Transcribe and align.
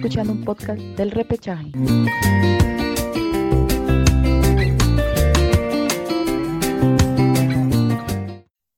escuchando 0.00 0.32
un 0.32 0.42
podcast 0.46 0.80
del 0.80 1.10
repechaje. 1.10 1.72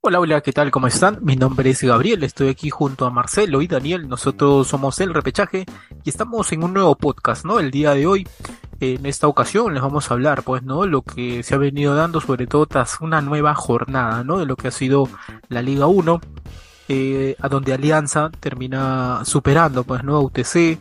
Hola, 0.01 0.19
hola, 0.19 0.41
¿qué 0.41 0.53
tal? 0.53 0.73
¿Cómo 0.73 0.89
están? 0.89 1.21
Mi 1.23 1.37
nombre 1.37 1.71
es 1.71 1.81
Gabriel, 1.85 2.25
estoy 2.25 2.49
aquí 2.49 2.71
junto 2.71 3.07
a 3.07 3.11
Marcelo 3.11 3.63
y 3.63 3.69
Daniel, 3.69 4.09
nosotros 4.09 4.67
somos 4.67 4.99
el 5.01 5.15
repechaje 5.15 5.65
y 6.03 6.11
estamos 6.11 6.51
en 6.51 6.65
un 6.65 6.75
nuevo 6.75 6.97
podcast, 6.97 7.45
¿no? 7.45 7.61
El 7.61 7.71
día 7.71 7.95
de 7.95 8.05
hoy, 8.09 8.27
en 8.81 9.07
esta 9.07 9.29
ocasión 9.29 9.73
les 9.75 9.83
vamos 9.83 10.11
a 10.11 10.15
hablar, 10.15 10.43
pues, 10.43 10.65
¿no? 10.65 10.87
Lo 10.87 11.03
que 11.03 11.45
se 11.45 11.55
ha 11.55 11.59
venido 11.59 11.95
dando, 11.95 12.21
sobre 12.21 12.49
todo 12.49 12.67
tras 12.67 13.01
una 13.01 13.21
nueva 13.21 13.55
jornada, 13.55 14.25
¿no? 14.25 14.39
De 14.39 14.47
lo 14.47 14.57
que 14.57 14.67
ha 14.67 14.73
sido 14.73 15.09
la 15.49 15.63
Liga 15.63 15.87
1, 15.87 16.21
eh, 16.89 17.37
a 17.39 17.49
donde 17.49 17.73
Alianza 17.73 18.33
termina 18.41 19.25
superando, 19.25 19.85
pues, 19.85 20.03
¿no? 20.03 20.17
A 20.17 20.21
UTC 20.21 20.81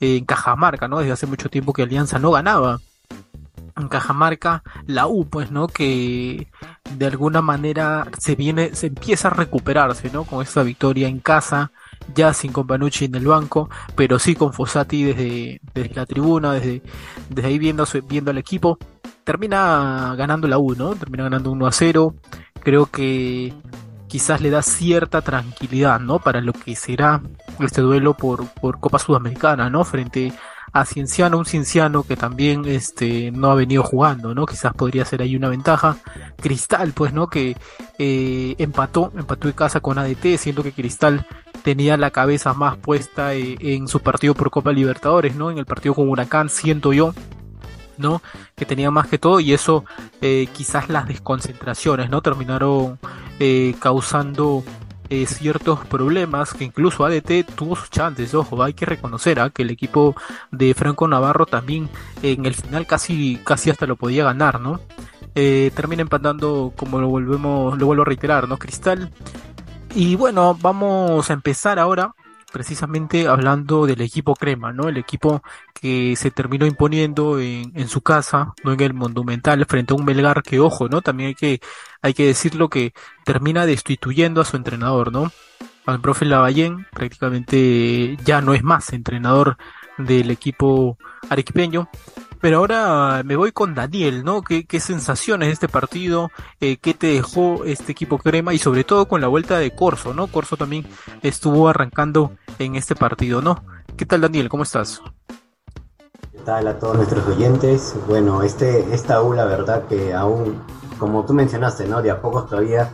en 0.00 0.24
Cajamarca, 0.24 0.88
¿no? 0.88 0.98
Desde 0.98 1.12
hace 1.12 1.26
mucho 1.26 1.48
tiempo 1.48 1.72
que 1.72 1.82
Alianza 1.82 2.18
no 2.18 2.30
ganaba 2.30 2.80
en 3.76 3.88
Cajamarca, 3.88 4.62
la 4.86 5.06
U, 5.06 5.26
pues, 5.26 5.50
¿no? 5.50 5.68
Que 5.68 6.48
de 6.96 7.06
alguna 7.06 7.42
manera 7.42 8.06
se 8.18 8.34
viene, 8.34 8.74
se 8.74 8.88
empieza 8.88 9.28
a 9.28 9.32
recuperarse, 9.32 10.10
¿no? 10.10 10.24
Con 10.24 10.42
esta 10.42 10.62
victoria 10.62 11.08
en 11.08 11.20
casa, 11.20 11.70
ya 12.14 12.32
sin 12.32 12.52
Companucci 12.52 13.06
en 13.06 13.14
el 13.14 13.26
banco, 13.26 13.70
pero 13.94 14.18
sí 14.18 14.34
con 14.34 14.52
Fossati 14.52 15.04
desde, 15.04 15.60
desde 15.74 15.94
la 15.94 16.06
tribuna, 16.06 16.52
desde, 16.52 16.82
desde 17.28 17.48
ahí 17.48 17.58
viendo, 17.58 17.86
viendo 18.08 18.30
al 18.30 18.38
equipo. 18.38 18.78
Termina 19.24 20.14
ganando 20.16 20.48
la 20.48 20.58
U, 20.58 20.74
¿no? 20.74 20.94
Termina 20.94 21.24
ganando 21.24 21.50
1 21.52 21.66
a 21.66 21.72
0. 21.72 22.14
Creo 22.60 22.86
que 22.86 23.54
quizás 24.10 24.40
le 24.40 24.50
da 24.50 24.60
cierta 24.60 25.22
tranquilidad, 25.22 26.00
¿no? 26.00 26.18
Para 26.18 26.40
lo 26.40 26.52
que 26.52 26.74
será 26.74 27.22
este 27.60 27.80
duelo 27.80 28.14
por, 28.14 28.48
por 28.48 28.80
Copa 28.80 28.98
Sudamericana, 28.98 29.70
¿no? 29.70 29.84
Frente 29.84 30.32
a 30.72 30.84
Cienciano, 30.84 31.38
un 31.38 31.46
Cienciano 31.46 32.02
que 32.02 32.16
también 32.16 32.64
este, 32.66 33.30
no 33.30 33.50
ha 33.50 33.54
venido 33.54 33.84
jugando, 33.84 34.34
¿no? 34.34 34.46
Quizás 34.46 34.74
podría 34.74 35.04
ser 35.04 35.22
ahí 35.22 35.36
una 35.36 35.48
ventaja. 35.48 35.96
Cristal, 36.36 36.92
pues, 36.92 37.12
¿no? 37.12 37.28
Que 37.28 37.56
eh, 37.98 38.56
empató, 38.58 39.12
empató 39.16 39.46
en 39.46 39.54
casa 39.54 39.80
con 39.80 39.98
ADT, 39.98 40.36
siendo 40.38 40.64
que 40.64 40.72
Cristal 40.72 41.24
tenía 41.62 41.96
la 41.96 42.10
cabeza 42.10 42.52
más 42.52 42.76
puesta 42.78 43.34
eh, 43.34 43.56
en 43.60 43.86
su 43.86 44.00
partido 44.00 44.34
por 44.34 44.50
Copa 44.50 44.72
Libertadores, 44.72 45.36
¿no? 45.36 45.52
En 45.52 45.58
el 45.58 45.66
partido 45.66 45.94
con 45.94 46.08
Huracán, 46.08 46.48
siento 46.48 46.92
yo, 46.92 47.14
¿no? 48.00 48.22
Que 48.56 48.66
tenía 48.66 48.90
más 48.90 49.06
que 49.06 49.18
todo 49.18 49.40
y 49.40 49.52
eso 49.52 49.84
eh, 50.20 50.48
quizás 50.52 50.88
las 50.88 51.06
desconcentraciones, 51.06 52.10
¿no? 52.10 52.22
Terminaron 52.22 52.98
causando 53.80 54.62
eh, 55.12 55.26
ciertos 55.26 55.84
problemas 55.86 56.54
que 56.54 56.62
incluso 56.62 57.04
ADT 57.04 57.44
tuvo 57.56 57.74
sus 57.74 57.90
chances. 57.90 58.32
Ojo, 58.32 58.62
hay 58.62 58.74
que 58.74 58.86
reconocer 58.86 59.40
¿ah? 59.40 59.50
que 59.50 59.62
el 59.62 59.70
equipo 59.70 60.14
de 60.52 60.72
Franco 60.72 61.08
Navarro 61.08 61.46
también 61.46 61.90
en 62.22 62.46
el 62.46 62.54
final 62.54 62.86
casi, 62.86 63.40
casi 63.44 63.70
hasta 63.70 63.88
lo 63.88 63.96
podía 63.96 64.22
ganar, 64.22 64.60
¿no? 64.60 64.78
Eh, 65.34 65.72
termina 65.74 66.02
empatando, 66.02 66.72
como 66.76 67.00
lo 67.00 67.08
volvemos, 67.08 67.76
lo 67.76 67.86
vuelvo 67.86 68.02
a 68.02 68.04
reiterar, 68.04 68.48
¿no? 68.48 68.56
Cristal. 68.56 69.10
Y 69.96 70.14
bueno, 70.14 70.56
vamos 70.60 71.28
a 71.28 71.32
empezar 71.32 71.80
ahora 71.80 72.14
precisamente 72.52 73.28
hablando 73.28 73.86
del 73.86 74.00
equipo 74.00 74.34
crema, 74.34 74.72
¿no? 74.72 74.88
El 74.88 74.96
equipo 74.96 75.42
que 75.74 76.14
se 76.16 76.30
terminó 76.30 76.66
imponiendo 76.66 77.38
en, 77.40 77.72
en, 77.74 77.88
su 77.88 78.00
casa, 78.02 78.54
no 78.64 78.72
en 78.72 78.80
el 78.80 78.94
Monumental, 78.94 79.64
frente 79.66 79.92
a 79.92 79.96
un 79.96 80.04
Melgar 80.04 80.42
que, 80.42 80.60
ojo, 80.60 80.88
¿no? 80.88 81.02
También 81.02 81.28
hay 81.28 81.34
que, 81.34 81.60
hay 82.02 82.14
que 82.14 82.26
decirlo 82.26 82.68
que 82.68 82.92
termina 83.24 83.66
destituyendo 83.66 84.40
a 84.40 84.44
su 84.44 84.56
entrenador, 84.56 85.12
¿no? 85.12 85.30
Al 85.86 86.00
profe 86.00 86.24
Lavallén 86.24 86.86
prácticamente 86.92 88.16
ya 88.24 88.40
no 88.40 88.54
es 88.54 88.62
más 88.62 88.92
entrenador 88.92 89.56
del 89.98 90.30
equipo 90.30 90.98
arequipeño 91.28 91.88
pero 92.40 92.58
ahora 92.58 93.22
me 93.24 93.36
voy 93.36 93.52
con 93.52 93.74
Daniel, 93.74 94.24
¿no? 94.24 94.42
¿Qué, 94.42 94.64
qué 94.64 94.80
sensaciones 94.80 95.48
de 95.48 95.52
este 95.52 95.68
partido? 95.68 96.30
Eh, 96.60 96.78
¿Qué 96.78 96.94
te 96.94 97.08
dejó 97.08 97.64
este 97.64 97.92
equipo 97.92 98.18
crema? 98.18 98.54
Y 98.54 98.58
sobre 98.58 98.84
todo 98.84 99.06
con 99.06 99.20
la 99.20 99.28
vuelta 99.28 99.58
de 99.58 99.70
Corso, 99.72 100.14
¿no? 100.14 100.26
Corso 100.26 100.56
también 100.56 100.86
estuvo 101.22 101.68
arrancando 101.68 102.32
en 102.58 102.76
este 102.76 102.94
partido, 102.94 103.42
¿no? 103.42 103.62
¿Qué 103.96 104.06
tal 104.06 104.22
Daniel? 104.22 104.48
¿Cómo 104.48 104.62
estás? 104.62 105.02
¿Qué 106.32 106.38
tal 106.44 106.66
a 106.66 106.78
todos 106.78 106.96
nuestros 106.96 107.26
oyentes? 107.26 107.94
Bueno, 108.08 108.42
este, 108.42 108.94
esta 108.94 109.22
U 109.22 109.34
la 109.34 109.44
verdad 109.44 109.86
que 109.86 110.14
aún, 110.14 110.62
como 110.98 111.26
tú 111.26 111.34
mencionaste, 111.34 111.86
¿no? 111.86 112.00
De 112.00 112.10
a 112.10 112.22
poco 112.22 112.44
todavía 112.44 112.90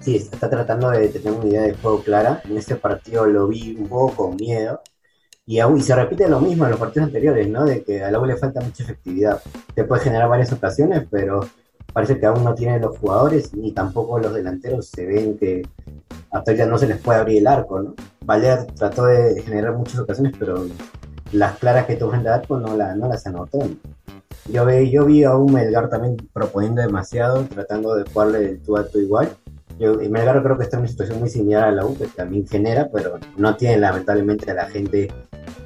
sí, 0.00 0.16
está 0.16 0.50
tratando 0.50 0.90
de 0.90 1.08
tener 1.08 1.32
una 1.32 1.46
idea 1.46 1.62
de 1.62 1.74
juego 1.74 2.02
clara. 2.02 2.42
En 2.44 2.56
este 2.56 2.76
partido 2.76 3.26
lo 3.26 3.48
vi 3.48 3.76
un 3.76 3.88
poco 3.88 4.28
con 4.28 4.36
miedo, 4.36 4.82
y, 5.50 5.58
y 5.60 5.82
se 5.82 5.96
repite 5.96 6.28
lo 6.28 6.38
mismo 6.38 6.64
en 6.64 6.70
los 6.70 6.78
partidos 6.78 7.08
anteriores, 7.08 7.48
¿no? 7.48 7.64
De 7.64 7.82
que 7.82 8.04
a 8.04 8.10
la 8.12 8.24
le 8.24 8.36
falta 8.36 8.60
mucha 8.60 8.84
efectividad. 8.84 9.42
Te 9.74 9.82
puede 9.82 10.00
generar 10.02 10.28
varias 10.28 10.52
ocasiones, 10.52 11.08
pero 11.10 11.40
parece 11.92 12.20
que 12.20 12.26
aún 12.26 12.44
no 12.44 12.54
tiene 12.54 12.78
los 12.78 12.96
jugadores 12.96 13.52
ni 13.52 13.72
tampoco 13.72 14.20
los 14.20 14.32
delanteros 14.32 14.86
se 14.86 15.04
ven 15.06 15.36
que 15.36 15.62
hasta 16.30 16.52
ya 16.52 16.66
no 16.66 16.78
se 16.78 16.86
les 16.86 16.98
puede 16.98 17.18
abrir 17.18 17.38
el 17.38 17.48
arco, 17.48 17.82
¿no? 17.82 17.94
Valer 18.24 18.64
trató 18.76 19.06
de 19.06 19.42
generar 19.42 19.74
muchas 19.74 19.98
ocasiones, 19.98 20.34
pero 20.38 20.66
las 21.32 21.58
claras 21.58 21.86
que 21.86 21.96
tuvo 21.96 22.14
en 22.14 22.20
el 22.20 22.28
arco 22.28 22.56
no, 22.56 22.76
la, 22.76 22.94
no 22.94 23.08
las 23.08 23.26
anotó. 23.26 23.58
Yo, 24.52 24.64
ve, 24.64 24.88
yo 24.88 25.04
vi 25.04 25.24
a 25.24 25.34
un 25.34 25.52
Melgar 25.52 25.88
también 25.88 26.16
proponiendo 26.32 26.80
demasiado, 26.80 27.42
tratando 27.46 27.96
de 27.96 28.08
jugarle 28.08 28.50
el 28.50 28.62
tú 28.62 28.76
a 28.76 28.86
tú 28.86 29.00
igual. 29.00 29.30
Yo, 29.80 29.94
Melgar 29.94 30.42
creo 30.42 30.58
que 30.58 30.64
está 30.64 30.76
en 30.76 30.82
una 30.82 30.90
situación 30.90 31.20
muy 31.20 31.30
similar 31.30 31.64
a 31.64 31.72
la 31.72 31.86
U, 31.86 31.96
que 31.96 32.06
también 32.06 32.46
genera, 32.46 32.90
pero 32.92 33.18
no 33.36 33.56
tiene 33.56 33.78
lamentablemente 33.78 34.50
a 34.50 34.54
la 34.54 34.66
gente 34.66 35.08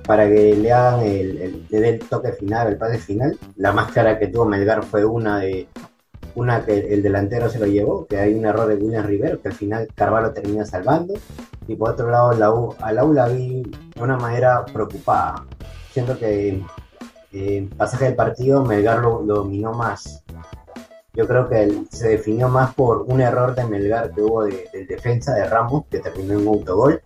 para 0.07 0.29
que 0.29 0.55
le 0.55 0.73
hagan 0.73 1.01
el, 1.01 1.99
toque 2.09 2.33
final, 2.33 2.69
el 2.69 2.77
pase 2.77 2.99
final. 2.99 3.37
La 3.57 3.73
más 3.73 3.91
clara 3.91 4.19
que 4.19 4.29
tuvo 4.29 4.45
Melgar 4.45 4.85
fue 4.85 5.05
una 5.05 5.41
de 5.41 5.67
una 6.37 6.65
que 6.65 6.79
el 6.79 7.03
delantero 7.03 7.49
se 7.49 7.59
lo 7.59 7.67
llevó, 7.67 8.07
que 8.07 8.19
hay 8.19 8.35
un 8.35 8.45
error 8.47 8.69
de 8.69 8.77
William 8.77 9.05
Rivero, 9.05 9.41
que 9.43 9.49
al 9.49 9.55
final 9.55 9.89
Carvalho 9.95 10.33
termina 10.33 10.65
salvando. 10.65 11.15
Y 11.67 11.75
por 11.75 11.91
otro 11.91 12.09
lado, 12.09 12.33
la 12.35 12.53
U, 12.53 12.75
a 12.81 12.93
la 12.93 13.05
U 13.05 13.13
la 13.13 13.27
vi 13.27 13.63
de 13.63 14.03
una 14.03 14.17
manera 14.17 14.65
preocupada. 14.65 15.45
Siento 15.93 16.17
que 16.17 16.63
en 17.33 17.69
pasaje 17.71 18.05
del 18.05 18.15
partido 18.15 18.65
Melgar 18.65 19.01
lo, 19.01 19.23
dominó 19.23 19.73
más. 19.73 20.25
Yo 21.15 21.29
creo 21.29 21.49
que 21.49 21.83
se 21.91 22.09
definió 22.09 22.49
más 22.49 22.75
por 22.75 23.03
un 23.03 23.21
error 23.21 23.55
de 23.55 23.65
Melgar 23.65 24.13
que 24.13 24.21
hubo 24.21 24.45
del 24.45 24.65
de 24.73 24.85
defensa 24.85 25.35
de 25.35 25.49
Ramos, 25.49 25.85
que 25.91 26.01
terminó 26.01 26.39
en 26.39 26.49
autogol 26.49 27.03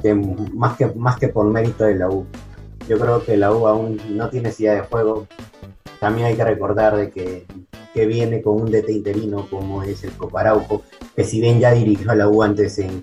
que 0.00 0.14
más 0.14 0.76
que 0.76 0.86
más 0.86 1.18
que 1.18 1.28
por 1.28 1.46
mérito 1.46 1.84
de 1.84 1.96
la 1.96 2.08
U. 2.08 2.26
Yo 2.88 2.98
creo 2.98 3.24
que 3.24 3.36
la 3.36 3.52
U 3.52 3.66
aún 3.66 4.00
no 4.10 4.28
tiene 4.30 4.48
necesidad 4.48 4.74
de 4.74 4.82
juego. 4.82 5.26
También 6.00 6.28
hay 6.28 6.36
que 6.36 6.44
recordar 6.44 6.96
de 6.96 7.10
que, 7.10 7.46
que 7.92 8.06
viene 8.06 8.40
con 8.40 8.60
un 8.62 8.70
DT 8.70 8.90
interino 8.90 9.46
como 9.50 9.82
es 9.82 10.04
el 10.04 10.12
Coparauco, 10.12 10.82
que 11.16 11.24
si 11.24 11.40
bien 11.40 11.58
ya 11.58 11.72
dirigió 11.72 12.12
a 12.12 12.14
la 12.14 12.28
U 12.28 12.42
antes 12.42 12.78
en, 12.78 13.02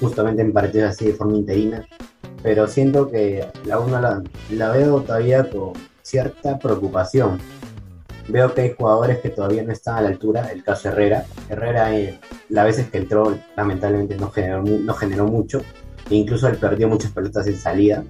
justamente 0.00 0.42
en 0.42 0.52
partidos 0.52 0.90
así 0.90 1.06
de 1.06 1.14
forma 1.14 1.36
interina, 1.36 1.86
pero 2.42 2.66
siento 2.66 3.10
que 3.10 3.46
la 3.64 3.80
U 3.80 3.88
no 3.88 4.00
la, 4.00 4.22
la 4.50 4.70
veo 4.70 5.00
todavía 5.00 5.48
con 5.48 5.72
cierta 6.02 6.58
preocupación. 6.58 7.38
Veo 8.28 8.54
que 8.54 8.60
hay 8.60 8.74
jugadores 8.76 9.18
que 9.18 9.30
todavía 9.30 9.62
no 9.62 9.72
están 9.72 9.96
a 9.96 10.02
la 10.02 10.08
altura, 10.08 10.50
el 10.52 10.62
caso 10.62 10.88
Herrera. 10.88 11.24
Herrera, 11.48 11.96
eh, 11.96 12.20
las 12.50 12.64
veces 12.64 12.90
que 12.90 12.98
entró, 12.98 13.38
lamentablemente 13.56 14.16
no 14.16 14.30
generó, 14.30 14.62
no 14.62 14.94
generó 14.94 15.26
mucho 15.26 15.62
incluso 16.16 16.48
él 16.48 16.56
perdió 16.56 16.88
muchas 16.88 17.12
pelotas 17.12 17.46
en 17.46 17.56
salida, 17.56 18.04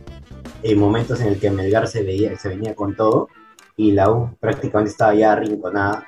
en 0.63 0.79
momentos 0.79 1.21
en 1.21 1.29
el 1.29 1.41
que 1.41 1.51
Melgar 1.51 1.89
se, 1.89 2.03
veía, 2.03 2.37
se 2.37 2.49
venía 2.49 2.75
con 2.75 2.95
todo 2.95 3.29
y 3.77 3.93
la 3.93 4.11
U 4.11 4.37
prácticamente 4.41 4.91
estaba 4.91 5.15
ya 5.15 5.33
arrinconada, 5.33 6.07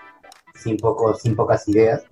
sin, 0.54 0.76
poco, 0.76 1.14
sin 1.14 1.36
pocas 1.36 1.68
ideas. 1.68 2.02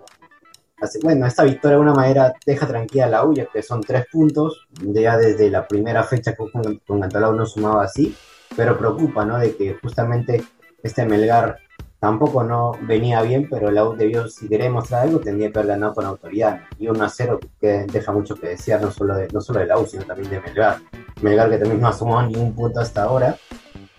Bueno, 1.03 1.27
esta 1.27 1.43
victoria 1.43 1.77
de 1.77 1.83
una 1.83 1.95
manera 1.95 2.33
deja 2.47 2.67
tranquila 2.67 3.09
la 3.09 3.25
U, 3.25 3.35
ya 3.35 3.47
que 3.47 3.63
son 3.63 3.81
tres 3.81 4.07
puntos, 4.11 4.69
ya 4.81 5.17
desde 5.17 5.51
la 5.51 5.67
primera 5.67 6.05
fecha 6.05 6.37
con, 6.37 6.51
con 6.87 7.03
Antalao 7.03 7.33
no 7.33 7.47
sumaba 7.47 7.85
así, 7.85 8.15
pero 8.57 8.79
preocupa, 8.79 9.25
¿no? 9.25 9.39
De 9.39 9.57
que 9.57 9.75
justamente 9.75 10.45
este 10.83 11.05
Melgar 11.05 11.59
tampoco 12.01 12.45
no 12.45 12.73
venía 12.83 13.23
bien, 13.23 13.49
pero 13.51 13.71
la 13.71 13.85
U 13.85 13.97
debió, 13.97 14.29
si 14.29 14.49
quería 14.49 14.71
algo, 14.93 15.21
tendría 15.21 15.51
que 15.51 15.59
haber 15.59 15.73
ganado 15.73 15.95
con 15.95 16.05
autoridad. 16.05 16.61
Y 16.79 16.89
1 16.89 17.05
a 17.05 17.09
0 17.09 17.41
que 17.61 17.87
deja 17.93 18.13
mucho 18.13 18.37
que 18.37 18.49
desear, 18.49 18.81
no 18.81 18.91
solo 18.91 19.17
de, 19.17 19.29
no 19.33 19.41
solo 19.41 19.61
de 19.61 19.67
la 19.67 19.79
U, 19.79 19.87
sino 19.87 20.05
también 20.05 20.31
de 20.31 20.41
Melgar. 20.41 20.79
Melgar 21.23 21.51
que 21.51 21.59
también 21.59 21.81
no 21.81 21.89
ha 21.89 21.93
sumado 21.93 22.29
ningún 22.29 22.55
punto 22.55 22.81
hasta 22.81 23.05
ahora. 23.05 23.37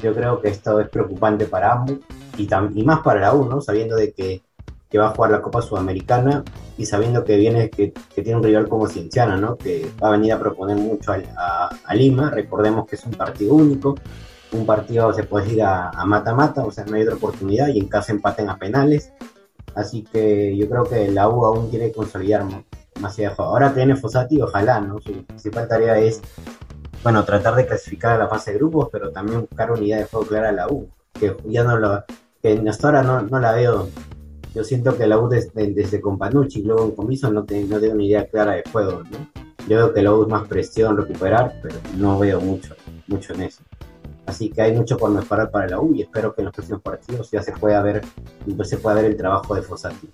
Yo 0.01 0.13
creo 0.13 0.41
que 0.41 0.49
esto 0.49 0.79
es 0.79 0.87
preocupante 0.87 1.45
para 1.45 1.73
ambos 1.73 1.97
y, 2.37 2.47
y 2.75 2.83
más 2.83 3.01
para 3.01 3.19
la 3.19 3.33
U, 3.33 3.45
¿no? 3.45 3.59
Sabiendo 3.59 3.97
de 3.97 4.13
que, 4.13 4.41
que, 4.89 4.97
va 4.97 5.07
a 5.07 5.09
jugar 5.09 5.31
la 5.31 5.41
Copa 5.41 5.61
Sudamericana 5.61 6.45
y 6.77 6.85
sabiendo 6.85 7.25
que 7.25 7.35
viene, 7.35 7.69
que, 7.69 7.91
que 7.91 8.21
tiene 8.21 8.37
un 8.37 8.43
rival 8.43 8.69
como 8.69 8.87
Cienciana, 8.87 9.35
¿no? 9.35 9.57
Que 9.57 9.91
va 10.01 10.07
a 10.07 10.11
venir 10.11 10.31
a 10.31 10.39
proponer 10.39 10.77
mucho 10.77 11.11
a 11.11 11.95
Lima. 11.95 12.29
Recordemos 12.29 12.87
que 12.87 12.95
es 12.95 13.05
un 13.05 13.11
partido 13.11 13.55
único, 13.55 13.95
un 14.51 14.65
partido 14.65 15.13
se 15.13 15.23
puede 15.23 15.53
ir 15.53 15.61
a 15.63 15.91
mata-mata, 16.05 16.63
o 16.63 16.71
sea, 16.71 16.85
no 16.85 16.95
hay 16.95 17.03
otra 17.03 17.15
oportunidad 17.15 17.67
y 17.67 17.79
en 17.79 17.87
caso 17.87 18.11
empaten 18.11 18.49
a 18.49 18.57
penales. 18.57 19.11
Así 19.75 20.03
que 20.03 20.57
yo 20.57 20.67
creo 20.69 20.83
que 20.83 21.09
la 21.09 21.29
U 21.29 21.45
aún 21.45 21.69
quiere 21.69 21.91
consolidar 21.91 22.43
más, 22.99 23.17
allá 23.17 23.33
Ahora 23.37 23.73
tiene 23.73 23.95
Fosati, 23.95 24.41
ojalá, 24.41 24.81
¿no? 24.81 24.99
Su 24.99 25.23
principal 25.23 25.67
tarea 25.67 25.99
es 25.99 26.21
bueno, 27.01 27.23
tratar 27.23 27.55
de 27.55 27.65
clasificar 27.65 28.15
a 28.15 28.17
la 28.17 28.27
fase 28.27 28.51
de 28.51 28.57
grupos, 28.57 28.89
pero 28.91 29.11
también 29.11 29.41
buscar 29.41 29.71
una 29.71 29.81
idea 29.81 29.97
de 29.99 30.05
juego 30.05 30.25
clara 30.25 30.49
a 30.49 30.51
la 30.51 30.67
U, 30.67 30.89
que 31.13 31.35
ya 31.45 31.63
no 31.63 31.77
lo, 31.77 32.03
que 32.41 32.61
hasta 32.67 32.87
ahora 32.87 33.03
no, 33.03 33.21
no 33.21 33.39
la 33.39 33.53
veo. 33.53 33.87
Yo 34.53 34.63
siento 34.63 34.97
que 34.97 35.07
la 35.07 35.17
U 35.17 35.29
desde, 35.29 35.73
desde 35.73 36.01
Companucci 36.01 36.59
y 36.59 36.63
luego 36.63 36.85
en 36.85 36.91
Comiso 36.91 37.31
no, 37.31 37.45
te, 37.45 37.63
no 37.63 37.79
tiene 37.79 37.95
una 37.95 38.03
idea 38.03 38.27
clara 38.27 38.53
de 38.53 38.63
juego, 38.69 39.03
¿no? 39.03 39.29
Yo 39.67 39.77
veo 39.77 39.93
que 39.93 40.01
la 40.01 40.13
U 40.13 40.23
es 40.23 40.29
más 40.29 40.47
presión, 40.47 40.97
recuperar, 40.97 41.53
pero 41.61 41.75
no 41.95 42.19
veo 42.19 42.41
mucho, 42.41 42.75
mucho 43.07 43.33
en 43.33 43.43
eso. 43.43 43.61
Así 44.29 44.49
que 44.49 44.61
hay 44.61 44.73
mucho 44.73 44.95
por 44.95 45.09
mejorar 45.09 45.49
para 45.49 45.67
la 45.67 45.79
U 45.79 45.91
y 45.95 46.03
espero 46.03 46.35
que 46.35 46.41
en 46.41 46.45
los 46.45 46.53
próximos 46.53 46.81
partidos 46.83 47.31
ya 47.31 47.41
se 47.41 47.51
pueda 47.51 47.81
ver, 47.81 48.05
se 48.63 48.77
pueda 48.77 48.97
ver 48.97 49.05
el 49.05 49.17
trabajo 49.17 49.55
de 49.55 49.63
Fossati. 49.63 50.07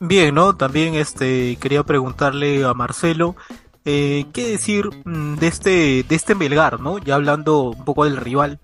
Bien, 0.00 0.34
¿no? 0.34 0.56
También 0.56 0.94
este 0.94 1.56
quería 1.60 1.82
preguntarle 1.82 2.64
a 2.64 2.72
Marcelo 2.72 3.36
eh, 3.84 4.24
qué 4.32 4.48
decir 4.48 4.88
mm, 5.04 5.34
de 5.34 5.46
este 5.46 6.02
de 6.02 6.14
este 6.14 6.34
Melgar, 6.34 6.80
¿no? 6.80 6.96
Ya 6.96 7.16
hablando 7.16 7.70
un 7.70 7.84
poco 7.84 8.06
del 8.06 8.16
rival. 8.16 8.58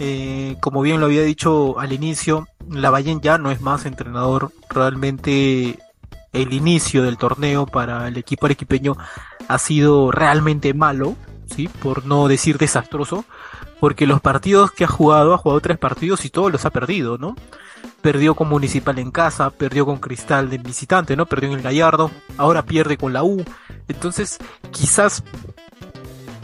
Eh, 0.00 0.56
como 0.60 0.82
bien 0.82 0.98
lo 0.98 1.06
había 1.06 1.22
dicho 1.22 1.78
al 1.78 1.92
inicio, 1.92 2.48
Lavallén 2.68 3.20
ya 3.20 3.38
no 3.38 3.52
es 3.52 3.60
más 3.60 3.86
entrenador. 3.86 4.50
Realmente 4.68 5.78
el 6.32 6.52
inicio 6.52 7.04
del 7.04 7.16
torneo 7.16 7.64
para 7.66 8.08
el 8.08 8.16
equipo 8.16 8.46
arequipeño 8.46 8.96
ha 9.46 9.58
sido 9.58 10.10
realmente 10.10 10.74
malo, 10.74 11.14
¿sí? 11.54 11.68
Por 11.68 12.06
no 12.06 12.26
decir 12.26 12.58
desastroso 12.58 13.24
porque 13.80 14.06
los 14.06 14.20
partidos 14.20 14.70
que 14.70 14.84
ha 14.84 14.88
jugado, 14.88 15.34
ha 15.34 15.38
jugado 15.38 15.60
tres 15.60 15.78
partidos 15.78 16.24
y 16.24 16.30
todos 16.30 16.52
los 16.52 16.64
ha 16.66 16.70
perdido, 16.70 17.18
¿no? 17.18 17.34
Perdió 18.02 18.34
con 18.34 18.48
Municipal 18.48 18.98
en 18.98 19.10
casa, 19.10 19.50
perdió 19.50 19.86
con 19.86 19.98
Cristal 19.98 20.50
de 20.50 20.58
visitante, 20.58 21.16
¿no? 21.16 21.26
Perdió 21.26 21.48
en 21.50 21.56
el 21.56 21.62
Gallardo, 21.62 22.10
ahora 22.36 22.64
pierde 22.64 22.96
con 22.96 23.12
la 23.12 23.24
U. 23.24 23.42
Entonces, 23.88 24.38
quizás 24.70 25.24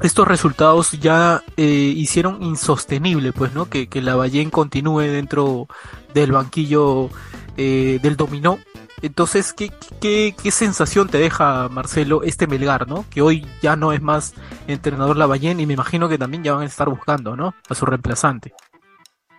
estos 0.02 0.26
resultados 0.26 0.92
ya 0.92 1.42
eh, 1.56 1.64
hicieron 1.64 2.42
insostenible, 2.42 3.32
pues, 3.32 3.52
¿no? 3.52 3.68
Que, 3.68 3.86
que 3.86 4.02
la 4.02 4.16
Ballén 4.16 4.50
continúe 4.50 5.02
dentro 5.02 5.68
del 6.14 6.32
banquillo 6.32 7.10
eh, 7.56 7.98
del 8.02 8.16
dominó 8.16 8.58
entonces, 9.02 9.52
¿qué, 9.52 9.70
qué, 10.00 10.34
qué 10.42 10.50
sensación 10.50 11.08
te 11.08 11.18
deja, 11.18 11.68
Marcelo, 11.68 12.22
este 12.22 12.46
Melgar, 12.46 12.88
¿no? 12.88 13.04
Que 13.10 13.20
hoy 13.20 13.46
ya 13.62 13.76
no 13.76 13.92
es 13.92 14.00
más 14.00 14.34
entrenador 14.66 15.16
Lavallén 15.16 15.60
y 15.60 15.66
me 15.66 15.74
imagino 15.74 16.08
que 16.08 16.18
también 16.18 16.42
ya 16.42 16.54
van 16.54 16.62
a 16.62 16.66
estar 16.66 16.88
buscando, 16.88 17.36
¿no? 17.36 17.54
A 17.68 17.74
su 17.74 17.84
reemplazante. 17.84 18.54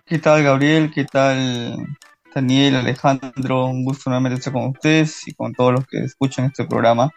¿Qué 0.06 0.18
tal, 0.18 0.42
Gabriel? 0.42 0.90
¿Qué 0.94 1.04
tal, 1.04 1.76
Daniel, 2.34 2.76
Alejandro? 2.76 3.66
Un 3.66 3.84
gusto 3.84 4.10
nuevamente 4.10 4.38
estar 4.38 4.52
con 4.52 4.68
ustedes 4.68 5.26
y 5.26 5.34
con 5.34 5.52
todos 5.52 5.72
los 5.72 5.86
que 5.86 5.98
escuchan 6.04 6.46
este 6.46 6.64
programa. 6.64 7.10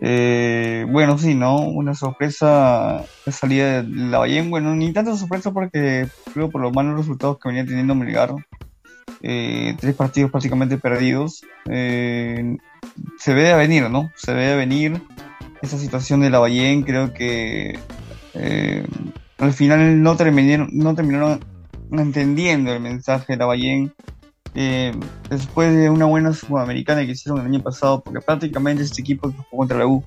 Eh, 0.00 0.86
bueno, 0.90 1.16
sí, 1.18 1.34
¿no? 1.34 1.56
Una 1.56 1.94
sorpresa 1.94 3.04
la 3.24 3.32
salida 3.32 3.82
de 3.82 3.88
Lavallén. 3.88 4.50
Bueno, 4.50 4.74
ni 4.74 4.92
tanto 4.92 5.16
sorpresa 5.16 5.50
porque 5.52 6.08
creo 6.32 6.50
por 6.50 6.60
los 6.60 6.72
malos 6.72 6.98
resultados 6.98 7.38
que 7.38 7.48
venía 7.48 7.64
teniendo 7.64 7.94
Melgar 7.94 8.34
eh, 9.26 9.74
tres 9.80 9.94
partidos 9.94 10.30
prácticamente 10.30 10.76
perdidos. 10.76 11.46
Eh, 11.70 12.58
se 13.18 13.32
ve 13.32 13.50
a 13.52 13.56
venir, 13.56 13.88
¿no? 13.88 14.12
Se 14.16 14.34
ve 14.34 14.52
a 14.52 14.56
venir 14.56 15.00
esa 15.62 15.78
situación 15.78 16.20
de 16.20 16.28
la 16.28 16.40
Bayén. 16.40 16.82
Creo 16.82 17.14
que 17.14 17.78
eh, 18.34 18.86
al 19.38 19.54
final 19.54 20.02
no 20.02 20.14
terminaron, 20.16 20.68
no 20.72 20.94
terminaron 20.94 21.40
entendiendo 21.90 22.70
el 22.70 22.80
mensaje 22.80 23.32
de 23.32 23.38
la 23.38 23.46
Bayén. 23.46 23.94
después 25.30 25.74
de 25.74 25.88
una 25.88 26.04
buena 26.04 26.34
sudamericana 26.34 27.06
que 27.06 27.12
hicieron 27.12 27.40
el 27.40 27.46
año 27.46 27.62
pasado, 27.62 28.02
porque 28.02 28.20
prácticamente 28.20 28.82
este 28.82 29.00
equipo 29.00 29.30
que 29.30 29.38
jugó 29.38 29.56
contra 29.56 29.78
la 29.78 29.86
U 29.86 30.04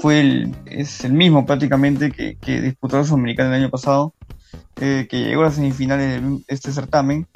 fue 0.00 0.20
el, 0.20 0.56
es 0.66 1.04
el 1.04 1.12
mismo 1.12 1.46
prácticamente 1.46 2.10
que, 2.10 2.36
que 2.36 2.60
disputó 2.60 2.98
la 2.98 3.04
sudamericana 3.04 3.50
el 3.50 3.62
año 3.62 3.70
pasado, 3.70 4.12
que 4.74 5.06
llegó 5.12 5.42
a 5.42 5.46
las 5.46 5.54
semifinales 5.54 6.20
de 6.20 6.42
este 6.48 6.72
certamen 6.72 7.28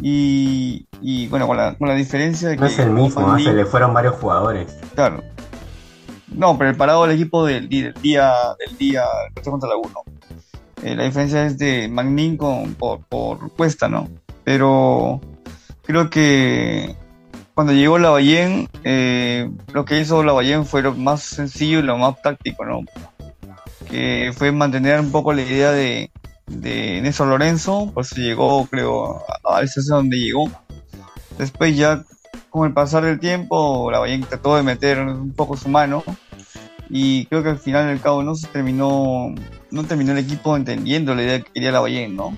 y, 0.00 0.86
y 1.00 1.28
bueno, 1.28 1.46
con 1.46 1.56
la, 1.56 1.74
con 1.74 1.88
la 1.88 1.94
diferencia 1.94 2.48
de 2.48 2.56
que. 2.56 2.60
No 2.60 2.66
es 2.66 2.78
el 2.78 2.90
mismo, 2.90 3.38
se 3.38 3.52
le 3.52 3.64
fueron 3.64 3.92
varios 3.92 4.14
jugadores. 4.16 4.76
Claro. 4.94 5.22
No, 6.28 6.56
pero 6.56 6.70
el 6.70 6.76
parado 6.76 7.02
del 7.06 7.16
equipo 7.16 7.44
del, 7.44 7.68
del 7.68 7.92
día 7.94 8.32
del 8.58 8.78
día 8.78 9.04
contra 9.44 9.68
la 9.68 9.76
1. 9.76 9.88
Eh, 10.82 10.94
la 10.94 11.04
diferencia 11.04 11.44
es 11.44 11.58
de 11.58 11.88
Magnin 11.88 12.36
con, 12.36 12.74
por, 12.74 13.00
por 13.04 13.52
Cuesta, 13.52 13.88
¿no? 13.88 14.08
Pero 14.44 15.20
creo 15.82 16.08
que 16.08 16.96
cuando 17.54 17.72
llegó 17.74 17.98
la 17.98 18.16
eh, 18.18 19.50
lo 19.72 19.84
que 19.84 20.00
hizo 20.00 20.22
la 20.22 20.64
fue 20.64 20.82
lo 20.82 20.94
más 20.94 21.22
sencillo 21.22 21.80
y 21.80 21.82
lo 21.82 21.98
más 21.98 22.20
táctico, 22.22 22.64
¿no? 22.64 22.80
Que 23.90 24.32
fue 24.34 24.52
mantener 24.52 25.00
un 25.00 25.12
poco 25.12 25.34
la 25.34 25.42
idea 25.42 25.72
de, 25.72 26.10
de 26.50 27.00
Néstor 27.00 27.28
Lorenzo, 27.28 27.90
pues 27.94 28.10
llegó, 28.12 28.66
creo, 28.66 29.22
a 29.44 29.62
esa 29.62 29.80
donde 29.94 30.18
llegó. 30.18 30.50
Después 31.38 31.76
ya, 31.76 32.04
con 32.50 32.66
el 32.66 32.74
pasar 32.74 33.04
del 33.04 33.20
tiempo, 33.20 33.90
la 33.90 34.00
Bahía 34.00 34.20
trató 34.28 34.56
de 34.56 34.62
meter 34.62 34.98
un 34.98 35.32
poco 35.32 35.56
su 35.56 35.68
mano 35.68 36.02
y 36.90 37.26
creo 37.26 37.42
que 37.42 37.50
al 37.50 37.58
final 37.58 37.86
del 37.86 38.00
cabo 38.00 38.22
no 38.22 38.34
se 38.34 38.48
terminó, 38.48 39.32
no 39.70 39.84
terminó 39.84 40.12
el 40.12 40.18
equipo 40.18 40.56
entendiendo 40.56 41.14
la 41.14 41.22
idea 41.22 41.40
que 41.40 41.52
quería 41.52 41.70
la 41.70 41.80
Bahía, 41.80 42.08
¿no? 42.08 42.36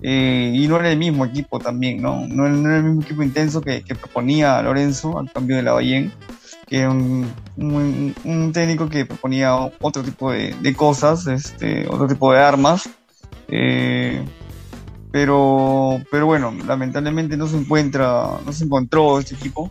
Eh, 0.00 0.52
y 0.54 0.68
no 0.68 0.78
era 0.78 0.92
el 0.92 0.98
mismo 0.98 1.24
equipo 1.24 1.58
también, 1.58 2.00
¿no? 2.00 2.26
No, 2.28 2.46
era 2.46 2.76
el 2.76 2.84
mismo 2.84 3.02
equipo 3.02 3.24
intenso 3.24 3.60
que, 3.60 3.82
proponía 4.00 4.62
Lorenzo 4.62 5.18
al 5.18 5.30
cambio 5.32 5.56
de 5.56 5.64
la 5.64 5.72
Bahía, 5.72 6.08
que 6.68 6.78
era 6.78 6.90
un, 6.90 7.32
un, 7.56 8.52
técnico 8.52 8.88
que 8.88 9.04
proponía 9.04 9.56
otro 9.56 10.04
tipo 10.04 10.30
de, 10.30 10.54
de, 10.60 10.74
cosas, 10.74 11.26
este, 11.26 11.88
otro 11.88 12.06
tipo 12.06 12.32
de 12.32 12.38
armas, 12.38 12.88
eh, 13.48 14.24
pero, 15.10 16.00
pero 16.10 16.26
bueno, 16.26 16.54
lamentablemente 16.66 17.36
no 17.36 17.46
se 17.46 17.56
encuentra, 17.56 18.38
no 18.44 18.52
se 18.52 18.64
encontró 18.64 19.18
este 19.18 19.34
equipo. 19.34 19.70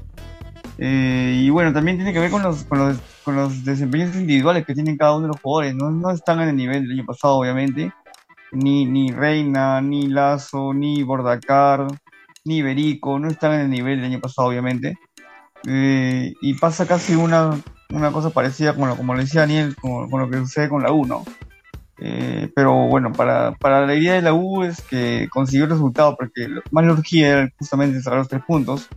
Eh, 0.80 1.42
y 1.44 1.50
bueno, 1.50 1.74
también 1.74 1.98
tiene 1.98 2.13
que 2.13 2.19
ver 2.19 2.31
con 2.31 2.44
los, 2.44 2.63
con 2.63 2.80
los, 2.80 2.98
con 3.24 3.36
los 3.36 3.63
desempeños 3.63 4.15
individuales 4.15 4.65
que 4.65 4.74
tienen 4.74 4.98
cada 4.98 5.15
uno 5.15 5.24
de 5.24 5.27
los 5.30 5.42
jugadores. 5.42 5.75
No, 5.75 5.92
no 5.92 6.12
están 6.12 6.42
en 6.42 6.50
el 6.50 6.56
nivel 6.56 6.83
del 6.83 7.00
año 7.00 7.06
pasado, 7.06 7.36
obviamente. 7.36 7.92
Ni, 8.51 8.86
ni 8.86 9.12
Reina, 9.12 9.81
ni 9.81 10.07
Lazo, 10.07 10.74
ni 10.74 11.04
Bordacar, 11.04 11.88
ni 12.45 12.62
Berico, 12.62 13.19
no 13.19 13.27
están 13.27 13.54
en 13.54 13.62
el 13.62 13.69
nivel 13.69 13.98
del 13.98 14.12
año 14.12 14.19
pasado, 14.19 14.48
obviamente. 14.48 14.98
Eh, 15.68 16.33
y 16.42 16.54
pasa 16.54 16.88
casi 16.88 17.15
una, 17.15 17.59
una 17.89 18.12
cosa 18.12 18.30
parecida 18.30 18.74
como, 18.74 18.95
como 18.95 19.13
le 19.15 19.24
decía 19.24 19.42
Daniel, 19.42 19.75
con, 19.75 20.09
con 20.09 20.21
lo 20.21 20.30
que 20.30 20.38
sucede 20.38 20.69
con 20.69 20.81
la 20.81 20.92
1. 20.92 21.25
Eh, 22.00 22.52
pero 22.56 22.74
bueno, 22.88 23.12
para, 23.12 23.54
para, 23.54 23.86
la 23.86 23.95
idea 23.95 24.14
de 24.14 24.21
la 24.21 24.33
U 24.33 24.64
es 24.64 24.81
que 24.81 25.28
consiguió 25.31 25.66
el 25.66 25.71
resultado 25.71 26.16
porque 26.16 26.48
más 26.71 26.86
le 26.86 26.92
urgía 26.92 27.30
era 27.30 27.50
justamente 27.57 28.02
cerrar 28.02 28.19
los 28.19 28.28
tres 28.28 28.44
puntos, 28.45 28.88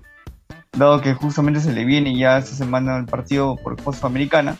dado 0.72 1.00
que 1.00 1.14
justamente 1.14 1.60
se 1.60 1.72
le 1.72 1.84
viene 1.84 2.16
ya 2.16 2.38
esta 2.38 2.54
semana 2.54 2.98
el 2.98 3.06
partido 3.06 3.56
por 3.56 3.82
Costa 3.82 4.06
Americana. 4.06 4.56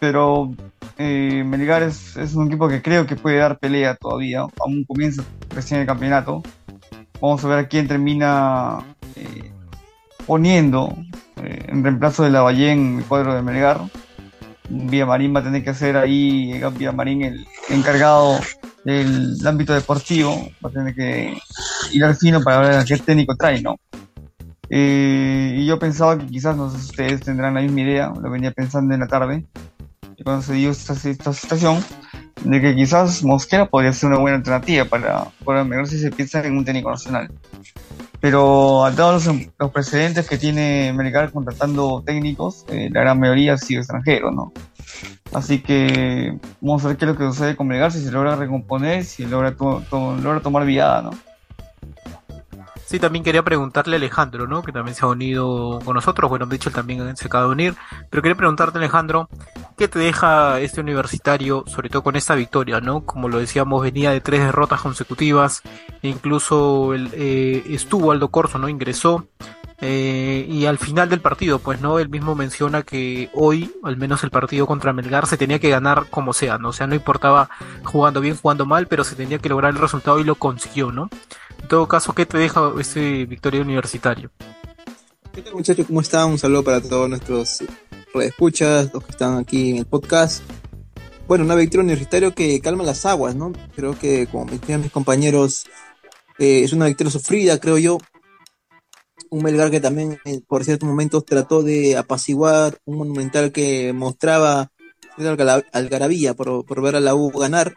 Pero 0.00 0.52
eh, 0.98 1.44
Melgar 1.46 1.82
es, 1.82 2.16
es, 2.16 2.34
un 2.34 2.48
equipo 2.48 2.68
que 2.68 2.82
creo 2.82 3.06
que 3.06 3.16
puede 3.16 3.38
dar 3.38 3.58
pelea 3.58 3.94
todavía, 3.94 4.40
aún 4.60 4.84
comienza 4.84 5.22
recién 5.50 5.80
el 5.80 5.86
campeonato. 5.86 6.42
Vamos 7.20 7.44
a 7.44 7.48
ver 7.48 7.58
a 7.60 7.68
quién 7.68 7.88
termina 7.88 8.84
eh, 9.14 9.50
poniendo 10.26 10.94
en 11.36 11.84
reemplazo 11.84 12.24
de 12.24 12.30
la 12.30 12.50
en 12.50 12.98
el 12.98 13.04
cuadro 13.04 13.34
de 13.34 13.42
Melgar 13.42 13.80
Marín 14.70 15.34
va 15.34 15.40
a 15.40 15.44
tener 15.44 15.64
que 15.64 15.74
ser 15.74 15.96
ahí, 15.96 16.60
Marín 16.94 17.22
el 17.22 17.46
encargado 17.68 18.40
del 18.84 19.44
ámbito 19.46 19.74
deportivo, 19.74 20.48
va 20.64 20.70
a 20.70 20.72
tener 20.72 20.94
que 20.94 21.36
ir 21.92 22.04
al 22.04 22.16
fino 22.16 22.42
para 22.42 22.60
ver 22.60 22.78
a 22.78 22.84
qué 22.84 22.96
técnico 22.98 23.34
trae, 23.36 23.60
¿no? 23.62 23.76
Eh, 24.68 25.56
y 25.58 25.66
yo 25.66 25.78
pensaba 25.78 26.18
que 26.18 26.26
quizás, 26.26 26.56
no 26.56 26.70
sé 26.70 26.78
si 26.78 26.90
ustedes 26.90 27.20
tendrán 27.20 27.54
la 27.54 27.60
misma 27.60 27.80
idea, 27.80 28.12
lo 28.20 28.30
venía 28.30 28.50
pensando 28.50 28.94
en 28.94 29.00
la 29.00 29.06
tarde, 29.06 29.44
cuando 30.24 30.42
se 30.42 30.54
dio 30.54 30.70
esta, 30.70 30.94
situación, 30.94 31.84
de 32.42 32.60
que 32.60 32.74
quizás 32.74 33.22
Mosquera 33.22 33.66
podría 33.66 33.92
ser 33.92 34.08
una 34.08 34.18
buena 34.18 34.38
alternativa 34.38 34.84
para, 34.84 35.26
para 35.44 35.64
mejor 35.64 35.88
si 35.88 35.98
se 35.98 36.10
piensa 36.10 36.44
en 36.44 36.56
un 36.56 36.64
técnico 36.64 36.90
nacional. 36.90 37.30
Pero 38.20 38.84
a 38.84 38.92
todos 38.92 39.26
los, 39.58 39.70
precedentes 39.70 40.28
que 40.28 40.38
tiene 40.38 40.92
Melgar 40.92 41.32
contratando 41.32 42.02
técnicos, 42.04 42.64
eh, 42.68 42.88
la 42.92 43.00
gran 43.02 43.20
mayoría 43.20 43.54
ha 43.54 43.58
sido 43.58 43.80
extranjero, 43.80 44.30
¿no? 44.30 44.52
Así 45.32 45.60
que 45.60 46.38
vamos 46.60 46.84
a 46.84 46.88
ver 46.88 46.96
qué 46.96 47.04
es 47.04 47.10
lo 47.10 47.16
que 47.16 47.24
sucede 47.24 47.56
con 47.56 47.66
Melgar, 47.66 47.92
si 47.92 48.02
se 48.02 48.10
logra 48.10 48.36
recomponer, 48.36 49.04
si 49.04 49.26
logra, 49.26 49.54
logra 49.90 50.40
tomar 50.40 50.64
viada, 50.64 51.02
¿no? 51.02 51.10
Sí, 52.86 53.00
también 53.00 53.24
quería 53.24 53.42
preguntarle 53.42 53.96
a 53.96 53.98
Alejandro, 53.98 54.46
¿no? 54.46 54.62
Que 54.62 54.70
también 54.70 54.94
se 54.94 55.04
ha 55.04 55.08
unido 55.08 55.80
con 55.84 55.94
nosotros. 55.94 56.30
Bueno, 56.30 56.46
él 56.48 56.58
también 56.72 57.16
se 57.16 57.26
acaba 57.26 57.44
de 57.44 57.50
unir. 57.50 57.74
Pero 58.10 58.22
quería 58.22 58.36
preguntarte, 58.36 58.78
Alejandro, 58.78 59.28
¿qué 59.76 59.88
te 59.88 59.98
deja 59.98 60.60
este 60.60 60.82
universitario, 60.82 61.64
sobre 61.66 61.88
todo 61.88 62.04
con 62.04 62.14
esta 62.14 62.36
victoria, 62.36 62.80
¿no? 62.80 63.04
Como 63.04 63.28
lo 63.28 63.40
decíamos, 63.40 63.82
venía 63.82 64.12
de 64.12 64.20
tres 64.20 64.40
derrotas 64.40 64.80
consecutivas. 64.80 65.62
Incluso 66.02 66.94
eh, 66.94 67.64
estuvo 67.70 68.12
Aldo 68.12 68.28
Corso, 68.30 68.56
¿no? 68.58 68.68
Ingresó. 68.68 69.26
Eh, 69.80 70.46
y 70.48 70.66
al 70.66 70.78
final 70.78 71.08
del 71.08 71.20
partido, 71.20 71.58
pues 71.58 71.80
no, 71.80 71.98
él 71.98 72.08
mismo 72.08 72.36
menciona 72.36 72.82
que 72.82 73.30
hoy, 73.34 73.74
al 73.82 73.96
menos 73.96 74.22
el 74.22 74.30
partido 74.30 74.66
contra 74.66 74.92
Melgar, 74.92 75.26
se 75.26 75.36
tenía 75.36 75.58
que 75.58 75.70
ganar 75.70 76.06
como 76.08 76.32
sea, 76.32 76.56
¿no? 76.56 76.68
O 76.68 76.72
sea, 76.72 76.86
no 76.86 76.94
importaba 76.94 77.50
jugando 77.82 78.20
bien, 78.20 78.36
jugando 78.36 78.64
mal, 78.64 78.86
pero 78.86 79.02
se 79.02 79.16
tenía 79.16 79.38
que 79.38 79.48
lograr 79.48 79.74
el 79.74 79.80
resultado 79.80 80.20
y 80.20 80.24
lo 80.24 80.36
consiguió, 80.36 80.92
¿no? 80.92 81.10
En 81.66 81.70
todo 81.70 81.88
caso, 81.88 82.12
¿qué 82.12 82.24
te 82.24 82.38
deja 82.38 82.72
ese 82.78 83.24
victoria 83.24 83.60
universitario? 83.60 84.30
¿Qué 85.32 85.42
tal 85.42 85.54
muchachos? 85.54 85.84
¿Cómo 85.88 86.00
están? 86.00 86.30
Un 86.30 86.38
saludo 86.38 86.62
para 86.62 86.80
todos 86.80 87.08
nuestros 87.08 87.58
escuchas, 88.14 88.94
los 88.94 89.02
que 89.02 89.10
están 89.10 89.38
aquí 89.38 89.70
en 89.70 89.78
el 89.78 89.84
podcast. 89.84 90.44
Bueno, 91.26 91.42
una 91.42 91.56
victoria 91.56 91.82
universitaria 91.82 92.30
que 92.30 92.60
calma 92.60 92.84
las 92.84 93.04
aguas, 93.04 93.34
¿no? 93.34 93.52
Creo 93.74 93.98
que, 93.98 94.28
como 94.28 94.44
me 94.44 94.58
decían 94.58 94.82
mis 94.82 94.92
compañeros, 94.92 95.64
eh, 96.38 96.60
es 96.62 96.72
una 96.72 96.86
victoria 96.86 97.10
sufrida, 97.10 97.58
creo 97.58 97.78
yo. 97.78 97.98
Un 99.30 99.42
Melgar 99.42 99.72
que 99.72 99.80
también, 99.80 100.20
eh, 100.24 100.42
por 100.46 100.62
ciertos 100.64 100.88
momentos, 100.88 101.24
trató 101.24 101.64
de 101.64 101.96
apaciguar 101.96 102.78
un 102.84 102.98
monumental 102.98 103.50
que 103.50 103.92
mostraba 103.92 104.70
algarabía 105.72 106.34
por 106.34 106.80
ver 106.80 106.94
a 106.94 107.00
la 107.00 107.16
U 107.16 107.32
ganar 107.32 107.74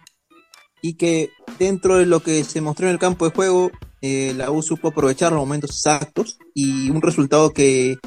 y 0.81 0.93
que 0.93 1.31
dentro 1.57 1.98
de 1.98 2.05
lo 2.05 2.21
que 2.21 2.43
se 2.43 2.62
mostró 2.62 2.88
en 2.88 2.93
el 2.93 3.00
campo 3.00 3.25
de 3.25 3.31
juego, 3.31 3.71
eh, 4.01 4.33
la 4.36 4.51
U 4.51 4.62
supo 4.62 4.89
aprovechar 4.89 5.31
los 5.31 5.41
momentos 5.41 5.71
exactos 5.71 6.38
y 6.53 6.89
un 6.89 7.01
resultado 7.01 7.51
que 7.51 7.98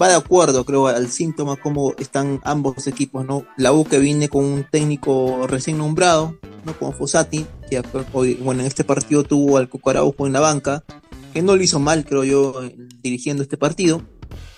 va 0.00 0.08
de 0.08 0.14
acuerdo, 0.14 0.64
creo, 0.64 0.86
al 0.88 1.08
síntoma 1.10 1.56
cómo 1.56 1.94
están 1.98 2.40
ambos 2.44 2.86
equipos, 2.86 3.26
¿no? 3.26 3.44
La 3.56 3.72
U 3.72 3.84
que 3.84 3.98
viene 3.98 4.28
con 4.28 4.44
un 4.44 4.66
técnico 4.70 5.46
recién 5.46 5.78
nombrado, 5.78 6.38
¿no? 6.64 6.78
Como 6.78 6.92
Fossati, 6.92 7.46
que 7.68 7.82
hoy, 8.12 8.34
bueno, 8.34 8.62
en 8.62 8.66
este 8.66 8.84
partido 8.84 9.22
tuvo 9.22 9.58
al 9.58 9.68
Cucaraujo 9.68 10.26
en 10.26 10.32
la 10.32 10.40
banca, 10.40 10.84
que 11.32 11.42
no 11.42 11.56
lo 11.56 11.62
hizo 11.62 11.78
mal, 11.78 12.04
creo 12.04 12.24
yo, 12.24 12.54
dirigiendo 13.02 13.42
este 13.42 13.56
partido. 13.56 14.02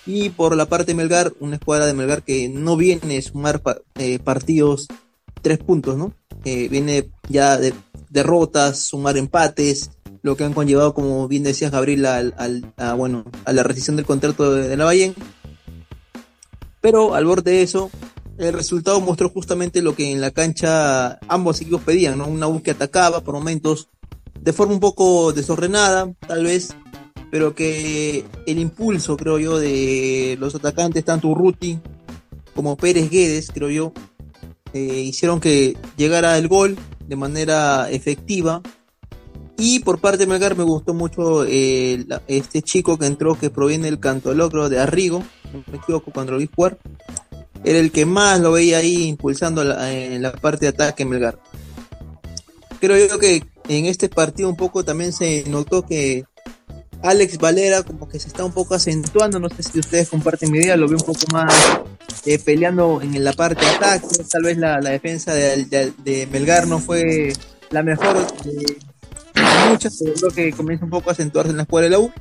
Y 0.05 0.29
por 0.29 0.55
la 0.55 0.67
parte 0.67 0.91
de 0.91 0.95
Melgar, 0.95 1.33
una 1.39 1.55
escuadra 1.55 1.87
de 1.87 1.93
Melgar 1.93 2.23
que 2.23 2.47
no 2.47 2.77
viene 2.77 3.17
a 3.17 3.21
sumar 3.21 3.61
eh, 3.95 4.19
partidos 4.19 4.87
tres 5.45 5.59
puntos, 5.59 5.95
¿no? 5.95 6.11
Eh, 6.43 6.67
viene 6.69 7.11
ya 7.29 7.59
de 7.59 7.71
derrotas, 8.09 8.79
sumar 8.79 9.15
empates, 9.15 9.91
lo 10.23 10.35
que 10.35 10.43
han 10.43 10.55
conllevado, 10.55 10.95
como 10.95 11.27
bien 11.27 11.43
decías, 11.43 11.71
Gabriel, 11.71 12.03
al, 12.07 12.73
a, 12.77 12.93
bueno, 12.95 13.25
a 13.45 13.53
la 13.53 13.61
rescisión 13.61 13.95
del 13.95 14.07
contrato 14.07 14.51
de, 14.51 14.67
de 14.67 14.75
Lavallén. 14.75 15.13
Pero 16.81 17.13
al 17.13 17.25
borde 17.25 17.51
de 17.51 17.61
eso, 17.61 17.91
el 18.39 18.53
resultado 18.53 18.99
mostró 19.01 19.29
justamente 19.29 19.83
lo 19.83 19.95
que 19.95 20.11
en 20.11 20.19
la 20.19 20.31
cancha 20.31 21.19
ambos 21.27 21.61
equipos 21.61 21.83
pedían, 21.83 22.17
¿no? 22.17 22.25
Una 22.25 22.47
búsqueda 22.47 22.73
atacaba 22.73 23.21
por 23.21 23.35
momentos 23.35 23.89
de 24.41 24.51
forma 24.51 24.73
un 24.73 24.79
poco 24.79 25.31
desordenada, 25.31 26.11
tal 26.27 26.45
vez, 26.45 26.75
pero 27.29 27.53
que 27.53 28.25
el 28.47 28.57
impulso, 28.57 29.15
creo 29.15 29.37
yo, 29.37 29.59
de 29.59 30.37
los 30.39 30.55
atacantes, 30.55 31.05
tanto 31.05 31.27
Urruti 31.27 31.79
como 32.55 32.77
Pérez 32.77 33.11
Guedes, 33.11 33.51
creo 33.53 33.69
yo, 33.69 33.93
eh, 34.75 35.03
hicieron 35.03 35.39
que 35.39 35.77
llegara 35.95 36.37
el 36.37 36.49
gol 36.49 36.77
de 37.07 37.15
manera 37.15 37.89
efectiva. 37.89 38.61
Y 39.57 39.79
por 39.79 39.99
parte 39.99 40.17
de 40.17 40.27
Melgar 40.27 40.57
me 40.57 40.65
gustó 40.65 40.93
mucho 40.93 41.45
eh, 41.45 42.05
este 42.27 42.61
chico 42.61 42.97
que 42.97 43.05
entró, 43.05 43.39
que 43.39 43.49
proviene 43.49 43.85
del 43.85 44.01
canto 44.01 44.33
logro 44.33 44.67
de 44.67 44.79
Arrigo, 44.79 45.23
no 45.53 45.63
me 45.71 45.77
equivoco, 45.77 46.11
cuando 46.11 46.33
lo 46.33 46.39
vi 46.39 46.49
jugar. 46.53 46.77
Era 47.63 47.79
el 47.79 47.93
que 47.93 48.05
más 48.05 48.41
lo 48.41 48.51
veía 48.51 48.79
ahí 48.79 49.03
impulsando 49.03 49.61
en 49.61 50.21
la 50.21 50.33
parte 50.33 50.65
de 50.65 50.69
ataque 50.71 51.05
Melgar. 51.05 51.39
Creo 52.81 53.07
yo 53.07 53.17
que 53.17 53.45
en 53.69 53.85
este 53.85 54.09
partido 54.09 54.49
un 54.49 54.57
poco 54.57 54.83
también 54.83 55.13
se 55.13 55.45
notó 55.47 55.85
que 55.85 56.25
Alex 57.03 57.37
Valera 57.37 57.83
como 57.83 58.07
que 58.09 58.19
se 58.19 58.27
está 58.27 58.43
un 58.43 58.51
poco 58.51 58.75
acentuando, 58.75 59.39
no 59.39 59.49
sé 59.49 59.63
si 59.63 59.79
ustedes 59.79 60.09
comparten 60.09 60.51
mi 60.51 60.59
idea, 60.59 60.75
lo 60.75 60.87
veo 60.87 60.97
un 60.97 61.05
poco 61.05 61.25
más 61.31 61.53
eh, 62.25 62.39
peleando 62.39 63.01
en 63.01 63.23
la 63.23 63.33
parte 63.33 63.63
de 63.63 63.71
ataque, 63.71 64.07
tal 64.29 64.43
vez 64.43 64.57
la, 64.57 64.79
defensa 64.79 65.33
de, 65.33 66.27
Melgar 66.31 66.67
no 66.67 66.79
fue 66.79 67.33
la 67.69 67.83
mejor 67.83 68.15
de 68.43 68.77
muchas, 69.69 69.97
pero 69.99 70.13
creo 70.13 70.31
que 70.31 70.51
comienza 70.53 70.85
un 70.85 70.91
poco 70.91 71.09
a 71.09 71.13
acentuarse 71.13 71.51
en 71.51 71.57
la 71.57 71.63
escuela 71.63 71.85
de 71.85 71.89
la 71.91 71.99
U. 71.99 72.11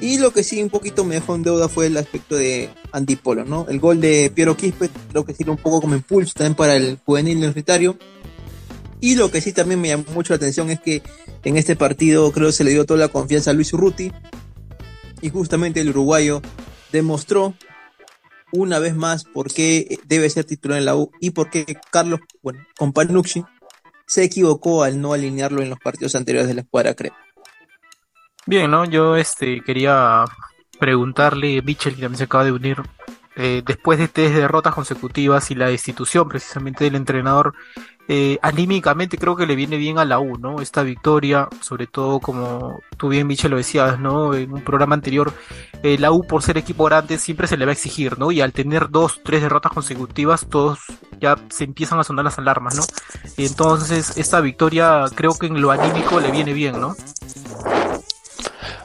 Y 0.00 0.18
lo 0.18 0.32
que 0.32 0.44
sí 0.44 0.62
un 0.62 0.70
poquito 0.70 1.04
me 1.04 1.16
dejó 1.16 1.34
en 1.34 1.42
deuda 1.42 1.68
fue 1.68 1.86
el 1.86 1.96
aspecto 1.96 2.36
de 2.36 2.70
Antipolo, 2.92 3.44
¿no? 3.44 3.66
El 3.68 3.80
gol 3.80 4.00
de 4.00 4.30
Piero 4.32 4.56
Quispe 4.56 4.90
creo 5.10 5.24
que 5.24 5.34
sirve 5.34 5.50
un 5.50 5.56
poco 5.56 5.80
como 5.80 5.96
impulso 5.96 6.34
también 6.34 6.54
para 6.54 6.76
el 6.76 6.98
juvenil 7.04 7.38
universitario. 7.38 7.98
Y 9.00 9.14
lo 9.14 9.30
que 9.30 9.40
sí 9.40 9.52
también 9.52 9.80
me 9.80 9.88
llamó 9.88 10.04
mucho 10.12 10.32
la 10.32 10.36
atención 10.36 10.70
es 10.70 10.80
que 10.80 11.02
en 11.44 11.56
este 11.56 11.76
partido 11.76 12.30
creo 12.32 12.48
que 12.48 12.52
se 12.52 12.64
le 12.64 12.70
dio 12.70 12.84
toda 12.84 13.00
la 13.00 13.08
confianza 13.08 13.50
a 13.50 13.54
Luis 13.54 13.72
Urruti. 13.72 14.12
Y 15.20 15.30
justamente 15.30 15.80
el 15.80 15.90
uruguayo 15.90 16.42
demostró 16.92 17.54
una 18.52 18.78
vez 18.78 18.96
más 18.96 19.24
por 19.24 19.52
qué 19.52 19.98
debe 20.06 20.30
ser 20.30 20.44
titular 20.44 20.78
en 20.78 20.84
la 20.84 20.96
U 20.96 21.10
y 21.20 21.30
por 21.30 21.50
qué 21.50 21.66
Carlos, 21.90 22.20
bueno, 22.42 22.60
Companucci 22.76 23.44
se 24.06 24.24
equivocó 24.24 24.82
al 24.82 25.00
no 25.00 25.12
alinearlo 25.12 25.62
en 25.62 25.70
los 25.70 25.78
partidos 25.78 26.14
anteriores 26.14 26.48
de 26.48 26.54
la 26.54 26.62
escuadra, 26.62 26.94
creo. 26.94 27.12
Bien, 28.46 28.70
¿no? 28.70 28.86
Yo 28.86 29.16
este 29.16 29.60
quería 29.62 30.24
preguntarle, 30.80 31.60
Mitchell, 31.60 31.94
que 31.94 32.00
también 32.00 32.18
se 32.18 32.24
acaba 32.24 32.44
de 32.44 32.52
unir, 32.52 32.78
eh, 33.36 33.62
después 33.66 33.98
de 33.98 34.08
tres 34.08 34.34
derrotas 34.34 34.74
consecutivas 34.74 35.50
y 35.50 35.54
la 35.54 35.68
destitución 35.68 36.28
precisamente 36.28 36.84
del 36.84 36.94
entrenador, 36.94 37.54
eh, 38.10 38.38
anímicamente 38.40 39.18
creo 39.18 39.36
que 39.36 39.46
le 39.46 39.54
viene 39.54 39.76
bien 39.76 39.98
a 39.98 40.06
la 40.06 40.18
U, 40.18 40.38
¿no? 40.38 40.62
Esta 40.62 40.82
victoria, 40.82 41.46
sobre 41.60 41.86
todo 41.86 42.20
como 42.20 42.80
tú 42.96 43.08
bien, 43.10 43.26
Michel, 43.26 43.50
lo 43.50 43.58
decías, 43.58 43.98
¿no? 44.00 44.32
En 44.32 44.50
un 44.50 44.62
programa 44.62 44.94
anterior, 44.94 45.30
eh, 45.82 45.98
la 45.98 46.10
U 46.10 46.26
por 46.26 46.42
ser 46.42 46.56
equipo 46.56 46.84
grande 46.84 47.18
siempre 47.18 47.46
se 47.46 47.58
le 47.58 47.66
va 47.66 47.70
a 47.70 47.74
exigir, 47.74 48.18
¿no? 48.18 48.32
Y 48.32 48.40
al 48.40 48.54
tener 48.54 48.88
dos, 48.88 49.20
tres 49.22 49.42
derrotas 49.42 49.72
consecutivas, 49.72 50.46
todos 50.48 50.78
ya 51.20 51.36
se 51.50 51.64
empiezan 51.64 52.00
a 52.00 52.04
sonar 52.04 52.24
las 52.24 52.38
alarmas, 52.38 52.76
¿no? 52.76 52.82
Entonces, 53.36 54.16
esta 54.16 54.40
victoria 54.40 55.04
creo 55.14 55.34
que 55.34 55.46
en 55.46 55.60
lo 55.60 55.70
anímico 55.70 56.18
le 56.18 56.30
viene 56.30 56.54
bien, 56.54 56.80
¿no? 56.80 56.96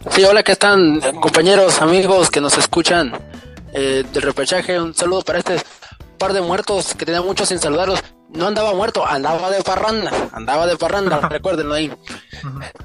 Sí, 0.09 0.25
hola, 0.25 0.43
¿qué 0.43 0.51
están 0.51 0.99
compañeros, 1.21 1.81
amigos 1.81 2.29
que 2.29 2.41
nos 2.41 2.57
escuchan 2.57 3.13
eh, 3.73 4.03
del 4.11 4.21
repechaje? 4.21 4.81
Un 4.81 4.93
saludo 4.93 5.21
para 5.21 5.39
este 5.39 5.55
par 6.17 6.33
de 6.33 6.41
muertos 6.41 6.93
que 6.93 7.05
tenía 7.05 7.21
muchos 7.21 7.47
sin 7.47 7.59
saludarlos 7.59 8.03
no 8.33 8.47
andaba 8.47 8.73
muerto, 8.73 9.05
andaba 9.05 9.49
de 9.49 9.61
parranda, 9.63 10.11
andaba 10.33 10.65
de 10.65 10.77
parranda, 10.77 11.19
recuérdenlo 11.29 11.73
ahí. 11.73 11.91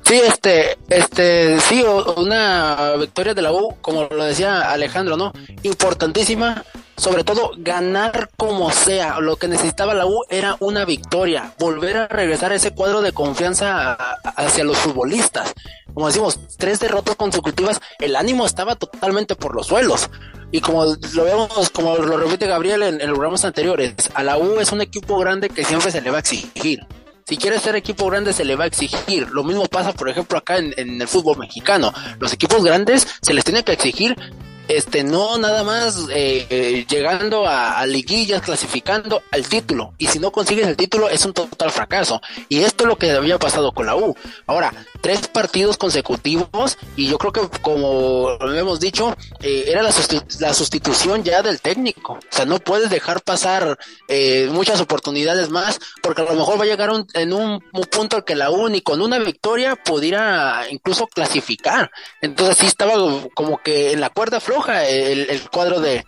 Sí, 0.02 0.20
este, 0.24 0.78
este, 0.88 1.58
sí, 1.60 1.84
una 2.16 2.94
victoria 2.98 3.34
de 3.34 3.42
la 3.42 3.52
U, 3.52 3.76
como 3.80 4.04
lo 4.04 4.24
decía 4.24 4.70
Alejandro, 4.70 5.16
¿no? 5.16 5.32
Importantísima, 5.62 6.64
sobre 6.98 7.24
todo 7.24 7.52
ganar 7.56 8.28
como 8.36 8.70
sea. 8.70 9.20
Lo 9.20 9.36
que 9.36 9.48
necesitaba 9.48 9.94
la 9.94 10.06
U 10.06 10.24
era 10.28 10.56
una 10.60 10.84
victoria, 10.84 11.54
volver 11.58 11.96
a 11.96 12.08
regresar 12.08 12.52
ese 12.52 12.72
cuadro 12.72 13.00
de 13.00 13.12
confianza 13.12 13.92
hacia 14.36 14.64
los 14.64 14.76
futbolistas. 14.76 15.54
Como 15.94 16.08
decimos, 16.08 16.38
tres 16.58 16.80
derrotas 16.80 17.16
consecutivas, 17.16 17.80
el 18.00 18.16
ánimo 18.16 18.44
estaba 18.44 18.74
totalmente 18.74 19.36
por 19.36 19.54
los 19.54 19.68
suelos. 19.68 20.10
Y 20.50 20.60
como 20.60 20.84
lo 20.84 21.24
vemos, 21.24 21.70
como 21.70 21.96
lo 21.96 22.16
repite 22.16 22.46
Gabriel 22.46 22.82
en, 22.82 22.98
los 22.98 23.10
programas 23.10 23.44
anteriores, 23.44 23.94
a 24.14 24.22
la 24.22 24.36
U 24.36 24.60
es 24.60 24.72
un 24.72 24.80
equipo 24.80 25.18
grande 25.18 25.50
que 25.50 25.64
siempre 25.64 25.90
se 25.90 26.00
le 26.00 26.10
va 26.10 26.16
a 26.16 26.20
exigir. 26.20 26.80
Si 27.26 27.36
quiere 27.36 27.60
ser 27.60 27.76
equipo 27.76 28.06
grande 28.06 28.32
se 28.32 28.44
le 28.44 28.56
va 28.56 28.64
a 28.64 28.66
exigir. 28.66 29.28
Lo 29.30 29.44
mismo 29.44 29.66
pasa, 29.66 29.92
por 29.92 30.08
ejemplo, 30.08 30.38
acá 30.38 30.56
en, 30.56 30.72
en, 30.78 31.00
el 31.00 31.06
fútbol 31.06 31.36
mexicano. 31.36 31.92
Los 32.18 32.32
equipos 32.32 32.64
grandes 32.64 33.06
se 33.20 33.34
les 33.34 33.44
tiene 33.44 33.62
que 33.62 33.72
exigir 33.72 34.16
este, 34.68 35.02
no 35.02 35.38
nada 35.38 35.64
más 35.64 36.08
eh, 36.10 36.46
eh, 36.50 36.86
llegando 36.88 37.46
a, 37.46 37.84
liguillas, 37.86 38.42
clasificando 38.42 39.22
al 39.30 39.48
título. 39.48 39.94
Y 39.98 40.06
si 40.06 40.18
no 40.18 40.30
consigues 40.30 40.66
el 40.66 40.76
título 40.76 41.08
es 41.08 41.24
un 41.24 41.32
total 41.32 41.70
fracaso. 41.70 42.20
Y 42.48 42.60
esto 42.60 42.84
es 42.84 42.88
lo 42.88 42.96
que 42.96 43.10
había 43.12 43.38
pasado 43.38 43.72
con 43.72 43.86
la 43.86 43.96
U. 43.96 44.14
Ahora, 44.46 44.72
tres 45.00 45.26
partidos 45.28 45.78
consecutivos 45.78 46.76
y 46.96 47.08
yo 47.08 47.18
creo 47.18 47.32
que 47.32 47.58
como 47.62 48.36
hemos 48.54 48.78
dicho, 48.78 49.16
eh, 49.40 49.64
era 49.68 49.82
la, 49.82 49.90
la, 50.40 50.54
sustitución 50.54 51.24
ya 51.24 51.42
del 51.42 51.60
técnico. 51.60 52.14
O 52.14 52.20
sea, 52.30 52.44
no 52.44 52.58
puedes 52.58 52.90
dejar 52.90 53.22
pasar 53.22 53.78
muchas 54.50 54.80
oportunidades 54.80 55.48
más 55.50 55.80
porque 56.02 56.22
a 56.22 56.24
lo 56.26 56.34
mejor 56.34 56.60
va 56.60 56.64
a 56.64 56.66
llegar 56.66 56.90
en 57.14 57.32
un, 57.32 57.60
punto 57.90 58.16
al 58.16 58.24
que 58.24 58.34
la 58.34 58.50
U 58.50 58.68
ni 58.68 58.82
con 58.82 59.00
una 59.00 59.18
victoria 59.18 59.76
pudiera 59.76 60.64
incluso 60.70 61.06
clasificar. 61.06 61.90
Entonces 62.20 62.58
sí 62.58 62.66
estaba 62.66 62.94
como 63.34 63.58
que 63.58 63.92
en 63.92 64.00
la 64.00 64.10
cuerda 64.10 64.40
floja 64.40 64.57
el, 64.88 65.48
cuadro 65.50 65.80
de, 65.80 66.04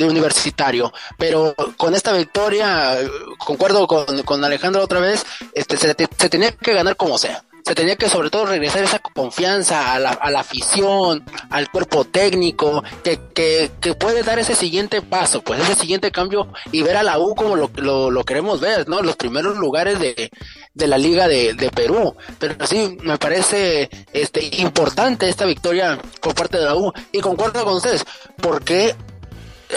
universitario. 0.00 0.92
Pero 1.18 1.54
con 1.76 1.94
esta 1.94 2.12
victoria, 2.12 2.96
concuerdo 3.38 3.86
con, 3.86 4.22
con 4.22 4.44
Alejandro 4.44 4.82
otra 4.82 5.00
vez, 5.00 5.24
este, 5.54 5.76
se, 5.76 5.94
tenía 5.94 6.52
que 6.52 6.74
ganar 6.74 6.96
como 6.96 7.18
sea 7.18 7.44
se 7.64 7.74
tenía 7.74 7.96
que 7.96 8.08
sobre 8.08 8.30
todo 8.30 8.46
regresar 8.46 8.82
esa 8.82 8.98
confianza 8.98 9.94
a 9.94 9.98
la, 9.98 10.40
afición, 10.40 11.24
al 11.50 11.70
cuerpo 11.70 12.04
técnico, 12.04 12.82
que, 13.02 13.70
puede 13.98 14.22
dar 14.22 14.38
ese 14.38 14.54
siguiente 14.54 15.00
paso, 15.00 15.42
pues 15.42 15.60
ese 15.60 15.76
siguiente 15.76 16.10
cambio 16.10 16.48
y 16.72 16.82
ver 16.82 16.96
a 16.96 17.02
la 17.02 17.18
U 17.18 17.34
como 17.34 17.56
lo, 17.56 17.70
lo, 17.76 18.10
lo 18.10 18.24
queremos 18.24 18.60
ver, 18.60 18.88
¿no? 18.88 19.00
Los 19.00 19.16
primeros 19.16 19.56
lugares 19.58 20.00
de, 20.00 20.30
de 20.74 20.86
la 20.86 20.98
Liga 20.98 21.28
de, 21.28 21.54
de 21.54 21.70
Perú. 21.70 22.14
Pero 22.38 22.66
sí, 22.66 22.96
me 23.02 23.18
parece 23.18 23.88
este, 24.12 24.44
importante 24.58 25.28
esta 25.28 25.44
victoria 25.44 25.98
por 26.20 26.34
parte 26.34 26.58
de 26.58 26.64
la 26.64 26.74
U. 26.74 26.92
Y 27.12 27.20
concuerdo 27.20 27.64
con 27.64 27.74
ustedes, 27.74 28.04
porque 28.40 28.94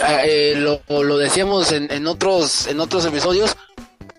eh, 0.08 0.54
lo, 0.56 0.80
lo 1.02 1.18
decíamos 1.18 1.72
en, 1.72 1.90
en, 1.90 2.06
otros, 2.06 2.66
en 2.66 2.80
otros 2.80 3.04
episodios, 3.06 3.56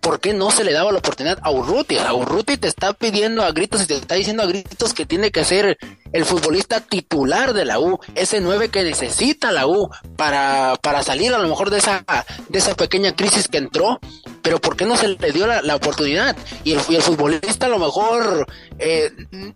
¿por 0.01 0.19
qué 0.19 0.33
no 0.33 0.51
se 0.51 0.63
le 0.63 0.71
daba 0.71 0.91
la 0.91 0.99
oportunidad 0.99 1.37
a 1.41 1.51
Urruti? 1.51 1.97
A 1.97 2.13
Urruti 2.13 2.57
te 2.57 2.67
está 2.67 2.93
pidiendo 2.93 3.43
a 3.43 3.51
gritos 3.51 3.83
y 3.83 3.87
te 3.87 3.95
está 3.95 4.15
diciendo 4.15 4.41
a 4.41 4.45
gritos 4.45 4.93
que 4.93 5.05
tiene 5.05 5.31
que 5.31 5.43
ser 5.43 5.77
el 6.13 6.25
futbolista 6.25 6.79
titular 6.79 7.53
de 7.53 7.65
la 7.65 7.79
U, 7.79 7.99
ese 8.15 8.39
9 8.39 8.69
que 8.69 8.83
necesita 8.83 9.51
la 9.51 9.67
U 9.67 9.89
para, 10.15 10.77
para 10.81 11.03
salir 11.03 11.33
a 11.33 11.39
lo 11.39 11.47
mejor 11.49 11.69
de 11.69 11.79
esa, 11.79 12.05
de 12.47 12.57
esa 12.57 12.73
pequeña 12.75 13.15
crisis 13.15 13.47
que 13.49 13.57
entró, 13.57 13.99
pero 14.41 14.59
¿por 14.59 14.75
qué 14.75 14.85
no 14.85 14.95
se 14.95 15.09
le 15.09 15.31
dio 15.31 15.47
la, 15.47 15.61
la 15.61 15.75
oportunidad? 15.75 16.35
Y 16.63 16.73
el, 16.73 16.81
y 16.89 16.95
el, 16.95 17.01
futbolista 17.01 17.65
a 17.65 17.69
lo 17.69 17.79
mejor 17.79 18.47
eh, 18.79 19.11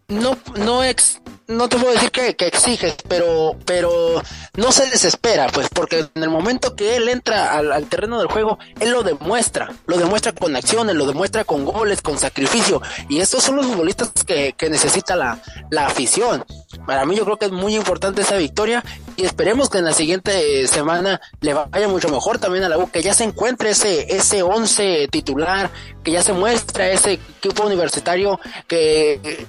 no, 0.07 0.37
no, 0.57 0.83
ex, 0.83 1.21
no 1.51 1.69
te 1.69 1.77
puedo 1.77 1.93
decir 1.93 2.11
que, 2.11 2.35
exiges, 2.39 2.95
pero, 3.07 3.55
pero 3.65 4.21
no 4.55 4.71
se 4.71 4.89
desespera, 4.89 5.47
pues, 5.47 5.67
porque 5.69 6.07
en 6.13 6.23
el 6.23 6.29
momento 6.29 6.75
que 6.75 6.95
él 6.95 7.09
entra 7.09 7.53
al, 7.57 7.71
al, 7.71 7.85
terreno 7.87 8.19
del 8.19 8.27
juego, 8.27 8.57
él 8.79 8.91
lo 8.91 9.03
demuestra, 9.03 9.71
lo 9.85 9.97
demuestra 9.97 10.31
con 10.31 10.55
acciones, 10.55 10.95
lo 10.95 11.05
demuestra 11.05 11.43
con 11.43 11.65
goles, 11.65 12.01
con 12.01 12.17
sacrificio, 12.17 12.81
y 13.09 13.19
estos 13.19 13.43
son 13.43 13.57
los 13.57 13.65
futbolistas 13.65 14.11
que, 14.25 14.53
que 14.53 14.69
necesita 14.69 15.15
la, 15.15 15.39
la 15.69 15.87
afición. 15.87 16.43
Para 16.85 17.05
mí 17.05 17.15
yo 17.15 17.25
creo 17.25 17.37
que 17.37 17.45
es 17.45 17.51
muy 17.51 17.75
importante 17.75 18.21
esa 18.21 18.37
victoria 18.37 18.83
y 19.17 19.25
esperemos 19.25 19.69
que 19.69 19.79
en 19.79 19.85
la 19.85 19.93
siguiente 19.93 20.67
semana 20.67 21.21
le 21.41 21.53
vaya 21.53 21.87
mucho 21.87 22.09
mejor 22.09 22.39
también 22.39 22.63
a 22.63 22.69
la 22.69 22.77
U, 22.77 22.89
que 22.89 23.01
ya 23.01 23.13
se 23.13 23.23
encuentre 23.23 23.71
ese, 23.71 24.15
ese 24.15 24.41
once 24.41 25.07
titular, 25.11 25.69
que 26.03 26.11
ya 26.11 26.23
se 26.23 26.33
muestra 26.33 26.89
ese 26.89 27.13
equipo 27.13 27.63
universitario 27.63 28.39
que, 28.67 29.47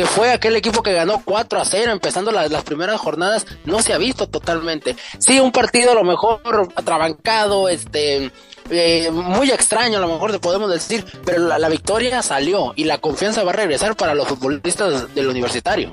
que 0.00 0.06
fue 0.06 0.32
aquel 0.32 0.56
equipo 0.56 0.82
que 0.82 0.94
ganó 0.94 1.20
4 1.22 1.60
a 1.60 1.64
0 1.66 1.92
empezando 1.92 2.32
las, 2.32 2.50
las 2.50 2.64
primeras 2.64 2.98
jornadas, 2.98 3.46
no 3.66 3.82
se 3.82 3.92
ha 3.92 3.98
visto 3.98 4.26
totalmente. 4.30 4.96
Sí, 5.18 5.38
un 5.40 5.52
partido 5.52 5.92
a 5.92 5.94
lo 5.94 6.04
mejor 6.04 6.40
atrabancado, 6.74 7.68
este, 7.68 8.32
eh, 8.70 9.10
muy 9.10 9.50
extraño 9.50 9.98
a 9.98 10.00
lo 10.00 10.08
mejor 10.08 10.32
te 10.32 10.38
podemos 10.38 10.70
decir, 10.70 11.04
pero 11.26 11.40
la, 11.40 11.58
la, 11.58 11.68
victoria 11.68 12.22
salió 12.22 12.72
y 12.76 12.84
la 12.84 12.96
confianza 12.96 13.44
va 13.44 13.50
a 13.50 13.56
regresar 13.56 13.94
para 13.94 14.14
los 14.14 14.26
futbolistas 14.26 15.14
del 15.14 15.28
universitario. 15.28 15.90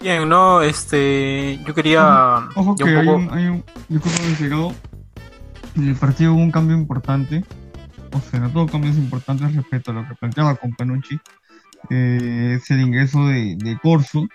Bien, 0.00 0.28
no, 0.28 0.62
este, 0.62 1.58
yo 1.66 1.74
quería... 1.74 2.48
Ojo 2.54 2.76
que 2.76 2.84
hay, 2.84 3.08
un, 3.08 3.28
hay 3.32 3.46
un, 3.46 3.64
yo 3.88 4.00
creo 4.00 4.14
que 4.14 4.44
llegado, 4.44 4.74
en 5.74 5.88
el 5.88 5.96
partido 5.96 6.32
hubo 6.32 6.42
un 6.42 6.52
cambio 6.52 6.76
importante, 6.76 7.42
o 8.12 8.20
sea, 8.20 8.38
no 8.38 8.50
todo 8.50 8.68
cambio 8.68 8.92
es 8.92 8.98
importante 8.98 9.48
respecto 9.48 9.90
a 9.90 9.94
lo 9.94 10.06
que 10.06 10.14
planteaba 10.14 10.54
con 10.54 10.76
Panucci, 10.76 11.18
eh, 11.90 12.56
es 12.56 12.70
el 12.70 12.80
ingreso 12.80 13.26
de, 13.26 13.78
Corso 13.82 14.26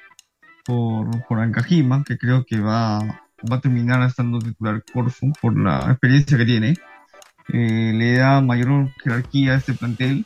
por, 0.65 1.09
por 1.27 1.39
que 2.05 2.17
creo 2.17 2.45
que 2.45 2.59
va, 2.59 2.99
va 2.99 3.55
a 3.57 3.61
terminar 3.61 4.01
estando 4.03 4.39
titular 4.39 4.83
Corso 4.93 5.27
por 5.41 5.57
la 5.57 5.91
experiencia 5.91 6.37
que 6.37 6.45
tiene. 6.45 6.73
Eh, 7.49 7.91
le 7.93 8.13
da 8.17 8.41
mayor 8.41 8.89
jerarquía 9.03 9.53
a 9.53 9.57
este 9.57 9.73
plantel. 9.73 10.25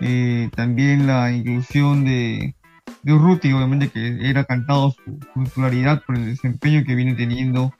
Eh, 0.00 0.50
también 0.54 1.06
la 1.06 1.32
inclusión 1.32 2.04
de, 2.04 2.54
de 3.02 3.12
Urruti, 3.12 3.52
obviamente 3.52 3.88
que 3.88 4.28
era 4.28 4.44
cantado 4.44 4.92
su, 4.92 5.18
su, 5.34 5.44
titularidad 5.44 6.02
por 6.04 6.16
el 6.16 6.26
desempeño 6.26 6.84
que 6.84 6.94
viene 6.94 7.14
teniendo 7.14 7.74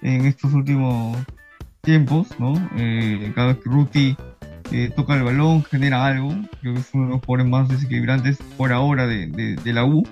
en 0.00 0.26
estos 0.26 0.52
últimos 0.52 1.16
tiempos, 1.80 2.28
¿no? 2.38 2.54
Eh, 2.76 3.32
cada 3.34 3.48
vez 3.48 3.58
que 3.58 3.68
Urruti 3.68 4.16
eh, 4.72 4.90
toca 4.94 5.14
el 5.14 5.22
balón, 5.22 5.64
genera 5.64 6.06
algo, 6.06 6.34
creo 6.60 6.74
que 6.74 6.80
es 6.80 6.88
uno 6.92 7.06
de 7.06 7.12
los 7.12 7.24
jugadores 7.24 7.50
más 7.50 7.68
desequilibrantes 7.68 8.38
por 8.56 8.72
ahora 8.72 9.06
de, 9.06 9.26
de, 9.26 9.56
de 9.56 9.72
la 9.72 9.84
U. 9.84 10.02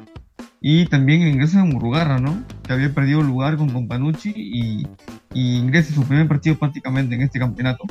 Y 0.61 0.87
también 0.87 1.23
el 1.23 1.29
ingreso 1.29 1.59
de 1.59 1.65
Murrugarra, 1.65 2.19
¿no? 2.19 2.45
Que 2.67 2.75
había 2.75 2.93
perdido 2.93 3.23
lugar 3.23 3.57
con 3.57 3.71
Companucci 3.71 4.35
y, 4.37 4.87
y 5.33 5.57
ingresa 5.57 5.95
su 5.95 6.05
primer 6.05 6.29
partido 6.29 6.59
prácticamente 6.59 7.15
en 7.15 7.23
este 7.23 7.39
campeonato. 7.39 7.85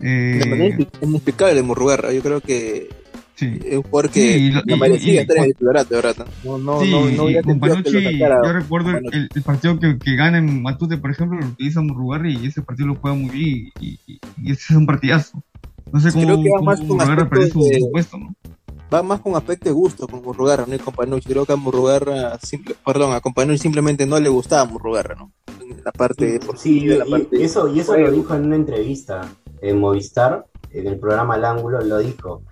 Eh, 0.00 0.40
de 0.42 0.50
manera 0.50 0.76
inexplicable 1.02 1.62
Murrugarra, 1.62 2.12
yo 2.12 2.22
creo 2.22 2.40
que 2.40 2.88
Sí. 3.40 3.58
Es 3.64 3.76
un 3.78 3.84
jugador 3.84 4.10
que 4.10 4.20
sí, 4.20 4.46
y, 4.48 4.70
no 4.70 4.76
merecía 4.76 5.22
estar 5.22 5.38
en 5.38 5.44
el 5.44 5.52
titularato, 5.54 5.94
de 5.94 6.02
verdad. 6.02 6.26
No, 6.44 6.58
no, 6.58 6.80
sí, 6.82 6.90
no, 6.90 7.10
no 7.10 7.30
y 7.30 7.40
con 7.40 7.58
Panucci, 7.58 8.18
yo 8.18 8.52
recuerdo 8.52 8.90
el, 8.90 9.30
el, 9.34 9.42
partido 9.42 9.80
que, 9.80 9.98
que, 9.98 10.14
gana 10.14 10.36
en 10.36 10.60
Matute, 10.60 10.98
por 10.98 11.10
ejemplo, 11.10 11.40
lo 11.40 11.46
utiliza 11.46 11.80
Murrugarra 11.80 12.28
y 12.28 12.46
ese 12.46 12.60
partido 12.60 12.88
lo 12.88 12.96
juega 12.96 13.16
muy 13.16 13.30
bien 13.30 13.72
y, 13.80 13.98
y, 14.06 14.20
y 14.42 14.52
ese 14.52 14.64
es 14.68 14.76
un 14.76 14.84
partidazo. 14.84 15.42
No 15.92 16.00
sé 16.00 16.12
cómo, 16.12 16.24
creo 16.24 16.42
que 16.42 16.50
va 16.50 16.62
más 16.62 16.80
con 16.80 16.88
su, 16.88 17.60
de, 17.64 17.78
su, 17.78 17.90
puesto, 17.90 18.18
¿no? 18.18 18.34
Va 18.92 19.02
más 19.02 19.20
con 19.20 19.36
aspecto 19.36 19.68
de 19.68 19.72
gusto 19.72 20.08
con 20.08 20.22
Murrugarra, 20.22 20.66
no 20.66 20.74
y 20.74 20.78
con 20.78 20.94
Panucci. 20.94 21.28
Creo 21.28 21.46
que 21.46 21.52
a 21.52 21.56
Murrugarra, 21.56 22.38
simple, 22.40 22.74
perdón, 22.84 23.12
a 23.12 23.20
Panucci 23.20 23.58
simplemente 23.58 24.06
no 24.06 24.18
le 24.18 24.28
gustaba 24.28 24.64
Murrugarra, 24.64 25.14
¿no? 25.14 25.32
La 25.84 25.92
parte 25.92 26.40
sí, 26.56 26.80
la 26.86 27.06
y, 27.06 27.10
parte... 27.10 27.38
Y 27.38 27.42
eso, 27.42 27.68
y 27.72 27.80
eso 27.80 27.96
lo 27.96 28.10
dijo 28.10 28.34
en 28.34 28.46
una 28.46 28.56
entrevista 28.56 29.32
en 29.60 29.78
Movistar, 29.78 30.46
en 30.72 30.86
el 30.86 30.98
programa 30.98 31.36
El 31.36 31.44
Ángulo, 31.44 31.80
lo 31.80 31.98
dijo 31.98 32.42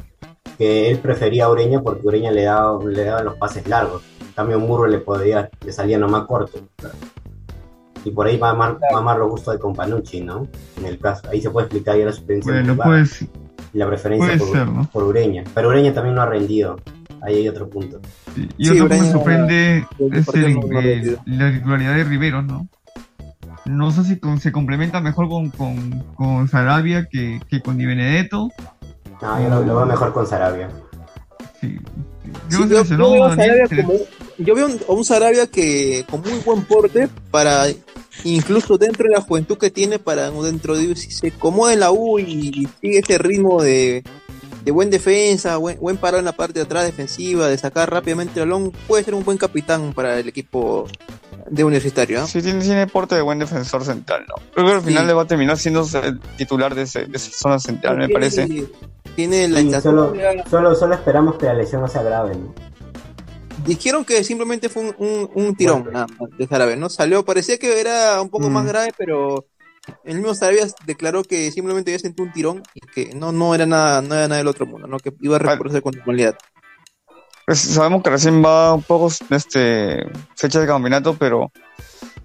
que 0.56 0.90
él 0.90 0.98
prefería 0.98 1.46
a 1.46 1.50
Ureña 1.50 1.82
porque 1.82 2.06
Ureña 2.06 2.30
le 2.30 2.44
daba, 2.44 2.84
le 2.84 3.04
daban 3.04 3.24
los 3.24 3.36
pases 3.36 3.66
largos. 3.68 4.02
En 4.20 4.32
cambio, 4.32 4.60
Murro 4.60 4.86
le 4.86 4.98
podía, 4.98 5.50
le 5.64 5.72
salía 5.72 5.98
nomás 5.98 6.26
corto. 6.26 6.60
Y 8.04 8.10
por 8.10 8.26
ahí 8.26 8.36
va 8.36 8.48
a 8.48 8.52
amar, 8.52 8.78
va 8.92 8.96
a 8.96 9.00
amar 9.00 9.18
los 9.18 9.30
gustos 9.30 9.54
de 9.54 9.60
Companucci, 9.60 10.20
¿no? 10.20 10.46
En 10.78 10.86
el 10.86 10.98
caso. 10.98 11.28
Ahí 11.30 11.40
se 11.40 11.50
puede 11.50 11.66
explicar 11.66 11.96
ya 11.96 12.04
la 12.04 12.10
experiencia 12.10 12.52
bueno, 12.52 12.76
pues, 12.76 13.26
y 13.72 13.78
la 13.78 13.86
preferencia 13.86 14.26
puede 14.26 14.38
por, 14.38 14.48
ser, 14.48 14.68
¿no? 14.68 14.88
por, 14.90 15.04
Ureña. 15.04 15.44
Pero 15.54 15.68
Ureña 15.68 15.92
también 15.92 16.14
no 16.14 16.22
ha 16.22 16.26
rendido. 16.26 16.76
Ahí 17.20 17.36
hay 17.36 17.48
otro 17.48 17.68
punto. 17.68 18.00
Sí, 18.34 18.48
y 18.56 18.66
sí, 18.66 18.80
otro 18.80 18.88
que 18.88 19.02
me 19.02 19.10
sorprende 19.10 19.86
es 20.12 20.28
el, 20.34 21.18
la 21.26 21.52
titularidad 21.52 21.96
de 21.96 22.04
Riveros, 22.04 22.44
¿no? 22.44 22.68
No 23.66 23.90
sé 23.90 24.04
si 24.04 24.18
con, 24.18 24.40
se 24.40 24.52
complementa 24.52 25.00
mejor 25.00 25.28
con, 25.28 25.50
con, 25.50 26.04
con 26.14 26.48
Sarabia 26.48 27.06
que, 27.10 27.40
que 27.48 27.60
con 27.60 27.76
Di 27.76 27.86
Benedetto. 27.86 28.48
No, 29.20 29.42
yo 29.42 29.48
lo, 29.48 29.62
lo 29.62 29.76
veo 29.76 29.86
mejor 29.86 30.12
con 30.12 30.26
Sarabia. 30.26 30.70
Sí. 31.60 31.78
Yo, 32.48 32.58
sí, 32.62 32.68
yo, 32.68 32.84
yo, 32.84 33.12
veo 33.12 33.24
a 33.24 33.36
Sarabia 33.36 33.64
como, 33.68 33.92
yo 34.38 34.54
veo 34.54 34.66
un, 34.66 34.80
un 34.86 35.04
Sarabia 35.04 35.46
que 35.46 36.04
con 36.08 36.20
muy 36.20 36.38
buen 36.44 36.64
porte 36.64 37.08
para 37.30 37.66
incluso 38.24 38.78
dentro 38.78 39.04
de 39.08 39.14
la 39.14 39.20
juventud 39.20 39.58
que 39.58 39.70
tiene 39.70 39.98
para 39.98 40.30
dentro 40.30 40.76
de 40.76 40.94
si 40.96 41.10
se 41.10 41.28
acomoda 41.28 41.72
en 41.72 41.80
la 41.80 41.90
U 41.90 42.18
y 42.18 42.68
sigue 42.80 42.98
ese 42.98 43.18
ritmo 43.18 43.62
de, 43.62 44.02
de 44.64 44.70
buen 44.70 44.90
defensa, 44.90 45.56
buen, 45.56 45.78
buen 45.78 45.96
parado 45.96 46.18
en 46.18 46.24
la 46.24 46.32
parte 46.32 46.60
de 46.60 46.64
atrás 46.64 46.84
defensiva, 46.84 47.48
de 47.48 47.58
sacar 47.58 47.90
rápidamente 47.90 48.40
el 48.40 48.48
balón, 48.48 48.72
puede 48.86 49.04
ser 49.04 49.14
un 49.14 49.24
buen 49.24 49.38
capitán 49.38 49.92
para 49.92 50.18
el 50.18 50.28
equipo 50.28 50.86
de 51.48 51.64
universitario. 51.64 52.22
¿eh? 52.22 52.26
Sí, 52.26 52.42
tiene, 52.42 52.62
tiene 52.62 52.86
porte 52.86 53.14
de 53.14 53.22
buen 53.22 53.38
defensor 53.38 53.84
central, 53.84 54.24
¿no? 54.28 54.34
Creo 54.52 54.66
que 54.66 54.72
al 54.72 54.82
final 54.82 55.02
sí. 55.02 55.06
le 55.06 55.12
va 55.14 55.22
a 55.22 55.26
terminar 55.26 55.58
siendo 55.58 55.86
el 56.02 56.20
titular 56.36 56.74
de, 56.74 56.82
ese, 56.82 57.06
de 57.06 57.16
esa 57.16 57.30
zona 57.32 57.58
central, 57.58 57.96
me 57.96 58.08
parece. 58.08 58.66
Tiene 59.16 59.48
la 59.48 59.60
sí, 59.60 59.72
solo, 59.80 60.12
solo, 60.48 60.74
solo, 60.74 60.94
esperamos 60.94 61.36
que 61.36 61.46
la 61.46 61.54
lesión 61.54 61.80
no 61.80 61.88
sea 61.88 62.02
grave, 62.02 62.36
¿no? 62.36 62.67
Dijeron 63.64 64.04
que 64.04 64.24
simplemente 64.24 64.68
fue 64.68 64.82
un, 64.82 64.94
un, 64.98 65.30
un 65.34 65.56
tirón 65.56 65.84
bueno. 65.84 66.06
nada, 66.06 66.28
de 66.38 66.46
Sarabia, 66.46 66.76
¿no? 66.76 66.88
Salió, 66.88 67.24
parecía 67.24 67.58
que 67.58 67.80
era 67.80 68.20
un 68.22 68.30
poco 68.30 68.48
mm. 68.48 68.52
más 68.52 68.66
grave, 68.66 68.92
pero 68.96 69.46
el 70.04 70.16
mismo 70.16 70.34
Sarabia 70.34 70.66
declaró 70.86 71.22
que 71.22 71.50
simplemente 71.50 71.90
había 71.90 71.98
sentido 71.98 72.26
un 72.26 72.32
tirón 72.32 72.62
y 72.74 72.80
que 72.80 73.14
no, 73.14 73.32
no 73.32 73.54
era 73.54 73.66
nada, 73.66 74.02
no 74.02 74.14
era 74.14 74.28
nada 74.28 74.38
del 74.38 74.48
otro 74.48 74.66
mundo, 74.66 74.86
¿no? 74.86 74.98
Que 74.98 75.12
iba 75.20 75.36
a 75.36 75.38
recuperarse 75.38 75.82
con 75.82 75.94
normalidad. 75.96 76.36
Pues 77.46 77.60
sabemos 77.60 78.02
que 78.02 78.10
recién 78.10 78.44
va 78.44 78.74
un 78.74 78.82
poco 78.82 79.10
este, 79.30 80.06
fecha 80.36 80.60
de 80.60 80.66
campeonato, 80.66 81.16
pero 81.18 81.50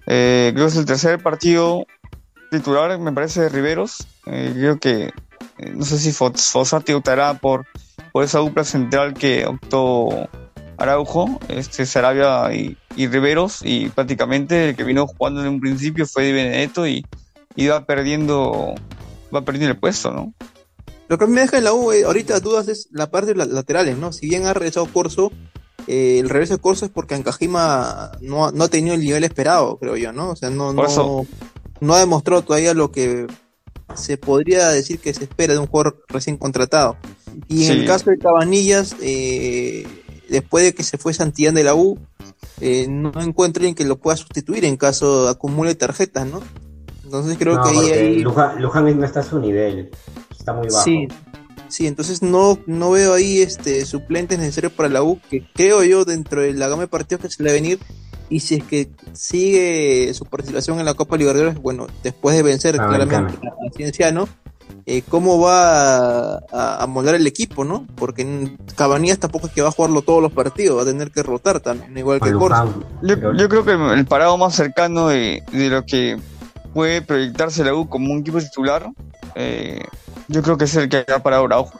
eh, 0.06 0.52
creo 0.54 0.66
que 0.66 0.72
es 0.72 0.76
el 0.76 0.84
tercer 0.84 1.22
partido 1.22 1.86
titular, 2.50 2.98
me 2.98 3.12
parece, 3.12 3.40
de 3.40 3.48
Riveros. 3.48 4.06
Eh, 4.26 4.52
creo 4.54 4.78
que 4.78 5.12
eh, 5.58 5.70
no 5.74 5.84
sé 5.84 5.98
si 5.98 6.12
Fossati 6.12 6.92
optará 6.92 7.34
por, 7.34 7.66
por 8.12 8.24
esa 8.24 8.40
dupla 8.40 8.64
central 8.64 9.14
que 9.14 9.46
optó 9.46 10.28
Araujo, 10.76 11.40
este 11.48 11.86
Sarabia 11.86 12.54
y, 12.54 12.76
y, 12.96 13.06
Riveros, 13.06 13.60
y 13.62 13.88
prácticamente 13.88 14.70
el 14.70 14.76
que 14.76 14.84
vino 14.84 15.06
jugando 15.06 15.42
en 15.42 15.48
un 15.48 15.60
principio 15.60 16.06
fue 16.06 16.24
Di 16.24 16.32
Benedetto 16.32 16.86
y, 16.86 17.04
y 17.56 17.66
va 17.68 17.84
perdiendo 17.84 18.74
va 19.34 19.42
perdiendo 19.42 19.72
el 19.72 19.78
puesto, 19.78 20.12
¿no? 20.12 20.32
Lo 21.08 21.18
que 21.18 21.26
me 21.26 21.42
deja 21.42 21.58
en 21.58 21.64
la 21.64 21.72
U 21.72 21.92
eh, 21.92 22.04
ahorita 22.04 22.40
dudas 22.40 22.68
es 22.68 22.88
la 22.90 23.10
parte 23.10 23.32
de 23.32 23.36
las 23.36 23.48
laterales, 23.48 23.98
¿no? 23.98 24.12
Si 24.12 24.28
bien 24.28 24.46
ha 24.46 24.54
regresado 24.54 24.86
Corso, 24.86 25.32
eh, 25.86 26.18
el 26.18 26.28
regreso 26.28 26.54
de 26.54 26.60
Corso 26.60 26.86
es 26.86 26.90
porque 26.90 27.14
Ancajima 27.14 28.12
no, 28.20 28.50
no 28.52 28.64
ha 28.64 28.68
tenido 28.68 28.94
el 28.94 29.02
nivel 29.02 29.24
esperado, 29.24 29.78
creo 29.78 29.96
yo, 29.96 30.12
¿no? 30.12 30.30
O 30.30 30.36
sea, 30.36 30.50
no, 30.50 30.72
no, 30.72 31.26
no 31.80 31.94
ha 31.94 32.00
demostrado 32.00 32.42
todavía 32.42 32.72
lo 32.74 32.90
que 32.90 33.26
se 33.94 34.16
podría 34.16 34.68
decir 34.68 34.98
que 34.98 35.12
se 35.12 35.24
espera 35.24 35.52
de 35.52 35.60
un 35.60 35.66
jugador 35.66 36.02
recién 36.08 36.36
contratado. 36.36 36.96
Y 37.48 37.66
en 37.66 37.72
sí. 37.72 37.80
el 37.80 37.86
caso 37.86 38.10
de 38.10 38.18
Cabanillas, 38.18 38.96
eh, 39.02 39.86
después 40.28 40.64
de 40.64 40.74
que 40.74 40.82
se 40.82 40.98
fue 40.98 41.14
Santillán 41.14 41.54
de 41.54 41.64
la 41.64 41.74
U, 41.74 41.98
eh, 42.60 42.86
no 42.88 43.12
encuentren 43.20 43.74
que 43.74 43.84
lo 43.84 43.98
pueda 43.98 44.16
sustituir 44.16 44.64
en 44.64 44.76
caso 44.76 45.28
acumule 45.28 45.74
tarjetas, 45.74 46.26
¿no? 46.26 46.40
Entonces 47.04 47.36
creo 47.38 47.56
no, 47.56 47.62
que 47.62 47.70
ahí, 47.70 47.90
ahí... 47.90 48.18
Luján, 48.20 48.60
Luján, 48.60 48.98
no 48.98 49.04
está 49.04 49.20
a 49.20 49.24
su 49.24 49.38
nivel, 49.38 49.90
está 50.30 50.52
muy 50.52 50.68
bajo. 50.68 50.84
Sí, 50.84 51.08
Sí, 51.68 51.88
entonces 51.88 52.22
no, 52.22 52.58
no 52.66 52.92
veo 52.92 53.14
ahí 53.14 53.42
este 53.42 53.84
suplentes 53.84 54.38
necesarios 54.38 54.72
para 54.72 54.88
la 54.88 55.02
U, 55.02 55.18
que 55.28 55.44
creo 55.54 55.82
yo 55.82 56.04
dentro 56.04 56.42
de 56.42 56.52
la 56.52 56.68
gama 56.68 56.82
de 56.82 56.88
partidos 56.88 57.22
que 57.22 57.30
se 57.30 57.42
le 57.42 57.48
va 57.48 57.52
a 57.52 57.60
venir, 57.60 57.80
y 58.28 58.40
si 58.40 58.56
es 58.56 58.64
que 58.64 58.90
sigue 59.12 60.12
su 60.14 60.24
participación 60.24 60.78
en 60.78 60.84
la 60.84 60.94
Copa 60.94 61.16
Libertadores, 61.16 61.60
bueno, 61.60 61.86
después 62.02 62.36
de 62.36 62.42
vencer 62.42 62.76
claramente 62.76 63.34
a 63.46 63.76
Cienciano, 63.76 64.28
eh, 64.86 65.02
cómo 65.08 65.40
va 65.40 66.36
a, 66.36 66.82
a, 66.82 66.86
moldar 66.86 67.14
el 67.14 67.26
equipo, 67.26 67.64
¿no? 67.64 67.86
Porque 67.94 68.54
Cabanías 68.76 69.18
tampoco 69.18 69.46
es 69.46 69.52
que 69.54 69.62
va 69.62 69.68
a 69.68 69.72
jugarlo 69.72 70.02
todos 70.02 70.20
los 70.20 70.32
partidos, 70.32 70.76
va 70.76 70.82
a 70.82 70.86
tener 70.86 71.10
que 71.10 71.22
rotar 71.22 71.60
también, 71.60 71.96
igual 71.96 72.20
que 72.20 72.32
Corso. 72.32 72.84
Yo, 73.00 73.32
yo, 73.32 73.48
creo 73.48 73.64
que 73.64 73.72
el 73.72 74.04
parado 74.04 74.36
más 74.36 74.54
cercano 74.54 75.08
de, 75.08 75.42
de, 75.52 75.70
lo 75.70 75.86
que 75.86 76.18
puede 76.74 77.00
proyectarse 77.00 77.64
la 77.64 77.74
U 77.74 77.88
como 77.88 78.12
un 78.12 78.20
equipo 78.20 78.38
titular, 78.40 78.90
eh, 79.34 79.80
yo 80.28 80.42
creo 80.42 80.58
que 80.58 80.64
es 80.64 80.76
el 80.76 80.90
que 80.90 81.06
ha 81.10 81.22
parado 81.22 81.46
Araujo. 81.46 81.78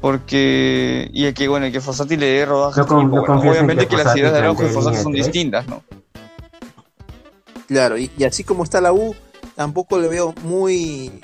Porque, 0.00 1.10
y 1.12 1.30
que, 1.34 1.46
bueno, 1.46 1.66
el 1.66 1.72
que 1.72 1.80
Fossati 1.80 2.16
le 2.16 2.26
dé 2.26 2.46
rodaje. 2.46 2.80
No, 2.80 2.86
con, 2.86 3.10
bueno, 3.10 3.38
obviamente 3.38 3.86
que, 3.86 3.96
que 3.96 4.02
las 4.02 4.16
ideas 4.16 4.32
de 4.32 4.38
Araujo 4.38 4.64
y 4.64 4.68
Fossati 4.68 4.96
son 4.96 5.14
¿eh? 5.14 5.18
distintas, 5.18 5.68
¿no? 5.68 5.82
Claro, 7.68 7.98
y, 7.98 8.10
y 8.16 8.24
así 8.24 8.44
como 8.44 8.64
está 8.64 8.80
la 8.80 8.94
U, 8.94 9.14
tampoco 9.54 9.98
le 9.98 10.08
veo 10.08 10.34
muy 10.42 11.22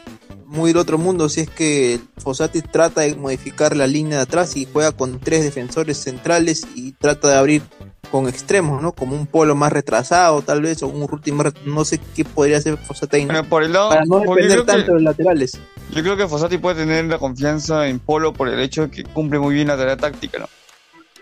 muy 0.49 0.71
del 0.71 0.79
otro 0.79 0.99
mundo 0.99 1.29
si 1.29 1.43
es 1.43 1.51
que 1.51 2.01
Fossati 2.17 2.63
trata 2.63 3.03
de 3.03 3.15
modificar 3.15 3.77
la 3.77 3.87
línea 3.87 4.17
de 4.17 4.23
atrás 4.23 4.57
y 4.57 4.67
juega 4.71 4.93
con 4.93 5.21
tres 5.21 5.45
defensores 5.45 5.99
centrales 5.99 6.67
y 6.75 6.93
trata 6.93 7.29
de 7.29 7.35
abrir 7.37 7.63
con 8.11 8.27
extremos, 8.27 8.81
¿no? 8.81 8.93
Como 8.93 9.15
un 9.15 9.27
polo 9.27 9.55
más 9.55 9.71
retrasado, 9.71 10.41
tal 10.41 10.63
vez, 10.63 10.83
o 10.83 10.89
un 10.89 11.07
Ruti 11.07 11.31
más 11.33 11.53
no 11.67 11.85
sé 11.85 12.01
qué 12.17 12.25
podría 12.25 12.57
hacer 12.57 12.79
Fossati 12.79 13.27
bueno, 13.27 13.45
por 13.45 13.63
el 13.63 13.75
lado, 13.75 13.91
para 13.91 14.05
no 14.07 14.21
depender 14.21 14.65
tanto 14.65 14.87
de 14.87 14.93
los 14.95 15.03
laterales. 15.03 15.61
Yo 15.91 16.03
creo 16.03 16.17
que 16.17 16.27
Fossati 16.27 16.57
puede 16.57 16.77
tener 16.77 17.05
la 17.05 17.19
confianza 17.19 17.87
en 17.87 17.99
Polo 17.99 18.33
por 18.33 18.49
el 18.49 18.59
hecho 18.61 18.83
de 18.83 18.91
que 18.91 19.05
cumple 19.05 19.39
muy 19.39 19.55
bien 19.55 19.69
la 19.69 19.77
tarea 19.77 19.99
táctica, 19.99 20.39
¿no? 20.39 20.49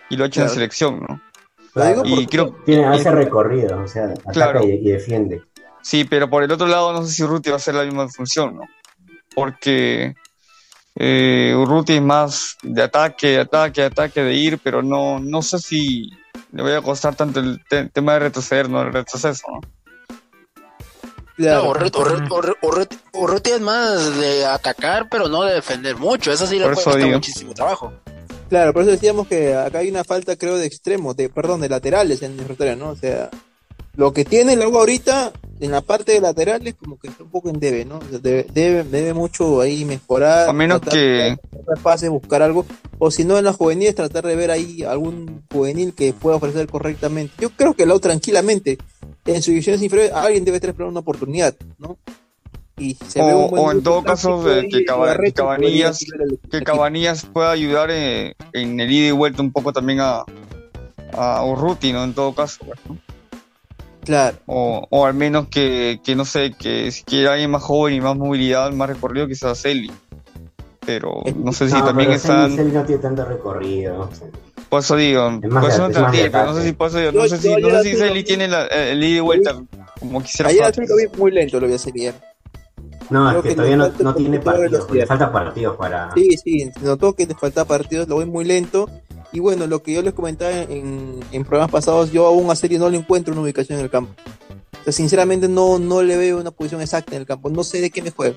Y 0.09 0.17
lo 0.17 0.25
ha 0.25 0.27
hecho 0.29 0.39
claro. 0.39 0.51
en 0.51 0.55
selección, 0.55 1.01
¿no? 1.01 1.21
Claro, 1.73 2.03
y 2.05 2.27
creo 2.27 2.57
tiene 2.65 2.97
ese 2.97 3.11
recorrido, 3.11 3.83
o 3.83 3.89
sea, 3.89 4.05
ataca 4.05 4.33
claro. 4.33 4.65
y, 4.65 4.71
y 4.71 4.93
defiende. 4.93 5.43
Sí, 5.83 6.05
pero 6.05 6.31
por 6.31 6.43
el 6.43 6.51
otro 6.51 6.69
lado 6.69 6.93
no 6.93 7.05
sé 7.05 7.13
si 7.13 7.25
Ruti 7.25 7.51
va 7.51 7.57
a 7.57 7.59
hacer 7.59 7.75
la 7.75 7.85
misma 7.85 8.09
función, 8.09 8.57
¿no? 8.57 8.63
Porque 9.37 10.17
eh, 10.95 11.55
Urruti 11.55 11.97
es 11.97 12.03
más 12.03 12.57
de 12.63 12.83
ataque, 12.83 13.39
ataque, 13.39 13.83
ataque, 13.83 14.23
de 14.23 14.33
ir, 14.33 14.59
pero 14.65 14.83
no, 14.83 15.21
no 15.21 15.43
sé 15.43 15.59
si 15.59 16.11
le 16.53 16.63
voy 16.63 16.73
a 16.73 16.81
costar 16.81 17.15
tanto 17.15 17.41
el 17.41 17.63
te 17.69 17.85
tema 17.91 18.15
de 18.15 18.21
retroceder, 18.21 18.71
no 18.71 18.81
el 18.81 18.95
retroceso, 18.95 19.47
¿no? 19.53 19.61
Claro. 21.37 21.65
No, 21.65 22.41
Urruti 23.13 23.51
es 23.51 23.61
más 23.61 24.17
de 24.17 24.47
atacar, 24.47 25.11
pero 25.11 25.29
no 25.29 25.43
de 25.43 25.57
defender 25.57 25.97
mucho. 25.97 26.33
Eso 26.33 26.47
sí 26.47 26.59
le 26.59 26.65
cuesta 26.65 26.97
muchísimo 26.97 27.53
trabajo. 27.53 27.93
Claro, 28.49 28.73
por 28.73 28.83
eso 28.83 28.93
decíamos 28.93 29.29
que 29.29 29.55
acá 29.55 29.81
hay 29.81 29.91
una 29.91 30.03
falta, 30.03 30.37
creo, 30.37 30.57
de 30.57 30.65
extremos, 30.65 31.15
de, 31.15 31.29
perdón, 31.29 31.61
de 31.61 31.69
laterales 31.69 32.23
en 32.23 32.33
el 32.33 32.39
territorio, 32.39 32.77
¿no? 32.77 32.89
O 32.91 32.97
sea, 32.97 33.29
lo 33.97 34.13
que 34.13 34.25
tiene 34.25 34.53
el 34.55 34.63
agua 34.63 34.81
ahorita 34.81 35.33
en 35.61 35.71
la 35.71 35.81
parte 35.81 36.13
de 36.13 36.21
laterales 36.21 36.75
como 36.75 36.99
que 36.99 37.09
está 37.09 37.25
un 37.25 37.31
poco 37.31 37.49
en 37.49 37.59
debe, 37.59 37.85
¿no? 37.85 37.99
Debe, 37.99 38.47
debe, 38.53 38.85
debe 38.85 39.15
mucho 39.15 39.61
ahí 39.61 39.85
mejorar. 39.85 40.49
A 40.49 40.53
menos 40.53 40.81
que... 40.83 41.37
Pases, 41.83 42.11
buscar 42.11 42.43
algo. 42.43 42.67
O 42.99 43.11
si 43.11 43.25
no, 43.25 43.39
en 43.39 43.45
las 43.45 43.57
juveniles 43.57 43.95
tratar 43.95 44.27
de 44.27 44.37
ver 44.37 44.51
ahí 44.51 44.83
algún 44.83 45.43
juvenil 45.51 45.95
que 45.95 46.13
pueda 46.13 46.37
ofrecer 46.37 46.67
correctamente. 46.69 47.35
Yo 47.41 47.51
creo 47.51 47.75
que 47.75 47.87
Lau 47.87 47.99
tranquilamente, 47.99 48.79
en 49.25 49.37
sus 49.37 49.49
divisiones 49.49 49.83
inferiores, 49.83 50.13
alguien 50.13 50.45
debe 50.45 50.59
estar 50.59 50.71
esperando 50.71 50.91
una 50.91 51.01
oportunidad, 51.01 51.55
¿no? 51.79 51.97
Y 52.79 52.95
se 52.95 53.23
o, 53.23 53.27
ve 53.27 53.35
un 53.35 53.51
buen 53.51 53.65
o 53.65 53.73
en 53.73 53.83
todo 53.83 54.05
caso, 54.05 54.45
de 54.45 54.69
que, 54.69 54.85
Cab 54.85 55.19
que 55.19 55.33
Cabanillas, 55.33 56.05
que 56.51 56.63
Cabanillas 56.63 57.25
pueda 57.25 57.51
ayudar 57.51 57.91
en, 57.91 58.35
en, 58.53 58.79
el 58.79 58.93
ida 58.93 59.09
y 59.09 59.13
vuelta 59.13 59.41
un 59.41 59.51
poco 59.51 59.73
también 59.73 60.01
a, 60.01 60.25
a 61.15 61.45
Urruti, 61.45 61.93
¿no? 61.93 62.05
En 62.05 62.13
todo 62.13 62.35
caso, 62.35 62.67
¿no? 62.87 63.06
Claro. 64.07 64.39
O, 64.47 64.87
o 64.89 65.05
al 65.05 65.15
menos 65.15 65.49
que, 65.49 66.01
que, 66.03 66.15
no 66.15 66.25
sé, 66.25 66.53
que 66.53 66.93
si 66.93 67.03
quiere 67.03 67.29
alguien 67.29 67.51
más 67.51 67.63
joven 67.63 67.93
y 67.93 68.01
más 68.01 68.17
movilidad, 68.17 68.73
más 68.73 68.89
recorrido, 68.89 69.27
quizás 69.27 69.61
Celi. 69.61 69.91
Pero 70.87 71.25
no 71.35 71.53
sé 71.53 71.69
si 71.69 71.75
no, 71.75 71.85
también 71.85 72.13
están. 72.13 72.55
Celi 72.55 72.71
no 72.71 72.85
tiene 72.85 73.03
tanto 73.03 73.25
recorrido. 73.25 74.09
Por 74.69 74.81
eso 74.81 74.95
digo, 74.95 75.41
por 75.41 75.69
eso 75.69 75.89
no 75.89 75.91
te 75.91 75.99
entiendo, 75.99 76.31
pero 76.33 76.47
no 76.47 76.55
sé 76.55 76.63
si, 76.65 76.73
por 76.73 76.89
eso, 76.89 77.13
no 77.13 77.29
sé 77.29 77.39
si, 77.39 77.57
no 77.57 77.71
sé 77.71 77.83
si 77.83 77.97
Celi 77.97 78.23
tiene 78.23 78.47
la, 78.47 78.67
el 78.67 79.03
ida 79.03 79.19
y 79.19 79.21
vuelta 79.21 79.57
como 79.99 80.23
quisiera. 80.23 80.51
Ayer 80.51 80.89
lo 80.89 80.97
vi 80.97 81.19
muy 81.19 81.33
lento, 81.33 81.59
lo 81.59 81.67
voy 81.67 81.75
a 81.75 81.79
seguir. 81.79 82.15
No, 83.11 83.29
Creo 83.29 83.39
es 83.39 83.43
que, 83.43 83.49
que 83.51 83.55
todavía 83.57 83.77
no, 83.77 83.93
no 84.01 84.15
tiene 84.15 84.39
partidos, 84.41 84.91
le 84.91 85.07
falta 85.07 85.31
partidos 85.31 85.77
para... 85.77 86.13
Sí, 86.15 86.37
sí, 86.43 86.71
notó 86.83 87.13
que 87.13 87.27
le 87.27 87.35
falta 87.35 87.65
partidos, 87.65 88.09
lo 88.09 88.17
voy 88.17 88.27
muy 88.27 88.45
lento. 88.45 88.89
Y 89.33 89.41
bueno, 89.41 89.67
lo 89.67 89.83
que 89.83 89.93
yo 89.93 90.03
les 90.03 90.15
comentaba 90.15 90.53
en, 90.53 91.21
en 91.33 91.45
programas 91.45 91.73
pasados, 91.73 92.13
yo 92.13 92.27
aún 92.27 92.51
a 92.51 92.57
Serie 92.57 92.79
no 92.79 92.89
le 92.89 92.99
encuentro 92.99 93.33
una 93.33 93.43
ubicación 93.43 93.79
en 93.79 93.85
el 93.85 93.91
campo. 93.91 94.15
O 94.81 94.85
sea, 94.85 94.93
sinceramente 94.93 95.49
no, 95.49 95.79
no 95.79 96.03
le 96.03 96.17
veo 96.17 96.41
una 96.41 96.51
posición 96.51 96.81
exacta 96.81 97.15
en 97.15 97.23
el 97.23 97.27
campo, 97.27 97.51
no 97.51 97.65
sé 97.65 97.81
de 97.81 97.91
qué 97.91 98.03
me 98.03 98.11
juega. 98.11 98.37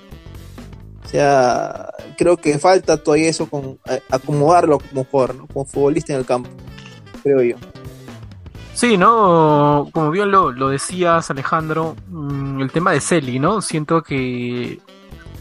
O 1.04 1.08
sea, 1.08 1.91
creo 2.17 2.38
que 2.38 2.60
falta 2.60 2.97
todavía 2.97 3.30
eso 3.30 3.49
con 3.49 3.80
acomodarlo 4.10 4.80
como 4.80 5.04
jugador, 5.06 5.36
¿no? 5.36 5.47
como 5.47 5.65
futbolista 5.65 6.13
en 6.13 6.19
el 6.19 6.25
campo, 6.25 6.49
creo 7.23 7.41
yo. 7.41 7.56
Sí, 8.75 8.95
¿no? 8.95 9.89
Como 9.91 10.12
bien 10.12 10.32
lo, 10.32 10.52
lo 10.52 10.69
decías, 10.69 11.30
Alejandro, 11.30 11.95
mmm, 12.08 12.62
el 12.62 12.71
tema 12.71 12.91
de 12.91 13.02
Celi, 13.02 13.39
¿no? 13.39 13.62
Siento 13.62 14.04
que 14.04 14.80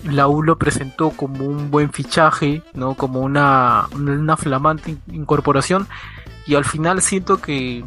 la 0.09 0.29
U 0.29 0.43
lo 0.43 0.59
presentó 0.59 1.11
como 1.11 1.45
un 1.45 1.71
buen 1.71 1.93
fichaje, 1.93 2.63
¿no? 2.75 2.95
Como 2.95 3.21
una, 3.21 3.87
una 3.95 4.37
flamante 4.37 4.97
incorporación 5.13 5.87
y 6.47 6.55
al 6.55 6.65
final 6.65 7.03
siento 7.03 7.39
que 7.39 7.85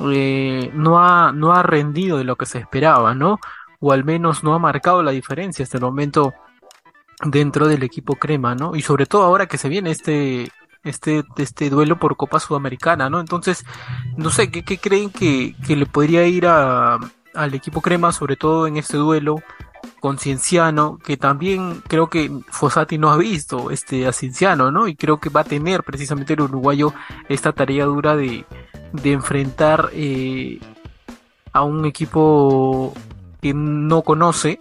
eh, 0.00 0.70
no, 0.74 0.98
ha, 0.98 1.32
no 1.32 1.52
ha 1.52 1.62
rendido 1.62 2.18
de 2.18 2.24
lo 2.24 2.36
que 2.36 2.46
se 2.46 2.58
esperaba, 2.58 3.14
¿no? 3.14 3.38
O 3.80 3.92
al 3.92 4.04
menos 4.04 4.42
no 4.42 4.54
ha 4.54 4.58
marcado 4.58 5.02
la 5.02 5.12
diferencia 5.12 5.62
hasta 5.62 5.78
el 5.78 5.84
momento 5.84 6.34
dentro 7.24 7.68
del 7.68 7.82
equipo 7.82 8.16
crema, 8.16 8.54
¿no? 8.54 8.74
Y 8.74 8.82
sobre 8.82 9.06
todo 9.06 9.22
ahora 9.22 9.46
que 9.46 9.58
se 9.58 9.68
viene 9.68 9.90
este 9.90 10.50
este, 10.84 11.22
este 11.36 11.70
duelo 11.70 11.98
por 11.98 12.16
Copa 12.16 12.40
Sudamericana, 12.40 13.08
¿no? 13.08 13.20
Entonces, 13.20 13.64
no 14.16 14.30
sé, 14.30 14.50
¿qué, 14.50 14.64
qué 14.64 14.78
creen 14.78 15.10
que, 15.10 15.54
que, 15.64 15.76
le 15.76 15.86
podría 15.86 16.26
ir 16.26 16.46
a, 16.46 16.98
al 17.34 17.54
equipo 17.54 17.80
crema, 17.80 18.10
sobre 18.10 18.34
todo 18.36 18.66
en 18.66 18.76
este 18.76 18.96
duelo 18.96 19.36
con 20.02 20.18
Cienciano, 20.18 20.98
que 20.98 21.16
también 21.16 21.80
creo 21.86 22.08
que 22.08 22.28
Fossati 22.50 22.98
no 22.98 23.12
ha 23.12 23.16
visto 23.16 23.70
este 23.70 24.08
a 24.08 24.12
Cienciano, 24.12 24.72
¿no? 24.72 24.88
Y 24.88 24.96
creo 24.96 25.20
que 25.20 25.28
va 25.28 25.42
a 25.42 25.44
tener 25.44 25.84
precisamente 25.84 26.32
el 26.32 26.40
uruguayo 26.40 26.92
esta 27.28 27.52
tarea 27.52 27.84
dura 27.84 28.16
de, 28.16 28.44
de 28.92 29.12
enfrentar 29.12 29.90
eh, 29.92 30.58
a 31.52 31.62
un 31.62 31.84
equipo 31.84 32.92
que 33.40 33.54
no 33.54 34.02
conoce, 34.02 34.58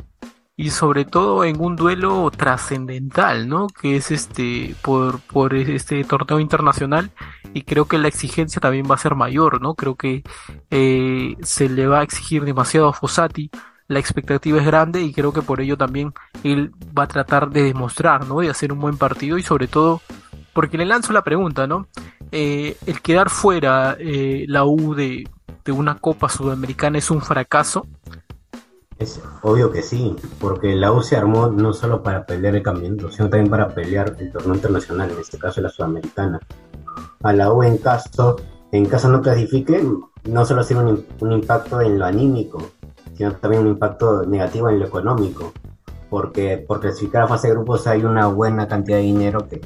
y 0.55 0.69
sobre 0.69 1.05
todo 1.05 1.43
en 1.43 1.59
un 1.59 1.75
duelo 1.75 2.29
trascendental, 2.29 3.49
¿no? 3.49 3.65
Que 3.65 3.95
es 3.95 4.11
este 4.11 4.75
por, 4.83 5.19
por 5.21 5.55
este 5.55 6.03
torneo 6.03 6.39
internacional 6.39 7.09
y 7.51 7.63
creo 7.63 7.85
que 7.85 7.97
la 7.97 8.07
exigencia 8.07 8.59
también 8.59 8.85
va 8.87 8.93
a 8.93 8.99
ser 8.99 9.15
mayor, 9.15 9.59
¿no? 9.59 9.73
Creo 9.73 9.95
que 9.95 10.21
eh, 10.69 11.35
se 11.41 11.67
le 11.67 11.87
va 11.87 12.01
a 12.01 12.03
exigir 12.03 12.45
demasiado 12.45 12.89
a 12.89 12.93
Fossati, 12.93 13.49
la 13.91 13.99
expectativa 13.99 14.57
es 14.57 14.65
grande 14.65 15.01
y 15.01 15.11
creo 15.11 15.33
que 15.33 15.41
por 15.41 15.59
ello 15.59 15.77
también 15.77 16.13
él 16.45 16.71
va 16.97 17.03
a 17.03 17.07
tratar 17.07 17.49
de 17.49 17.63
demostrar, 17.63 18.25
¿no? 18.25 18.39
De 18.39 18.49
hacer 18.49 18.71
un 18.71 18.79
buen 18.79 18.97
partido 18.97 19.37
y 19.37 19.43
sobre 19.43 19.67
todo 19.67 20.01
porque 20.53 20.77
le 20.77 20.85
lanzo 20.85 21.11
la 21.11 21.23
pregunta, 21.23 21.67
¿no? 21.67 21.87
Eh, 22.31 22.77
el 22.85 23.01
quedar 23.01 23.29
fuera 23.29 23.97
eh, 23.99 24.45
la 24.47 24.63
U 24.63 24.95
de, 24.95 25.27
una 25.67 25.95
Copa 25.99 26.29
Sudamericana 26.29 26.99
es 26.99 27.11
un 27.11 27.21
fracaso. 27.21 27.85
Obvio 29.41 29.71
que 29.71 29.81
sí, 29.81 30.15
porque 30.39 30.73
la 30.75 30.93
U 30.93 31.01
se 31.01 31.17
armó 31.17 31.47
no 31.47 31.73
solo 31.73 32.01
para 32.01 32.25
pelear 32.25 32.55
el 32.55 32.63
campeonato, 32.63 33.11
sino 33.11 33.29
también 33.29 33.49
para 33.49 33.67
pelear 33.67 34.15
el 34.19 34.31
torneo 34.31 34.55
internacional, 34.55 35.11
en 35.11 35.19
este 35.19 35.37
caso 35.37 35.59
la 35.59 35.69
sudamericana. 35.69 36.39
A 37.23 37.33
la 37.33 37.51
U 37.51 37.61
en 37.63 37.77
caso, 37.77 38.37
en 38.71 38.85
caso 38.85 39.09
no 39.09 39.21
clasifique, 39.21 39.83
no 40.23 40.45
solo 40.45 40.63
tiene 40.63 40.83
un, 40.83 41.05
un, 41.19 41.31
impacto 41.33 41.81
en 41.81 41.99
lo 41.99 42.05
anímico, 42.05 42.71
sino 43.21 43.35
también 43.35 43.61
un 43.61 43.69
impacto 43.69 44.25
negativo 44.25 44.67
en 44.67 44.79
lo 44.79 44.87
económico, 44.87 45.53
porque 46.09 46.57
por 46.57 46.79
clasificar 46.79 47.21
a 47.21 47.27
fase 47.27 47.49
de 47.49 47.53
grupos 47.53 47.85
hay 47.85 48.03
una 48.03 48.25
buena 48.25 48.67
cantidad 48.67 48.97
de 48.97 49.03
dinero 49.03 49.47
que, 49.47 49.61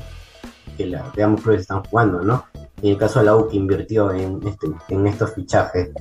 que 0.75 0.85
la, 0.87 1.09
digamos, 1.15 1.41
clubes 1.41 1.61
están 1.61 1.81
jugando, 1.85 2.21
¿no? 2.21 2.43
En 2.81 2.89
el 2.89 2.97
caso 2.97 3.19
de 3.19 3.25
la 3.25 3.37
U 3.37 3.47
que 3.47 3.55
invirtió 3.55 4.11
en, 4.11 4.45
este, 4.45 4.67
en 4.89 5.07
estos 5.07 5.33
fichajes 5.33 5.91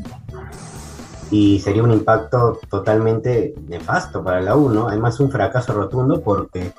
y 1.30 1.60
sería 1.60 1.84
un 1.84 1.92
impacto 1.92 2.58
totalmente 2.68 3.54
nefasto 3.68 4.24
para 4.24 4.40
la 4.40 4.56
U, 4.56 4.68
¿no? 4.68 4.88
Además 4.88 5.20
un 5.20 5.30
fracaso 5.30 5.72
rotundo 5.74 6.22
porque 6.22 6.72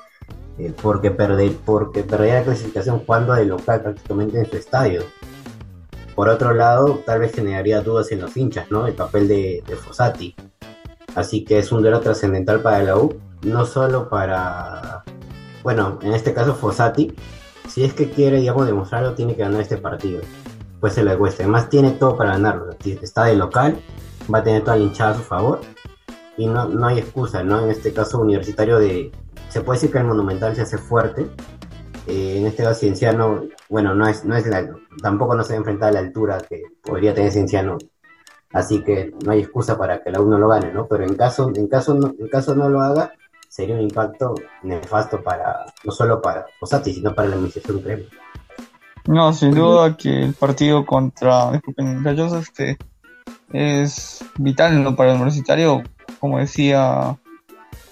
eh, 0.58 0.74
porque 0.82 1.10
perder 1.10 1.52
porque 1.64 2.02
perdería 2.02 2.40
la 2.40 2.44
clasificación 2.44 2.98
jugando 3.00 3.32
de 3.32 3.46
local 3.46 3.80
prácticamente 3.80 4.40
en 4.40 4.50
su 4.50 4.56
estadio. 4.58 5.04
Por 6.14 6.28
otro 6.28 6.52
lado, 6.52 7.00
tal 7.06 7.20
vez 7.20 7.34
generaría 7.34 7.80
dudas 7.80 8.12
en 8.12 8.20
los 8.20 8.36
hinchas, 8.36 8.70
¿no? 8.70 8.86
El 8.86 8.94
papel 8.94 9.26
de, 9.26 9.62
de 9.66 9.76
Fossati. 9.76 10.34
Así 11.16 11.44
que 11.44 11.58
es 11.58 11.72
un 11.72 11.82
duelo 11.82 11.98
trascendental 11.98 12.60
para 12.60 12.80
la 12.84 12.96
U, 12.96 13.18
no 13.42 13.66
solo 13.66 14.08
para 14.08 15.02
bueno, 15.66 15.98
en 16.00 16.14
este 16.14 16.32
caso 16.32 16.54
Fossati, 16.54 17.12
si 17.68 17.82
es 17.82 17.92
que 17.92 18.08
quiere, 18.08 18.38
digamos, 18.38 18.66
demostrarlo, 18.66 19.14
tiene 19.14 19.34
que 19.34 19.42
ganar 19.42 19.60
este 19.60 19.76
partido. 19.76 20.20
Pues 20.78 20.92
se 20.92 21.02
le 21.02 21.18
cuesta. 21.18 21.42
Además, 21.42 21.68
tiene 21.68 21.90
todo 21.90 22.16
para 22.16 22.34
ganarlo. 22.34 22.76
Está 22.84 23.24
de 23.24 23.34
local, 23.34 23.76
va 24.32 24.38
a 24.38 24.42
tener 24.44 24.62
toda 24.62 24.76
la 24.76 24.84
hinchada 24.84 25.10
a 25.10 25.16
su 25.16 25.22
favor. 25.22 25.60
Y 26.36 26.46
no, 26.46 26.68
no 26.68 26.86
hay 26.86 27.00
excusa, 27.00 27.42
¿no? 27.42 27.64
En 27.64 27.70
este 27.70 27.92
caso 27.92 28.20
universitario 28.20 28.78
de... 28.78 29.10
Se 29.48 29.60
puede 29.60 29.78
decir 29.78 29.90
que 29.90 29.98
el 29.98 30.04
Monumental 30.04 30.54
se 30.54 30.62
hace 30.62 30.78
fuerte. 30.78 31.26
Eh, 32.06 32.36
en 32.38 32.46
este 32.46 32.62
caso 32.62 32.78
Cienciano, 32.78 33.42
bueno, 33.68 33.92
no 33.92 34.06
es, 34.06 34.24
no 34.24 34.36
es 34.36 34.46
la, 34.46 34.70
tampoco 35.02 35.34
no 35.34 35.42
se 35.42 35.58
va 35.58 35.68
a 35.68 35.88
a 35.88 35.90
la 35.90 35.98
altura 35.98 36.38
que 36.48 36.62
podría 36.84 37.12
tener 37.12 37.32
Cienciano. 37.32 37.76
Así 38.56 38.82
que 38.82 39.12
no 39.22 39.32
hay 39.32 39.40
excusa 39.40 39.76
para 39.76 40.02
que 40.02 40.10
la 40.10 40.18
uno 40.18 40.38
lo 40.38 40.48
gane, 40.48 40.72
¿no? 40.72 40.86
Pero 40.86 41.04
en 41.04 41.14
caso, 41.14 41.52
en 41.54 41.68
caso 41.68 41.92
no, 41.92 42.14
en 42.18 42.26
caso 42.28 42.54
no 42.54 42.70
lo 42.70 42.80
haga, 42.80 43.12
sería 43.50 43.74
un 43.74 43.82
impacto 43.82 44.34
nefasto 44.62 45.22
para, 45.22 45.66
no 45.84 45.92
solo 45.92 46.22
para 46.22 46.46
Osati, 46.58 46.94
sino 46.94 47.14
para 47.14 47.28
la 47.28 47.34
administración 47.34 47.82
crema. 47.82 48.04
No, 49.08 49.30
sin 49.34 49.50
duda 49.50 49.94
que 49.98 50.24
el 50.24 50.32
partido 50.32 50.86
contra, 50.86 51.52
disculpen, 51.52 52.02
Gallos, 52.02 52.32
este, 52.32 52.78
es 53.52 54.24
vital 54.38 54.82
¿no? 54.82 54.96
para 54.96 55.10
el 55.10 55.16
universitario. 55.16 55.82
Como 56.18 56.38
decía 56.38 57.18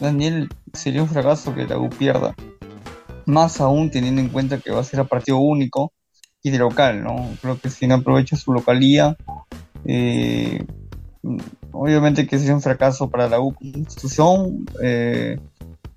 Daniel, 0.01 0.49
sería 0.73 1.03
un 1.03 1.11
fracaso 1.11 1.55
que 1.55 1.67
la 1.67 1.77
U 1.77 1.91
pierda. 1.91 2.35
Más 3.27 3.61
aún 3.61 3.91
teniendo 3.91 4.23
en 4.23 4.31
cuenta 4.31 4.57
que 4.57 4.71
va 4.71 4.81
a 4.81 4.85
ser 4.85 5.01
a 5.01 5.05
partido 5.05 5.37
único 5.37 5.93
y 6.43 6.51
de 6.51 6.59
local, 6.59 7.05
¿no? 7.05 7.29
Creo 7.43 7.61
que 7.61 7.69
si 7.69 7.87
no 7.87 7.97
aprovecha 7.97 8.37
su 8.37 8.51
localía, 8.51 9.19
eh, 9.87 10.65
obviamente 11.73 12.27
que 12.27 12.39
sería 12.39 12.55
un 12.55 12.63
fracaso 12.63 13.11
para 13.11 13.29
la 13.29 13.41
U 13.41 13.55
como 13.55 13.71
institución. 13.79 14.67
Eh, 14.83 15.39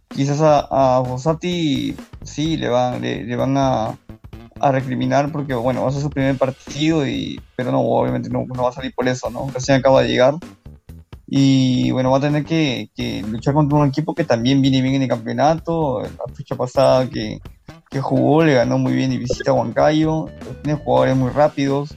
quizás 0.10 0.42
a, 0.42 0.98
a 1.00 1.38
sí 2.24 2.58
le 2.58 2.70
van, 2.70 3.02
le 3.02 3.36
van 3.36 3.58
a 3.58 3.98
a 4.60 4.72
recriminar 4.72 5.32
porque, 5.32 5.54
bueno, 5.54 5.84
va 5.84 5.90
a 5.90 5.92
ser 5.92 6.02
su 6.02 6.10
primer 6.10 6.38
partido, 6.38 7.08
y, 7.08 7.40
pero 7.56 7.72
no, 7.72 7.82
obviamente 7.82 8.30
no, 8.30 8.46
va 8.46 8.70
a 8.70 8.74
salir 8.74 8.94
por 8.94 9.08
eso, 9.08 9.30
¿no? 9.30 9.50
Recién 9.54 9.78
acaba 9.78 10.02
de 10.02 10.10
llegar. 10.10 10.36
Y 11.28 11.92
bueno, 11.92 12.12
va 12.12 12.18
a 12.18 12.22
tener 12.22 12.46
que, 12.46 12.90
que, 12.96 13.22
luchar 13.22 13.54
contra 13.54 13.78
un 13.78 13.88
equipo 13.88 14.16
que 14.16 14.24
también 14.24 14.62
viene 14.62 14.82
bien 14.82 14.96
en 14.96 15.04
el 15.04 15.10
campeonato. 15.10 16.02
La 16.02 16.34
fecha 16.34 16.56
pasada 16.56 17.10
que, 17.10 17.40
que 17.90 18.00
jugó 18.00 18.46
le 18.46 18.54
ganó 18.54 18.78
muy 18.78 18.94
bien 18.94 19.12
y 19.12 19.18
visita 19.18 19.52
a 19.52 19.54
Huancayo. 19.54 20.28
Tiene 20.64 20.80
jugadores 20.80 21.18
muy 21.18 21.30
rápidos. 21.32 21.96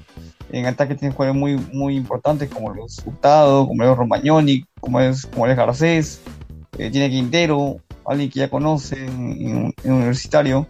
En 0.52 0.66
ataque 0.66 0.94
tiene 0.94 1.14
jugadores 1.14 1.40
muy, 1.40 1.56
muy 1.72 1.96
importantes 1.96 2.50
como 2.50 2.74
los 2.74 3.00
Hurtado, 3.04 3.66
como 3.66 3.82
los 3.84 3.96
Romagnoni, 3.96 4.64
como 4.80 5.00
es, 5.00 5.26
como 5.26 5.46
es 5.46 5.56
Garcés. 5.56 6.20
Eh, 6.78 6.90
tiene 6.90 7.10
Quintero, 7.10 7.76
alguien 8.06 8.30
que 8.30 8.40
ya 8.40 8.50
conoce 8.50 9.04
en, 9.04 9.74
en 9.84 9.92
Universitario. 9.92 10.66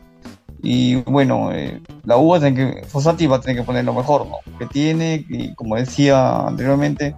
Y 0.62 0.96
bueno, 0.96 1.52
eh, 1.52 1.80
la 2.04 2.18
U 2.18 2.30
va 2.30 2.36
a 2.36 2.40
tener 2.40 2.74
que, 2.74 2.84
Fossati 2.84 3.26
va 3.26 3.36
a 3.36 3.40
tener 3.40 3.56
que 3.56 3.62
poner 3.62 3.84
lo 3.84 3.94
mejor, 3.94 4.26
¿no? 4.26 4.36
Que 4.58 4.66
tiene, 4.66 5.24
y 5.28 5.54
como 5.54 5.76
decía 5.76 6.46
anteriormente, 6.46 7.16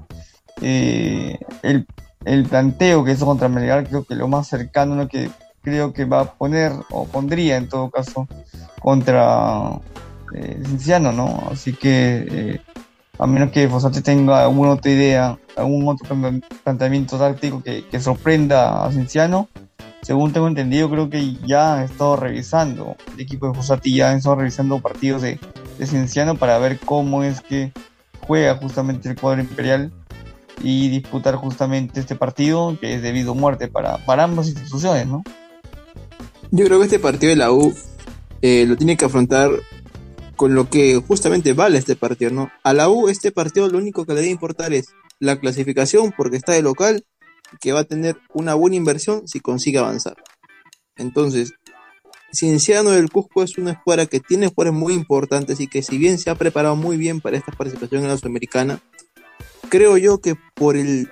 eh, 0.61 1.38
el, 1.62 1.87
el, 2.25 2.44
planteo 2.44 3.03
que 3.05 3.12
hizo 3.12 3.27
contra 3.27 3.48
Melgar, 3.48 3.88
creo 3.88 4.05
que 4.05 4.14
lo 4.14 4.29
más 4.29 4.46
cercano 4.46 4.94
¿no? 4.94 5.09
que 5.09 5.29
creo 5.62 5.92
que 5.92 6.05
va 6.05 6.20
a 6.20 6.33
poner, 6.35 6.72
o 6.90 7.07
pondría 7.07 7.57
en 7.57 7.68
todo 7.68 7.90
caso, 7.90 8.29
contra 8.81 9.81
eh, 10.34 10.60
Cinciano, 10.66 11.12
¿no? 11.12 11.48
Así 11.50 11.72
que, 11.72 12.26
eh, 12.30 12.60
a 13.18 13.26
menos 13.26 13.50
que 13.50 13.68
Fossati 13.68 14.00
tenga 14.00 14.42
alguna 14.44 14.72
otra 14.72 14.90
idea, 14.90 15.38
algún 15.56 15.88
otro 15.88 16.16
planteamiento 16.64 17.18
táctico 17.18 17.62
que, 17.62 18.00
sorprenda 18.00 18.84
a 18.84 18.92
Cinciano, 18.92 19.48
según 20.02 20.32
tengo 20.32 20.48
entendido, 20.48 20.90
creo 20.90 21.10
que 21.10 21.36
ya 21.46 21.76
han 21.76 21.84
estado 21.84 22.16
revisando, 22.16 22.96
el 23.14 23.20
equipo 23.20 23.48
de 23.48 23.54
Fossati 23.54 23.94
ya 23.94 24.10
han 24.10 24.18
estado 24.18 24.36
revisando 24.36 24.80
partidos 24.80 25.22
de, 25.22 25.38
de 25.78 25.86
Cienciano 25.86 26.36
para 26.36 26.58
ver 26.58 26.78
cómo 26.78 27.22
es 27.22 27.40
que 27.40 27.72
juega 28.26 28.56
justamente 28.56 29.08
el 29.08 29.16
cuadro 29.16 29.42
imperial 29.42 29.92
y 30.62 30.88
disputar 30.88 31.36
justamente 31.36 32.00
este 32.00 32.14
partido 32.14 32.76
que 32.80 32.94
es 32.94 33.02
debido 33.02 33.32
a 33.32 33.34
muerte 33.34 33.68
para, 33.68 33.98
para 33.98 34.24
ambas 34.24 34.48
instituciones, 34.48 35.06
¿no? 35.06 35.22
Yo 36.50 36.66
creo 36.66 36.78
que 36.78 36.84
este 36.84 36.98
partido 36.98 37.30
de 37.30 37.36
la 37.36 37.50
U 37.50 37.74
eh, 38.42 38.66
lo 38.66 38.76
tiene 38.76 38.96
que 38.96 39.06
afrontar 39.06 39.50
con 40.36 40.54
lo 40.54 40.68
que 40.68 40.96
justamente 40.96 41.52
vale 41.52 41.78
este 41.78 41.96
partido, 41.96 42.30
¿no? 42.30 42.50
A 42.62 42.72
la 42.72 42.88
U 42.88 43.08
este 43.08 43.32
partido 43.32 43.68
lo 43.68 43.78
único 43.78 44.04
que 44.04 44.14
le 44.14 44.20
debe 44.20 44.32
importar 44.32 44.72
es 44.72 44.86
la 45.18 45.38
clasificación 45.38 46.12
porque 46.16 46.36
está 46.36 46.52
de 46.52 46.62
local 46.62 47.04
que 47.60 47.72
va 47.72 47.80
a 47.80 47.84
tener 47.84 48.16
una 48.32 48.54
buena 48.54 48.76
inversión 48.76 49.28
si 49.28 49.40
consigue 49.40 49.78
avanzar. 49.78 50.16
Entonces, 50.96 51.54
Cienciano 52.32 52.90
del 52.90 53.10
Cusco 53.10 53.42
es 53.42 53.58
una 53.58 53.72
escuadra 53.72 54.06
que 54.06 54.20
tiene 54.20 54.48
jugadores 54.48 54.78
muy 54.78 54.94
importantes 54.94 55.60
y 55.60 55.66
que 55.66 55.82
si 55.82 55.98
bien 55.98 56.18
se 56.18 56.30
ha 56.30 56.34
preparado 56.34 56.76
muy 56.76 56.96
bien 56.96 57.20
para 57.20 57.36
esta 57.36 57.52
participación 57.52 58.02
en 58.02 58.08
la 58.08 58.16
Sudamericana, 58.16 58.80
creo 59.68 59.98
yo 59.98 60.20
que 60.20 60.34
por 60.54 60.76
el 60.76 61.10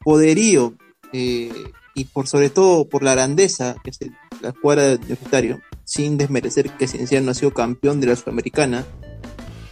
poderío 0.00 0.74
eh, 1.12 1.50
y 1.94 2.06
por 2.06 2.26
sobre 2.26 2.50
todo 2.50 2.88
por 2.88 3.02
la 3.02 3.14
grandeza 3.14 3.76
que 3.82 3.90
es 3.90 3.98
la 4.40 4.50
escuadra 4.50 4.82
de 4.82 4.96
universitario, 4.96 5.60
sin 5.84 6.18
desmerecer 6.18 6.70
que 6.70 6.88
Cienciano 6.88 7.30
ha 7.30 7.34
sido 7.34 7.52
campeón 7.52 8.00
de 8.00 8.08
la 8.08 8.16
Sudamericana, 8.16 8.84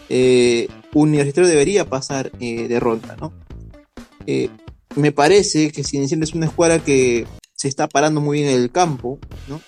eh, 0.08 0.68
Universitario 0.94 1.48
debería 1.48 1.88
pasar 1.88 2.30
eh, 2.38 2.68
de 2.68 2.80
ronda, 2.80 3.16
¿no? 3.16 3.32
Eh, 4.26 4.50
me 4.94 5.11
parece 5.11 5.72
que 5.72 5.85
Cienciano 5.85 6.24
es 6.24 6.35
una 6.35 6.46
escuadra 6.46 6.78
que 6.78 7.26
se 7.54 7.68
está 7.68 7.88
parando 7.88 8.20
muy 8.20 8.38
bien 8.38 8.50
en 8.50 8.61
el 8.61 8.70
campo, 8.70 9.18
¿no? 9.48 9.61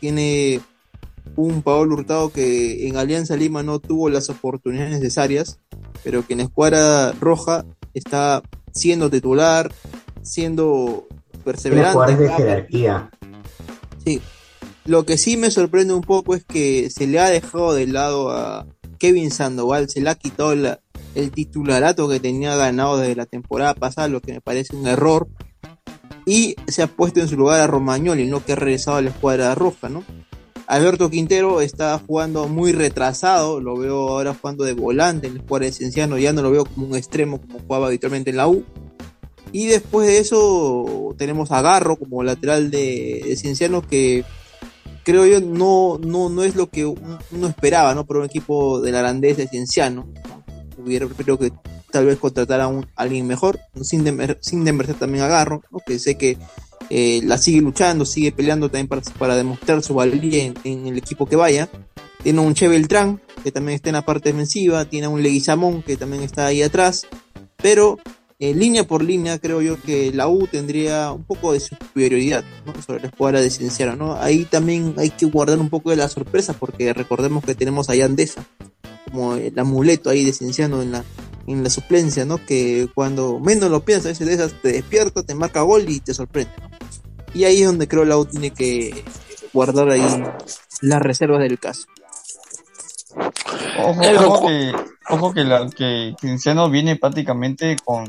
Tiene 0.00 0.60
un 1.34 1.62
Paolo 1.62 1.94
Hurtado 1.94 2.30
que 2.30 2.86
en 2.86 2.96
Alianza 2.96 3.36
Lima 3.36 3.62
no 3.62 3.78
tuvo 3.78 4.10
las 4.10 4.28
oportunidades 4.30 4.92
necesarias, 4.92 5.58
pero 6.04 6.26
que 6.26 6.34
en 6.34 6.38
la 6.38 6.44
escuadra 6.44 7.12
roja 7.12 7.64
está 7.94 8.42
siendo 8.72 9.10
titular, 9.10 9.72
siendo 10.22 11.08
perseverante. 11.46 12.16
de 12.16 12.28
jerarquía. 12.28 13.10
Sí. 14.04 14.20
Lo 14.84 15.06
que 15.06 15.16
sí 15.16 15.36
me 15.36 15.50
sorprende 15.50 15.94
un 15.94 16.02
poco 16.02 16.34
es 16.34 16.44
que 16.44 16.90
se 16.90 17.06
le 17.06 17.18
ha 17.18 17.30
dejado 17.30 17.74
de 17.74 17.86
lado 17.86 18.30
a 18.30 18.66
Kevin 18.98 19.30
Sandoval, 19.30 19.88
se 19.88 20.00
le 20.00 20.10
ha 20.10 20.14
quitado 20.14 20.54
la, 20.54 20.80
el 21.14 21.30
titularato 21.30 22.08
que 22.08 22.20
tenía 22.20 22.54
ganado 22.56 22.98
desde 22.98 23.16
la 23.16 23.26
temporada 23.26 23.74
pasada, 23.74 24.08
lo 24.08 24.20
que 24.20 24.32
me 24.32 24.40
parece 24.40 24.76
un 24.76 24.86
error. 24.86 25.28
Y 26.24 26.56
se 26.66 26.82
ha 26.82 26.88
puesto 26.88 27.20
en 27.20 27.28
su 27.28 27.36
lugar 27.36 27.60
a 27.60 27.66
Romagnoli, 27.66 28.26
¿no? 28.26 28.44
que 28.44 28.52
ha 28.52 28.56
regresado 28.56 28.96
a 28.96 29.02
la 29.02 29.10
escuadra 29.10 29.54
roja, 29.54 29.88
¿no? 29.88 30.02
Alberto 30.66 31.10
Quintero 31.10 31.60
está 31.60 31.96
jugando 32.04 32.48
muy 32.48 32.72
retrasado, 32.72 33.60
lo 33.60 33.76
veo 33.76 34.08
ahora 34.08 34.34
jugando 34.34 34.64
de 34.64 34.72
volante 34.72 35.28
en 35.28 35.34
la 35.34 35.40
escuadra 35.40 35.66
de 35.66 35.72
Cienciano, 35.72 36.18
ya 36.18 36.32
no 36.32 36.42
lo 36.42 36.50
veo 36.50 36.64
como 36.64 36.88
un 36.88 36.96
extremo 36.96 37.40
como 37.40 37.60
jugaba 37.60 37.86
habitualmente 37.86 38.30
en 38.30 38.36
la 38.36 38.48
U. 38.48 38.64
Y 39.52 39.66
después 39.66 40.06
de 40.06 40.18
eso 40.18 41.14
tenemos 41.16 41.52
a 41.52 41.62
Garro 41.62 41.96
como 41.96 42.22
lateral 42.22 42.70
de, 42.70 43.34
Cienciano 43.36 43.82
que 43.82 44.24
creo 45.04 45.24
yo 45.26 45.40
no, 45.40 45.98
no, 45.98 46.28
no 46.28 46.42
es 46.42 46.56
lo 46.56 46.68
que 46.68 46.84
uno 46.84 47.46
esperaba, 47.48 47.94
¿no? 47.94 48.06
Por 48.06 48.16
un 48.18 48.24
equipo 48.24 48.80
de 48.80 48.92
la 48.92 48.98
grandeza 48.98 49.42
de 49.42 49.48
Cienciano 49.48 50.06
hubiera 50.76 51.06
preferido 51.06 51.38
que 51.38 51.52
tal 51.90 52.06
vez 52.06 52.18
contratar 52.18 52.60
a, 52.60 52.70
alguien 52.96 53.26
mejor, 53.26 53.58
sin, 53.82 54.04
sin 54.40 54.64
también 54.98 55.24
a 55.24 55.28
Garro, 55.28 55.62
que 55.86 55.98
sé 55.98 56.16
que 56.16 56.36
eh, 56.90 57.20
la 57.24 57.38
sigue 57.38 57.60
luchando, 57.60 58.04
sigue 58.04 58.32
peleando 58.32 58.68
también 58.68 58.88
para, 58.88 59.02
para 59.18 59.36
demostrar 59.36 59.82
su 59.82 59.94
valía 59.94 60.52
en, 60.64 60.86
el 60.86 60.98
equipo 60.98 61.26
que 61.26 61.36
vaya. 61.36 61.68
Tiene 62.22 62.40
un 62.40 62.54
Che 62.54 62.68
Beltrán, 62.68 63.20
que 63.42 63.52
también 63.52 63.76
está 63.76 63.88
en 63.88 63.94
la 63.94 64.04
parte 64.04 64.30
defensiva, 64.30 64.84
tiene 64.84 65.08
un 65.08 65.22
Leguizamón, 65.22 65.82
que 65.82 65.96
también 65.96 66.22
está 66.22 66.46
ahí 66.46 66.62
atrás, 66.62 67.06
pero 67.56 67.98
eh, 68.38 68.54
línea 68.54 68.84
por 68.84 69.02
línea 69.02 69.38
creo 69.38 69.62
yo 69.62 69.80
que 69.80 70.12
la 70.12 70.28
U 70.28 70.46
tendría 70.46 71.10
un 71.10 71.24
poco 71.24 71.52
de 71.52 71.60
superioridad 71.60 72.44
sobre 72.86 73.00
la 73.00 73.08
escuadra 73.08 73.40
de 73.40 73.50
Cienciano. 73.50 73.96
¿no? 73.96 74.16
Ahí 74.16 74.44
también 74.44 74.94
hay 74.98 75.10
que 75.10 75.26
guardar 75.26 75.58
un 75.58 75.70
poco 75.70 75.90
de 75.90 75.96
la 75.96 76.08
sorpresa 76.08 76.52
porque 76.52 76.92
recordemos 76.92 77.44
que 77.44 77.54
tenemos 77.54 77.88
a 77.88 77.94
Yandesa 77.94 78.44
como 79.10 79.34
el 79.34 79.58
amuleto 79.58 80.10
ahí 80.10 80.24
de 80.24 80.32
Cienciano 80.32 80.82
en 80.82 80.92
la, 80.92 81.04
en 81.46 81.62
la 81.62 81.70
suplencia, 81.70 82.24
¿no? 82.24 82.44
Que 82.44 82.88
cuando 82.94 83.38
menos 83.38 83.70
lo 83.70 83.84
piensas, 83.84 84.06
a 84.06 84.08
veces 84.10 84.26
de 84.26 84.34
esas 84.34 84.60
te 84.60 84.72
despierta, 84.72 85.22
te 85.22 85.34
marca 85.34 85.62
gol 85.62 85.88
y 85.88 86.00
te 86.00 86.12
sorprende, 86.12 86.52
Y 87.32 87.44
ahí 87.44 87.60
es 87.60 87.66
donde 87.66 87.88
creo 87.88 88.04
la 88.04 88.18
U 88.18 88.26
tiene 88.26 88.50
que 88.50 89.04
guardar 89.52 89.90
ahí 89.90 90.02
las 90.82 91.02
reservas 91.02 91.40
del 91.40 91.58
caso. 91.58 91.86
Ojo, 93.78 94.46
que, 94.46 94.72
ojo 95.08 95.32
que, 95.32 95.44
la, 95.44 95.70
que 95.70 96.14
Cienciano 96.20 96.68
viene 96.68 96.96
prácticamente 96.96 97.76
con 97.84 98.04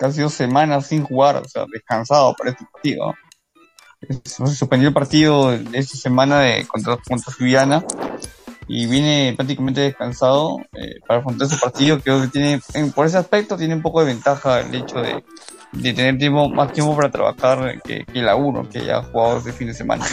casi 0.00 0.22
dos 0.22 0.32
semanas 0.32 0.86
sin 0.86 1.04
jugar, 1.04 1.36
o 1.36 1.48
sea, 1.48 1.66
descansado 1.70 2.34
para 2.34 2.50
este 2.50 2.64
partido. 2.72 3.14
Se 4.24 4.46
suspendió 4.56 4.88
el 4.88 4.94
partido 4.94 5.50
de 5.50 5.78
esta 5.78 5.98
semana 5.98 6.40
de 6.40 6.66
contra, 6.66 6.96
contra 6.96 7.84
y 8.66 8.86
viene 8.86 9.34
prácticamente 9.36 9.82
descansado 9.82 10.56
eh, 10.72 11.00
para 11.06 11.20
afrontar 11.20 11.48
su 11.48 11.58
partido. 11.58 12.00
Creo 12.00 12.22
que 12.22 12.28
tiene, 12.28 12.62
por 12.94 13.04
ese 13.04 13.18
aspecto, 13.18 13.58
tiene 13.58 13.74
un 13.74 13.82
poco 13.82 14.00
de 14.00 14.06
ventaja 14.06 14.60
el 14.60 14.74
hecho 14.74 15.02
de, 15.02 15.22
de 15.72 15.92
tener 15.92 16.16
tiempo, 16.16 16.48
más 16.48 16.72
tiempo 16.72 16.96
para 16.96 17.10
trabajar 17.10 17.82
que, 17.82 18.06
que 18.06 18.22
la 18.22 18.36
uno, 18.36 18.66
que 18.70 18.86
ya 18.86 18.98
ha 18.98 19.02
jugado 19.02 19.38
este 19.38 19.52
fin 19.52 19.66
de 19.66 19.74
semana. 19.74 20.06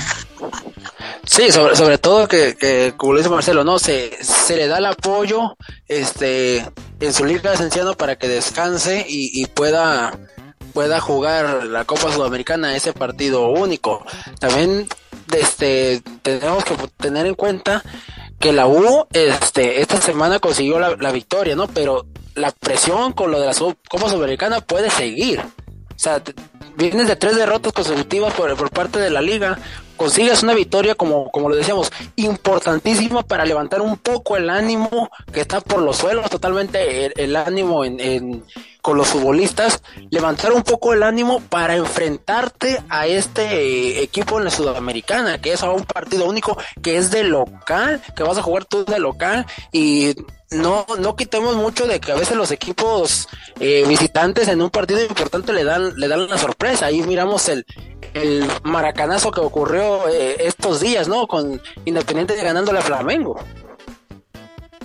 Sí, 1.23 1.51
sobre, 1.51 1.75
sobre 1.77 1.97
todo 1.97 2.27
que, 2.27 2.57
que, 2.59 2.93
como 2.97 3.13
lo 3.13 3.19
dice 3.19 3.29
Marcelo, 3.29 3.63
¿no? 3.63 3.79
Se, 3.79 4.21
se 4.21 4.57
le 4.57 4.67
da 4.67 4.79
el 4.79 4.85
apoyo 4.87 5.55
este, 5.87 6.65
en 6.99 7.13
su 7.13 7.25
liga 7.25 7.51
de 7.51 7.57
Cienciano 7.57 7.95
para 7.95 8.15
que 8.17 8.27
descanse 8.27 9.05
y, 9.07 9.41
y 9.41 9.45
pueda, 9.47 10.17
pueda 10.73 10.99
jugar 10.99 11.65
la 11.65 11.85
Copa 11.85 12.11
Sudamericana 12.11 12.75
ese 12.75 12.93
partido 12.93 13.49
único. 13.49 14.05
También 14.39 14.87
este, 15.33 16.01
tenemos 16.21 16.63
que 16.63 16.75
tener 16.97 17.25
en 17.25 17.35
cuenta 17.35 17.83
que 18.39 18.53
la 18.53 18.67
U 18.67 19.07
este, 19.11 19.81
esta 19.81 19.99
semana 20.01 20.39
consiguió 20.39 20.79
la, 20.79 20.95
la 20.95 21.11
victoria, 21.11 21.55
¿no? 21.55 21.67
Pero 21.67 22.05
la 22.35 22.51
presión 22.51 23.13
con 23.13 23.31
lo 23.31 23.39
de 23.39 23.47
la 23.47 23.53
Copa 23.53 24.09
Sudamericana 24.09 24.61
puede 24.61 24.89
seguir. 24.89 25.39
O 25.39 25.99
sea, 25.99 26.21
vienes 26.75 27.07
de 27.07 27.15
tres 27.15 27.35
derrotas 27.35 27.73
consecutivas 27.73 28.33
por, 28.33 28.55
por 28.55 28.69
parte 28.69 28.99
de 28.99 29.09
la 29.09 29.21
liga, 29.21 29.57
consigues 29.97 30.43
una 30.43 30.53
victoria, 30.53 30.95
como, 30.95 31.29
como 31.31 31.49
lo 31.49 31.55
decíamos, 31.55 31.91
importantísima 32.15 33.23
para 33.23 33.45
levantar 33.45 33.81
un 33.81 33.97
poco 33.97 34.37
el 34.37 34.49
ánimo 34.49 35.09
que 35.33 35.41
está 35.41 35.59
por 35.59 35.81
los 35.81 35.97
suelos, 35.97 36.29
totalmente 36.29 37.11
el, 37.21 37.35
ánimo 37.35 37.83
en, 37.83 38.43
con 38.87 38.95
los 38.95 39.09
futbolistas, 39.09 39.83
levantar 40.11 40.53
un 40.53 40.63
poco 40.63 40.93
el 40.93 41.03
ánimo 41.03 41.41
para 41.41 41.75
enfrentarte 41.75 42.81
a 42.87 43.05
este 43.05 44.01
equipo 44.01 44.37
en 44.37 44.45
la 44.45 44.49
Sudamericana, 44.49 45.41
que 45.41 45.51
es 45.51 45.61
a 45.61 45.71
un 45.71 45.83
partido 45.83 46.23
único, 46.23 46.57
que 46.81 46.95
es 46.95 47.11
de 47.11 47.25
local, 47.25 48.01
que 48.15 48.23
vas 48.23 48.37
a 48.37 48.41
jugar 48.41 48.63
tú 48.63 48.85
de 48.85 48.97
local 48.99 49.45
y 49.73 50.15
no, 50.51 50.85
no 50.99 51.17
quitemos 51.17 51.57
mucho 51.57 51.85
de 51.85 51.99
que 51.99 52.13
a 52.13 52.15
veces 52.15 52.37
los 52.37 52.49
equipos 52.51 53.27
eh, 53.59 53.83
visitantes 53.89 54.47
en 54.47 54.61
un 54.61 54.69
partido 54.69 55.01
importante 55.01 55.51
le 55.51 55.65
dan, 55.65 55.93
le 55.97 56.07
dan 56.07 56.21
una 56.21 56.37
sorpresa. 56.37 56.85
Ahí 56.85 57.01
miramos 57.01 57.49
el, 57.49 57.65
el 58.13 58.49
maracanazo 58.63 59.31
que 59.31 59.41
ocurrió 59.41 60.07
eh, 60.07 60.37
estos 60.39 60.79
días, 60.79 61.09
¿no? 61.09 61.27
Con 61.27 61.61
Independiente 61.83 62.41
ganándole 62.41 62.79
a 62.79 62.83
Flamengo. 62.83 63.37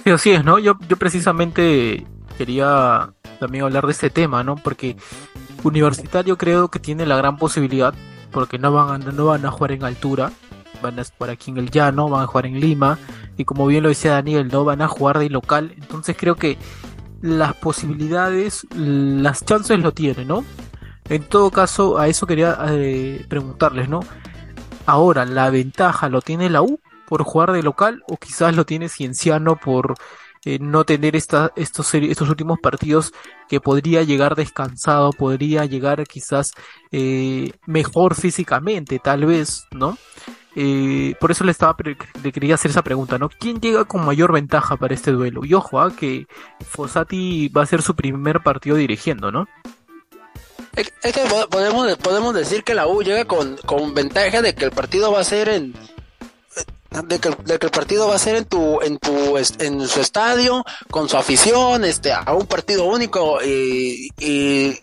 Sí, 0.03 0.11
así 0.11 0.33
es, 0.33 0.43
¿no? 0.43 0.59
Yo, 0.59 0.75
yo 0.88 0.97
precisamente 0.97 2.05
quería 2.37 3.15
también 3.43 3.65
hablar 3.65 3.87
de 3.87 3.93
este 3.93 4.09
tema, 4.09 4.45
¿no? 4.45 4.55
Porque 4.57 4.97
Universitario 5.65 6.39
creo 6.39 6.69
que 6.69 6.79
tiene 6.79 7.07
la 7.07 7.17
gran 7.17 7.37
posibilidad, 7.37 7.93
porque 8.31 8.59
no 8.59 8.73
van 8.73 9.03
a, 9.03 9.13
no 9.13 9.27
van 9.27 9.45
a 9.45 9.51
jugar 9.51 9.73
en 9.73 9.85
altura, 9.85 10.33
van 10.81 10.99
a 10.99 11.05
jugar 11.05 11.31
aquí 11.31 11.51
en 11.51 11.59
el 11.59 11.71
llano, 11.71 12.09
van 12.09 12.23
a 12.23 12.27
jugar 12.27 12.47
en 12.47 12.61
Lima, 12.61 12.99
y 13.37 13.45
como 13.45 13.67
bien 13.67 13.83
lo 13.83 13.89
decía 13.89 14.13
Daniel, 14.13 14.49
no 14.49 14.65
van 14.65 14.81
a 14.81 14.89
jugar 14.89 15.19
de 15.19 15.29
local, 15.29 15.75
entonces 15.77 16.17
creo 16.17 16.37
que 16.37 16.57
las 17.21 17.55
posibilidades, 17.55 18.67
las 18.75 19.45
chances 19.45 19.79
lo 19.81 19.93
tienen, 19.93 20.29
¿no? 20.29 20.45
En 21.09 21.25
todo 21.25 21.51
caso, 21.51 21.99
a 21.99 22.07
eso 22.07 22.27
quería 22.27 22.57
eh, 22.69 23.27
preguntarles, 23.29 23.89
¿no? 23.89 24.01
Ahora, 24.87 25.25
¿la 25.25 25.51
ventaja 25.51 26.09
lo 26.09 26.23
tiene 26.23 26.49
la 26.49 26.63
U 26.63 26.81
por 27.07 27.25
jugar 27.25 27.53
de 27.53 27.63
local 27.63 28.03
o 28.09 28.17
quizás 28.17 28.55
lo 28.55 28.65
tiene 28.65 28.89
Cienciano 28.89 29.57
por 29.57 29.95
eh, 30.45 30.59
no 30.61 30.85
tener 30.85 31.15
estos, 31.15 31.51
estos 31.55 32.29
últimos 32.29 32.59
partidos 32.61 33.13
que 33.49 33.61
podría 33.61 34.03
llegar 34.03 34.35
descansado, 34.35 35.13
podría 35.13 35.65
llegar 35.67 36.05
quizás 36.07 36.53
eh, 36.91 37.53
mejor 37.67 38.15
físicamente, 38.15 38.99
tal 38.99 39.27
vez, 39.27 39.67
¿no? 39.71 39.97
Eh, 40.55 41.15
por 41.19 41.31
eso 41.31 41.45
le 41.45 41.53
estaba 41.53 41.77
le 42.23 42.33
quería 42.33 42.57
hacer 42.57 42.71
esa 42.71 42.83
pregunta, 42.83 43.19
¿no? 43.19 43.31
¿Quién 43.31 43.61
llega 43.61 43.85
con 43.85 44.05
mayor 44.05 44.33
ventaja 44.33 44.77
para 44.77 44.95
este 44.95 45.13
duelo? 45.13 45.45
Y 45.45 45.55
ojo, 45.55 45.87
¿eh? 45.87 45.93
que 45.99 46.27
Fossati 46.67 47.49
va 47.49 47.63
a 47.63 47.67
ser 47.67 47.81
su 47.81 47.95
primer 47.95 48.43
partido 48.43 48.77
dirigiendo, 48.77 49.33
¿no? 49.33 49.49
Es 50.75 50.91
que 51.13 51.25
podemos, 51.51 51.97
podemos 51.99 52.35
decir 52.35 52.65
que 52.65 52.75
la 52.75 52.87
U 52.87 53.03
llega 53.03 53.27
con, 53.27 53.57
con 53.59 53.95
ventaja 53.95 54.41
de 54.41 54.55
que 54.55 54.65
el 54.65 54.71
partido 54.71 55.13
va 55.13 55.21
a 55.21 55.25
ser 55.25 55.49
en, 55.51 55.75
de 57.05 57.19
que, 57.19 57.31
de 57.31 57.59
que, 57.59 57.67
el 57.67 57.73
partido 57.73 58.09
va 58.09 58.17
a 58.17 58.19
ser 58.19 58.37
en 58.37 58.45
tu 58.45 58.81
en 58.83 58.99
tu 58.99 59.39
en 59.39 59.89
su 59.89 60.01
estadio 60.01 60.65
con 60.91 61.09
su 61.09 61.17
afición 61.17 61.85
este 61.85 62.13
a 62.13 62.33
un 62.35 62.47
partido 62.47 62.85
único 62.85 63.43
y, 63.43 64.11
y, 64.19 64.79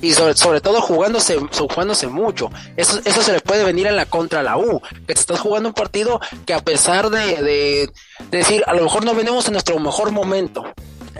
y 0.00 0.12
sobre, 0.12 0.36
sobre, 0.36 0.60
todo 0.60 0.80
jugándose 0.80 1.38
jugándose 1.38 2.06
mucho. 2.06 2.50
Eso 2.76 3.00
eso 3.04 3.22
se 3.22 3.32
le 3.32 3.40
puede 3.40 3.64
venir 3.64 3.86
en 3.86 3.96
la 3.96 4.06
contra 4.06 4.40
a 4.40 4.42
la 4.42 4.56
U 4.56 4.80
que 5.06 5.14
te 5.14 5.20
estás 5.20 5.40
jugando 5.40 5.70
un 5.70 5.74
partido 5.74 6.20
que 6.46 6.54
a 6.54 6.60
pesar 6.60 7.10
de, 7.10 7.42
de, 7.42 7.90
de 8.30 8.38
decir 8.38 8.62
a 8.66 8.74
lo 8.74 8.84
mejor 8.84 9.04
no 9.04 9.14
venimos 9.14 9.46
en 9.46 9.52
nuestro 9.52 9.78
mejor 9.78 10.12
momento. 10.12 10.64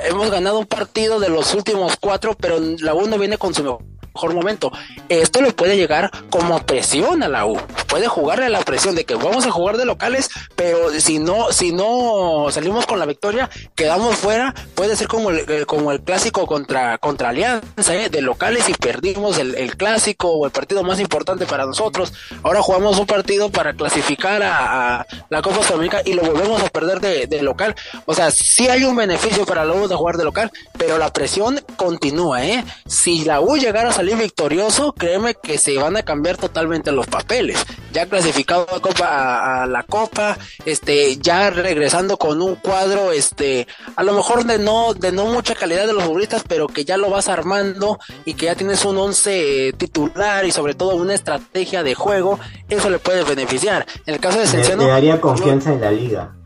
Hemos 0.03 0.31
ganado 0.31 0.59
un 0.61 0.67
partido 0.67 1.21
de 1.21 1.29
los 1.29 1.55
últimos 1.55 1.97
cuatro 1.97 2.37
pero 2.39 2.59
la 2.79 2.95
U 2.95 3.07
no 3.07 3.19
viene 3.19 3.37
con 3.37 3.53
su 3.53 3.63
mejor 3.63 3.83
momento. 4.29 4.73
Esto 5.09 5.41
le 5.41 5.53
puede 5.53 5.77
llegar 5.77 6.11
como 6.31 6.61
presión 6.65 7.23
a 7.23 7.29
la 7.29 7.47
U. 7.47 7.59
Puede 7.89 8.09
jugarle 8.09 8.49
la 8.49 8.61
presión 8.61 8.95
de 8.95 9.05
que 9.05 9.15
vamos 9.15 9.47
a 9.47 9.51
jugar 9.51 9.77
de 9.77 9.85
locales, 9.85 10.31
pero 10.55 10.91
si 11.01 11.19
no, 11.19 11.53
si 11.53 11.73
no 11.73 12.47
salimos 12.51 12.87
con 12.87 12.99
la 12.99 13.07
victoria, 13.07 13.51
quedamos 13.75 14.17
fuera. 14.17 14.55
Puede 14.75 14.97
ser 14.97 15.09
como 15.09 15.31
el, 15.31 15.67
como 15.67 15.93
el 15.93 16.01
clásico 16.01 16.47
contra, 16.47 16.99
contra 16.99 17.31
Alianza, 17.31 17.95
¿eh? 17.95 18.09
de 18.09 18.23
locales 18.23 18.69
y 18.69 18.75
perdimos 18.75 19.39
el, 19.39 19.77
clásico 19.77 20.29
o 20.31 20.47
el 20.47 20.53
partido 20.53 20.83
más 20.83 21.01
importante 21.01 21.47
para 21.47 21.67
nosotros. 21.67 22.13
Ahora 22.43 22.63
jugamos 22.63 22.99
un 22.99 23.07
partido 23.07 23.51
para 23.51 23.73
clasificar 23.75 24.43
a, 24.43 25.07
la 25.29 25.43
Copa 25.43 25.63
Sudamericana 25.65 26.03
y 26.05 26.15
lo 26.15 26.23
volvemos 26.23 26.63
a 26.63 26.69
perder 26.69 27.01
de, 27.01 27.27
de, 27.27 27.43
local. 27.43 27.75
O 28.07 28.15
sea, 28.15 28.31
sí 28.31 28.69
hay 28.69 28.85
un 28.85 28.97
beneficio 28.97 29.47
para 29.47 29.65
la 29.65 29.75
U 29.75 29.89
de 29.89 29.95
jugar 29.95 30.17
de 30.17 30.25
local, 30.25 30.51
pero 30.77 30.99
la 30.99 31.13
presión 31.13 31.61
continúa, 31.77 32.45
¿eh? 32.45 32.65
Si 32.87 33.25
la 33.25 33.41
U 33.41 33.57
llegara 33.57 33.91
a 33.91 33.93
salir 33.93 34.10
victorioso, 34.15 34.93
créeme 34.93 35.35
que 35.35 35.59
se 35.59 35.77
van 35.77 35.97
a 35.97 36.03
cambiar 36.03 36.37
totalmente 36.37 36.93
los 36.93 37.07
papeles. 37.07 37.65
Ya 37.93 38.07
clasificado 38.07 38.67
a, 38.75 38.81
Copa, 38.81 39.07
a, 39.07 39.63
a, 39.63 39.67
la 39.67 39.83
Copa, 39.83 40.39
este, 40.65 41.17
ya 41.17 41.51
regresando 41.51 42.17
con 42.17 42.41
un 42.41 42.57
cuadro, 42.57 43.13
este, 43.13 43.67
a 43.97 44.03
lo 44.03 44.13
mejor 44.13 44.45
de 44.45 44.59
no, 44.59 44.95
de 44.95 45.13
no 45.13 45.27
mucha 45.27 45.55
calidad 45.55 45.87
de 45.87 45.93
los 45.93 46.05
futbolistas, 46.05 46.45
pero 46.47 46.67
que 46.67 46.85
ya 46.85 46.97
lo 46.97 47.11
vas 47.11 47.29
armando 47.29 47.99
y 48.25 48.35
que 48.35 48.47
ya 48.47 48.55
tienes 48.55 48.85
un 48.85 48.99
once 48.99 49.73
titular 49.77 50.45
y 50.45 50.53
sobre 50.53 50.75
todo 50.75 50.95
una 50.97 51.15
estrategia 51.15 51.83
de 51.83 51.95
juego, 51.95 52.39
eso 52.69 52.91
le 52.91 52.99
puede 52.99 53.25
beneficiar. 53.25 53.87
En 54.07 54.15
el 54.15 54.21
caso 54.21 54.39
de 54.39 54.47
Cienciano, 54.47 54.83
le, 54.83 54.89
le 54.89 54.93
daría 54.93 55.21
confianza 55.21 55.73
en 55.73 55.81
la 55.81 55.91
liga. 55.91 56.40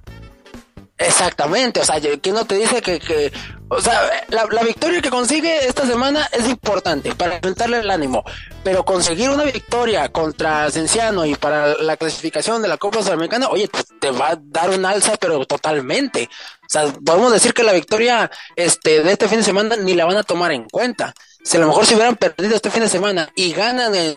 Exactamente, 0.97 1.81
o 1.81 1.85
sea, 1.85 2.01
¿quién 2.23 2.37
no 2.37 2.45
te 2.45 2.55
dice 2.55 2.81
que, 2.81 3.01
que 3.01 3.33
o 3.69 3.81
sea, 3.81 4.25
la, 4.29 4.63
victoria 4.63 5.01
que 5.01 5.11
consigue 5.11 5.67
esta 5.67 5.87
semana 5.87 6.29
es 6.33 6.49
importante 6.49 7.15
para 7.15 7.37
aumentarle 7.37 7.79
el 7.81 7.91
ánimo, 7.91 8.23
pero 8.63 8.85
conseguir 8.85 9.31
una 9.31 9.43
victoria 9.45 10.09
contra 10.11 10.71
Cenciano 10.71 11.25
y 11.25 11.35
para 11.35 11.75
la 11.83 11.97
clasificación 11.97 12.63
de 12.63 12.69
la 12.69 12.77
Copa 12.77 13.03
Sudamericana, 13.03 13.49
oye, 13.49 13.67
te, 13.67 13.83
te 13.99 14.11
va 14.13 14.31
a 14.31 14.39
dar 14.41 14.71
un 14.71 14.85
alza, 14.85 15.17
pero 15.19 15.45
totalmente. 15.47 16.29
O 16.63 16.69
sea, 16.69 16.93
podemos 17.05 17.33
decir 17.33 17.55
que 17.55 17.65
la 17.65 17.73
victoria 17.73 18.31
este, 18.55 19.03
de 19.03 19.13
este 19.13 19.29
fin 19.29 19.39
de 19.39 19.45
semana 19.45 19.77
ni 19.77 19.95
la 19.95 20.05
van 20.05 20.19
a 20.19 20.23
tomar 20.23 20.53
en 20.53 20.69
cuenta. 20.69 21.13
Si 21.45 21.59
a 21.59 21.61
lo 21.61 21.67
mejor 21.67 21.85
si 21.85 21.95
hubieran 21.95 22.17
perdido 22.17 22.57
este 22.57 22.71
fin 22.71 22.83
de 22.83 22.89
semana 22.89 23.31
y 23.35 23.53
ganan 23.53 23.95
en 23.95 24.15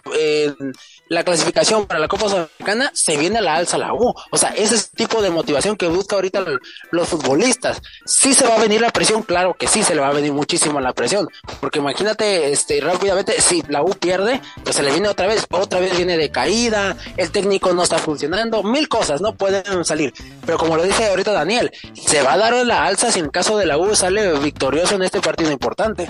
la 1.10 1.26
clasificación 1.26 1.86
para 1.86 2.00
la 2.00 2.08
Copa 2.08 2.30
Sudamericana, 2.30 2.90
se 2.94 3.18
viene 3.18 3.40
a 3.40 3.42
la 3.42 3.56
alza 3.56 3.78
la 3.78 3.94
U. 3.94 4.13
O 4.32 4.38
sea, 4.38 4.52
ese 4.52 4.76
es 4.76 4.90
el 4.92 4.98
tipo 4.98 5.22
de 5.22 5.30
motivación 5.30 5.76
que 5.76 5.88
busca 5.88 6.16
ahorita 6.16 6.46
los 6.92 7.08
futbolistas. 7.10 7.82
Sí 8.06 8.34
se 8.34 8.48
va 8.48 8.56
a 8.56 8.60
venir 8.60 8.80
la 8.80 8.92
presión, 8.92 9.24
claro 9.24 9.56
que 9.56 9.68
sí 9.68 9.84
se 9.84 9.94
le 9.94 10.00
va 10.00 10.08
a 10.08 10.13
venir 10.13 10.32
muchísimo 10.32 10.80
la 10.80 10.94
presión. 10.94 11.28
Porque 11.60 11.80
imagínate, 11.80 12.50
este, 12.52 12.80
rápidamente, 12.80 13.42
si 13.42 13.62
la 13.68 13.84
U 13.84 13.90
pierde, 13.90 14.42
pues 14.63 14.78
se 14.78 14.84
le 14.84 14.92
viene 14.92 15.10
otra 15.10 15.28
vez, 15.28 15.46
otra 15.52 15.82
vez 15.82 15.98
viene 15.98 16.16
de 16.16 16.32
caída, 16.32 16.96
el 17.18 17.32
técnico 17.32 17.74
no 17.74 17.84
está 17.84 17.98
funcionando, 17.98 18.63
mil 18.63 18.88
cosas 18.88 19.20
no 19.20 19.36
pueden 19.36 19.84
salir. 19.84 20.13
Pero 20.46 20.58
como 20.58 20.78
lo 20.78 20.84
dice 20.84 21.10
ahorita 21.10 21.34
Daniel, 21.34 21.72
se 21.94 22.22
va 22.24 22.34
a 22.34 22.38
dar 22.38 22.54
la 22.66 22.86
alza 22.86 23.12
si 23.12 23.20
en 23.20 23.30
caso 23.30 23.58
de 23.58 23.66
la 23.66 23.78
U 23.78 23.94
sale 23.96 24.40
victorioso 24.40 24.96
en 24.96 25.04
este 25.04 25.20
partido 25.20 25.52
importante 25.52 26.10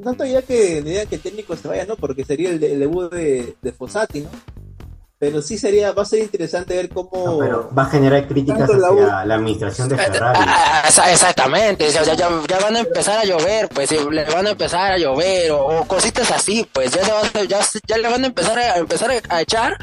tanto 0.00 0.24
ya 0.24 0.42
que 0.42 0.78
idea 0.78 1.06
que 1.06 1.16
el 1.16 1.20
técnico 1.20 1.56
se 1.56 1.68
vaya, 1.68 1.84
¿no? 1.86 1.96
Porque 1.96 2.24
sería 2.24 2.50
el, 2.50 2.62
el 2.62 2.80
debut 2.80 3.12
de, 3.12 3.54
de, 3.60 3.72
Fossati, 3.72 4.20
¿no? 4.20 4.30
Pero 5.18 5.42
sí 5.42 5.58
sería, 5.58 5.92
va 5.92 6.02
a 6.02 6.06
ser 6.06 6.20
interesante 6.20 6.74
ver 6.74 6.88
cómo. 6.88 7.10
No, 7.12 7.38
pero 7.38 7.70
va 7.76 7.82
a 7.82 7.90
generar 7.90 8.26
críticas 8.26 8.62
hacia 8.62 8.78
la, 8.78 9.24
la, 9.26 9.34
administración 9.34 9.88
de 9.90 9.96
Ferrari. 9.98 10.40
Exactamente, 11.12 11.88
o 11.88 11.90
sea, 11.90 12.04
ya, 12.04 12.28
ya, 12.48 12.58
van 12.58 12.76
a 12.76 12.80
empezar 12.80 13.18
a 13.18 13.24
llover, 13.24 13.68
pues 13.68 13.90
le 13.92 14.24
van 14.24 14.46
a 14.46 14.50
empezar 14.50 14.92
a 14.92 14.98
llover, 14.98 15.50
o, 15.52 15.80
o 15.80 15.84
cositas 15.86 16.30
así, 16.30 16.66
pues 16.72 16.90
ya 16.92 17.04
se 17.04 17.12
va, 17.12 17.22
ya, 17.46 17.60
ya 17.86 17.98
le 17.98 18.08
van 18.08 18.24
a 18.24 18.28
empezar 18.28 18.58
a, 18.58 18.72
a 18.74 18.78
empezar 18.78 19.10
a 19.28 19.40
echar 19.42 19.76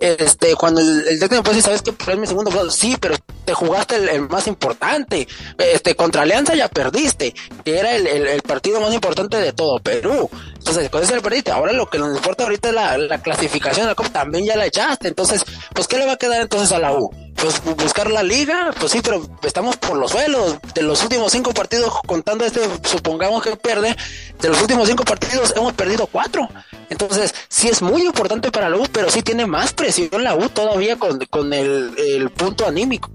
este, 0.00 0.54
cuando 0.54 0.80
el, 0.80 1.18
técnico 1.18 1.42
puede 1.42 1.56
decir, 1.56 1.62
sabes 1.62 1.82
que 1.82 1.90
es 1.90 2.18
mi 2.18 2.26
segundo 2.26 2.50
juego, 2.50 2.70
sí, 2.70 2.96
pero 3.00 3.14
te 3.44 3.54
jugaste 3.54 3.96
el, 3.96 4.28
más 4.28 4.46
importante, 4.46 5.26
este, 5.58 5.94
contra 5.94 6.22
Alianza 6.22 6.54
ya 6.54 6.68
perdiste, 6.68 7.34
que 7.64 7.78
era 7.78 7.94
el, 7.94 8.42
partido 8.42 8.80
más 8.80 8.92
importante 8.92 9.38
de 9.38 9.52
todo 9.52 9.78
Perú, 9.80 10.30
entonces 10.56 10.90
con 10.90 11.02
ese 11.02 11.20
perdiste, 11.20 11.50
ahora 11.50 11.72
lo 11.72 11.88
que 11.88 11.98
nos 11.98 12.16
importa 12.16 12.44
ahorita 12.44 12.68
es 12.68 12.74
la, 12.74 12.98
la 12.98 13.22
clasificación 13.22 13.94
Copa, 13.94 14.10
también 14.10 14.44
ya 14.44 14.56
la 14.56 14.66
echaste, 14.66 15.08
entonces, 15.08 15.44
pues 15.74 15.86
¿qué 15.86 15.98
le 15.98 16.06
va 16.06 16.12
a 16.12 16.16
quedar 16.16 16.40
entonces 16.40 16.72
a 16.72 16.78
la 16.78 16.92
U? 16.92 17.10
Pues 17.44 17.76
buscar 17.76 18.10
la 18.10 18.22
liga, 18.22 18.70
pues 18.78 18.92
sí, 18.92 19.00
pero 19.02 19.22
estamos 19.42 19.76
por 19.76 19.96
los 19.96 20.10
suelos. 20.10 20.58
De 20.74 20.82
los 20.82 21.02
últimos 21.02 21.32
cinco 21.32 21.52
partidos, 21.52 21.92
contando 22.06 22.44
este, 22.44 22.60
supongamos 22.84 23.42
que 23.42 23.56
pierde, 23.56 23.94
de 24.40 24.48
los 24.48 24.60
últimos 24.62 24.88
cinco 24.88 25.04
partidos 25.04 25.52
hemos 25.56 25.72
perdido 25.74 26.06
cuatro. 26.06 26.48
Entonces, 26.88 27.34
sí 27.48 27.68
es 27.68 27.82
muy 27.82 28.02
importante 28.02 28.50
para 28.50 28.70
la 28.70 28.76
U, 28.76 28.86
pero 28.90 29.10
sí 29.10 29.22
tiene 29.22 29.46
más 29.46 29.72
presión 29.72 30.24
la 30.24 30.34
U 30.34 30.48
todavía 30.48 30.98
con, 30.98 31.18
con 31.26 31.52
el, 31.52 32.30
punto 32.34 32.66
anímico. 32.66 33.10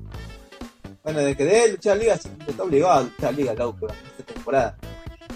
Bueno, 1.04 1.20
de 1.20 1.36
que 1.36 1.46
debe 1.46 1.72
luchar 1.72 1.98
liga, 1.98 2.18
sí, 2.18 2.30
está 2.48 2.64
obligado 2.64 2.94
a 2.94 3.02
luchar 3.02 3.34
liga 3.34 3.54
la 3.56 3.68
U 3.68 3.76
esta 4.20 4.34
temporada. 4.34 4.78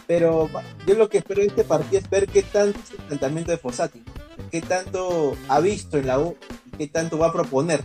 Pero 0.05 0.49
yo 0.85 0.95
lo 0.95 1.09
que 1.09 1.19
espero 1.19 1.41
de 1.41 1.47
este 1.47 1.63
partido 1.63 1.99
es 1.99 2.09
ver 2.09 2.27
qué 2.27 2.43
tanto 2.43 2.79
es 2.83 2.91
el 2.91 2.97
planteamiento 2.97 3.51
de 3.51 3.57
Fossati, 3.57 4.03
qué 4.51 4.61
tanto 4.61 5.35
ha 5.47 5.59
visto 5.59 5.97
en 5.97 6.07
la 6.07 6.19
U 6.19 6.35
qué 6.77 6.87
tanto 6.87 7.17
va 7.17 7.27
a 7.27 7.33
proponer 7.33 7.83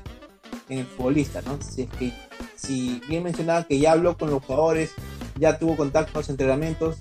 en 0.68 0.80
el 0.80 0.86
futbolista, 0.86 1.42
¿no? 1.42 1.58
Si 1.62 1.82
es 1.82 1.90
que, 1.90 2.12
si 2.56 3.00
bien 3.08 3.22
mencionaba 3.22 3.64
que 3.64 3.78
ya 3.78 3.92
habló 3.92 4.16
con 4.16 4.30
los 4.30 4.44
jugadores, 4.44 4.92
ya 5.36 5.58
tuvo 5.58 5.76
contacto 5.76 6.12
con 6.12 6.20
los 6.20 6.30
entrenamientos, 6.30 6.96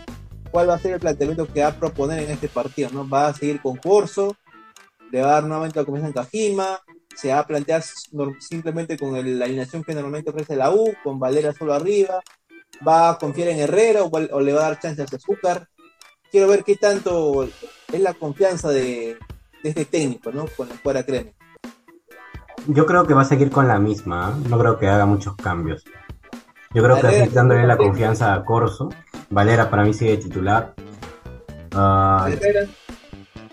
¿cuál 0.51 0.69
va 0.69 0.75
a 0.75 0.79
ser 0.79 0.93
el 0.93 0.99
planteamiento 0.99 1.51
que 1.51 1.61
va 1.61 1.67
a 1.69 1.79
proponer 1.79 2.19
en 2.19 2.31
este 2.31 2.47
partido, 2.47 2.89
¿no? 2.91 3.07
¿Va 3.07 3.27
a 3.27 3.33
seguir 3.33 3.61
con 3.61 3.77
curso? 3.77 4.35
¿Le 5.11 5.21
va 5.21 5.29
a 5.29 5.33
dar 5.33 5.43
nuevamente 5.45 5.79
la 5.79 5.85
confianza 5.85 6.07
en 6.07 6.13
Cajima? 6.13 6.79
¿Se 7.15 7.29
va 7.29 7.39
a 7.39 7.47
plantear 7.47 7.83
simplemente 8.39 8.97
con 8.97 9.13
la 9.13 9.45
alineación 9.45 9.83
que 9.83 9.95
normalmente 9.95 10.29
ofrece 10.29 10.55
la 10.55 10.71
U, 10.71 10.93
con 11.03 11.19
Valera 11.19 11.53
solo 11.53 11.73
arriba? 11.73 12.21
¿Va 12.87 13.09
a 13.09 13.17
confiar 13.17 13.49
en 13.49 13.59
Herrera 13.59 14.03
o, 14.03 14.39
le 14.39 14.53
va 14.53 14.59
a 14.59 14.69
dar 14.69 14.79
chance 14.79 15.01
a 15.01 15.05
Azúcar? 15.05 15.67
Quiero 16.29 16.47
ver 16.47 16.63
qué 16.63 16.75
tanto 16.75 17.43
es 17.43 17.99
la 17.99 18.13
confianza 18.13 18.69
de, 18.69 19.17
este 19.63 19.85
técnico, 19.85 20.31
¿no? 20.31 20.45
Con 20.55 20.69
la 20.69 20.75
escuadra 20.75 21.03
crema 21.03 21.31
yo 22.65 22.85
creo 22.85 23.05
que 23.05 23.13
va 23.13 23.21
a 23.21 23.25
seguir 23.25 23.51
con 23.51 23.67
la 23.67 23.79
misma, 23.79 24.33
¿eh? 24.33 24.47
no 24.49 24.57
creo 24.57 24.77
que 24.77 24.87
haga 24.87 25.05
muchos 25.05 25.35
cambios. 25.35 25.83
Yo 26.73 26.83
creo 26.83 26.99
que 26.99 27.07
así 27.07 27.29
dándole 27.29 27.65
la 27.65 27.77
confianza 27.77 28.33
a 28.33 28.43
Corso. 28.43 28.89
Valera 29.29 29.69
para 29.69 29.83
mí 29.83 29.93
sigue 29.93 30.17
titular. 30.17 30.73
Uh, 31.73 31.77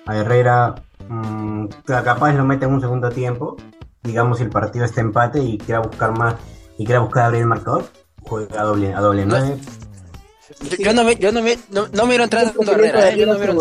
a 0.06 0.16
Herrera, 0.16 0.74
um, 1.08 1.68
capaz 1.86 2.32
lo 2.32 2.44
mete 2.44 2.64
en 2.64 2.72
un 2.72 2.80
segundo 2.80 3.10
tiempo. 3.10 3.56
Digamos, 4.02 4.38
si 4.38 4.44
el 4.44 4.50
partido 4.50 4.84
está 4.84 5.00
empate 5.00 5.40
y 5.40 5.58
quiera 5.58 5.80
buscar 5.80 6.16
más 6.18 6.34
y 6.76 6.84
quiera 6.84 7.00
buscar 7.00 7.24
abrir 7.24 7.42
el 7.42 7.46
marcador, 7.46 7.84
juega 8.22 8.60
a 8.60 8.64
doble, 8.64 8.92
a 8.92 9.00
doble 9.00 9.24
nueve. 9.26 9.58
Yo, 10.78 10.92
no, 10.92 11.04
me, 11.04 11.16
yo 11.16 11.32
no, 11.32 11.42
me, 11.42 11.58
no, 11.70 11.88
no 11.92 12.06
miro 12.06 12.24
entrar 12.24 12.46
a 12.46 12.72
Herrera, 12.72 13.10
¿eh? 13.10 13.18
yo 13.18 13.26
no 13.26 13.38
miro 13.38 13.56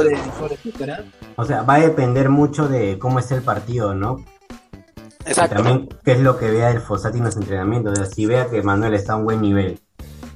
O 1.38 1.46
sea, 1.46 1.62
va 1.64 1.76
a 1.76 1.80
depender 1.80 2.30
mucho 2.30 2.68
de 2.68 3.00
cómo 3.00 3.20
esté 3.20 3.36
el 3.36 3.42
partido, 3.42 3.94
¿no? 3.94 4.18
Exacto. 5.26 5.56
también 5.56 5.90
qué 6.04 6.14
es 6.14 6.20
lo 6.20 6.38
que 6.38 6.52
vea 6.52 6.72
el 6.72 6.80
Fossati 6.80 7.18
en 7.18 7.26
los 7.26 7.36
entrenamientos. 7.38 7.98
si 8.10 8.26
vea 8.26 8.50
que 8.50 8.62
Manuel 8.62 8.94
está 8.94 9.14
a 9.14 9.16
un 9.16 9.26
buen 9.26 9.42
nivel, 9.42 9.80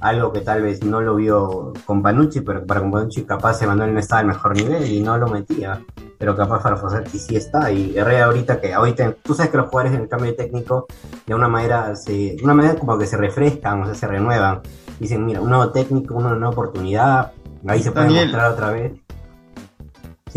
algo 0.00 0.32
que 0.32 0.40
tal 0.40 0.62
vez 0.62 0.84
no 0.84 1.00
lo 1.00 1.16
vio 1.16 1.72
con 1.84 2.02
Panucci, 2.02 2.40
pero 2.40 2.64
para 2.64 2.80
con 2.80 2.90
Panucci 2.90 3.22
capaz 3.24 3.60
Manuel 3.62 3.94
no 3.94 4.00
estaba 4.00 4.20
al 4.20 4.26
mejor 4.26 4.56
nivel 4.56 4.90
y 4.90 5.00
no 5.00 5.18
lo 5.18 5.28
metía. 5.28 5.82
Pero 6.18 6.36
capaz 6.36 6.62
para 6.62 6.76
Fossati 6.76 7.18
sí 7.18 7.36
está. 7.36 7.70
Y 7.70 7.96
Herrera 7.96 8.26
ahorita 8.26 8.60
que 8.60 8.74
ahorita, 8.74 9.14
tú 9.22 9.34
sabes 9.34 9.50
que 9.50 9.56
los 9.56 9.68
jugadores 9.68 9.96
en 9.96 10.02
el 10.02 10.08
cambio 10.08 10.30
de 10.30 10.36
técnico 10.36 10.86
de 11.26 11.34
una 11.34 11.48
manera 11.48 11.94
se, 11.94 12.12
de 12.12 12.40
una 12.42 12.54
manera 12.54 12.74
como 12.76 12.98
que 12.98 13.06
se 13.06 13.16
refrescan, 13.16 13.82
o 13.82 13.86
sea, 13.86 13.94
se 13.94 14.06
renuevan. 14.06 14.60
Dicen, 14.98 15.24
mira, 15.24 15.40
un 15.40 15.50
nuevo 15.50 15.70
técnico, 15.70 16.14
una 16.14 16.30
nueva 16.30 16.50
oportunidad, 16.50 17.32
ahí 17.66 17.82
se 17.82 17.92
puede 17.92 18.10
mostrar 18.10 18.52
otra 18.52 18.70
vez. 18.70 18.92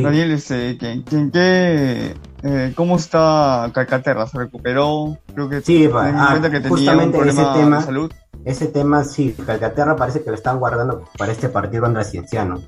Daniel, 0.03 0.31
este, 0.31 0.77
qué 0.77 2.15
eh, 2.43 2.73
¿Cómo 2.75 2.95
está 2.97 3.69
Calcaterra? 3.73 4.25
¿Se 4.27 4.37
recuperó? 4.37 5.17
Creo 5.33 5.49
que 5.49 5.61
sí, 5.61 5.89
ah, 5.93 6.39
que 6.41 6.59
tenía 6.59 6.97
un 6.97 7.11
problema 7.11 7.53
tema, 7.53 7.77
de 7.77 7.83
salud. 7.83 8.11
Ese 8.45 8.67
tema, 8.67 9.03
sí, 9.03 9.35
Calcaterra 9.45 9.95
parece 9.95 10.23
que 10.23 10.29
lo 10.29 10.35
están 10.35 10.59
guardando 10.59 11.03
para 11.17 11.31
este 11.31 11.49
partido 11.49 11.83
contra 11.83 12.03
Cienciano. 12.03 12.61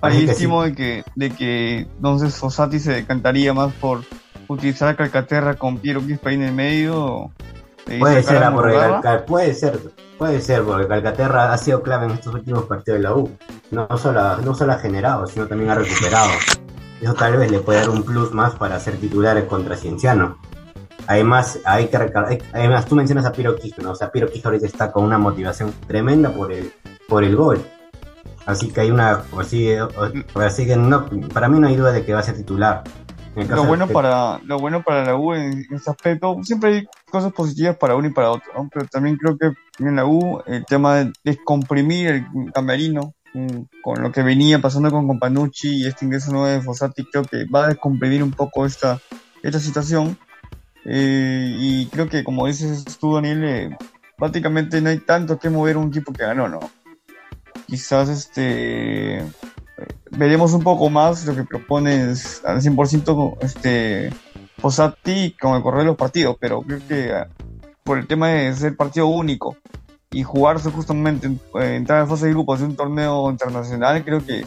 Parecísimo 0.00 0.62
de 0.62 0.74
que, 0.74 1.04
de 1.14 1.30
que 1.30 1.78
entonces 1.80 2.34
Fossati 2.36 2.78
se 2.78 2.92
decantaría 2.92 3.52
más 3.54 3.72
por 3.74 4.00
utilizar 4.48 4.88
a 4.88 4.96
Calcaterra 4.96 5.54
con 5.54 5.78
Piero 5.78 6.04
Quispa 6.04 6.32
en 6.32 6.42
el 6.42 6.52
medio. 6.52 7.30
Puede 7.98 8.22
ser, 8.22 8.44
puede 9.26 9.54
ser, 9.54 9.80
puede 10.18 10.40
ser, 10.40 10.64
porque 10.64 10.88
Calcaterra 10.88 11.52
ha 11.52 11.58
sido 11.58 11.82
clave 11.82 12.06
en 12.06 12.12
estos 12.12 12.34
últimos 12.34 12.64
partidos 12.64 12.98
de 12.98 13.02
la 13.04 13.14
U. 13.14 13.30
No 13.70 13.86
solo, 13.96 14.36
no 14.38 14.54
solo 14.54 14.72
ha 14.72 14.78
generado, 14.78 15.26
sino 15.26 15.46
también 15.46 15.70
ha 15.70 15.76
recuperado. 15.76 16.30
Eso 17.00 17.14
tal 17.14 17.36
vez 17.36 17.50
le 17.50 17.60
puede 17.60 17.78
dar 17.78 17.90
un 17.90 18.02
plus 18.02 18.32
más 18.32 18.56
para 18.56 18.78
ser 18.80 18.96
titulares 18.96 19.44
contra 19.44 19.76
Cienciano. 19.76 20.38
Además, 21.06 21.60
hay 21.64 21.86
que 21.86 21.96
además 22.52 22.84
tú 22.86 22.96
mencionas 22.96 23.24
a 23.24 23.32
Piro 23.32 23.56
Quijo, 23.56 23.80
¿no? 23.80 23.92
O 23.92 23.94
sea, 23.94 24.10
Piro 24.10 24.28
Quijo 24.28 24.48
ahorita 24.48 24.66
está 24.66 24.92
con 24.92 25.04
una 25.04 25.16
motivación 25.16 25.72
tremenda 25.86 26.30
por 26.30 26.52
el, 26.52 26.72
por 27.08 27.24
el 27.24 27.36
gol. 27.36 27.64
Así 28.44 28.68
que 28.70 28.80
hay 28.80 28.90
una, 28.90 29.22
así, 29.38 29.74
así 30.34 30.66
que 30.66 30.76
no, 30.76 31.06
para 31.32 31.48
mí 31.48 31.60
no 31.60 31.68
hay 31.68 31.76
duda 31.76 31.92
de 31.92 32.04
que 32.04 32.12
va 32.12 32.20
a 32.20 32.24
ser 32.24 32.36
titular. 32.36 32.82
Lo 33.36 33.64
bueno, 33.64 33.86
para, 33.88 34.40
lo 34.44 34.58
bueno 34.58 34.82
para 34.82 35.04
la 35.04 35.16
U 35.16 35.32
en, 35.32 35.64
este 35.70 35.90
aspecto, 35.90 36.38
siempre 36.42 36.74
hay 36.74 36.88
cosas 37.10 37.32
positivas 37.32 37.76
para 37.76 37.94
uno 37.94 38.08
y 38.08 38.12
para 38.12 38.30
otro, 38.30 38.52
¿no? 38.56 38.68
pero 38.72 38.86
también 38.86 39.16
creo 39.16 39.38
que 39.38 39.52
en 39.78 39.96
la 39.96 40.06
U 40.06 40.42
el 40.46 40.64
tema 40.66 40.96
de 40.96 41.12
descomprimir 41.22 42.08
el 42.08 42.52
camerino 42.52 43.14
con 43.82 44.02
lo 44.02 44.10
que 44.10 44.22
venía 44.22 44.60
pasando 44.60 44.90
con 44.90 45.06
Companucci 45.06 45.82
y 45.82 45.86
este 45.86 46.04
ingreso 46.04 46.32
nuevo 46.32 46.46
de 46.46 46.60
Fossati, 46.60 47.04
creo 47.04 47.24
que 47.24 47.44
va 47.44 47.64
a 47.64 47.68
descomprimir 47.68 48.22
un 48.22 48.32
poco 48.32 48.66
esta, 48.66 48.98
esta 49.42 49.58
situación. 49.58 50.18
Eh, 50.84 51.54
y 51.58 51.86
creo 51.86 52.08
que, 52.08 52.24
como 52.24 52.46
dices 52.46 52.84
tú, 52.98 53.14
Daniel, 53.14 53.44
eh, 53.44 53.76
prácticamente 54.16 54.80
no 54.80 54.90
hay 54.90 54.98
tanto 54.98 55.38
que 55.38 55.50
mover 55.50 55.76
un 55.76 55.88
equipo 55.88 56.12
que 56.12 56.24
ganó, 56.24 56.48
¿no? 56.48 56.60
Quizás 57.66 58.08
este 58.08 59.22
veremos 60.18 60.52
un 60.52 60.62
poco 60.62 60.90
más 60.90 61.24
lo 61.24 61.34
que 61.34 61.44
propones 61.44 62.42
al 62.44 62.60
100% 62.60 63.36
este, 63.40 64.12
Fossati 64.58 65.36
con 65.40 65.54
el 65.54 65.62
correr 65.62 65.80
de 65.80 65.86
los 65.86 65.96
partidos, 65.96 66.36
pero 66.40 66.62
creo 66.62 66.80
que 66.86 67.12
ah, 67.12 67.28
por 67.84 67.98
el 67.98 68.06
tema 68.08 68.28
de 68.28 68.52
ser 68.54 68.76
partido 68.76 69.06
único 69.06 69.56
y 70.10 70.24
jugarse 70.24 70.70
justamente, 70.70 71.28
eh, 71.60 71.76
entrar 71.76 72.02
en 72.02 72.08
fase 72.08 72.26
de 72.26 72.32
grupos 72.32 72.58
de 72.58 72.66
un 72.66 72.76
torneo 72.76 73.30
internacional, 73.30 74.04
creo 74.04 74.24
que 74.24 74.44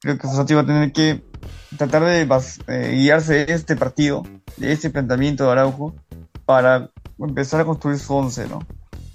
creo 0.00 0.18
que 0.18 0.28
Fossati 0.28 0.54
va 0.54 0.60
a 0.60 0.66
tener 0.66 0.92
que 0.92 1.22
tratar 1.76 2.04
de 2.04 2.28
eh, 2.66 2.92
guiarse 2.94 3.46
de 3.46 3.54
este 3.54 3.76
partido, 3.76 4.24
de 4.58 4.72
este 4.72 4.90
planteamiento 4.90 5.44
de 5.44 5.52
Araujo, 5.52 5.94
para 6.44 6.90
empezar 7.18 7.62
a 7.62 7.64
construir 7.64 7.98
su 7.98 8.14
once, 8.14 8.46
¿no? 8.46 8.60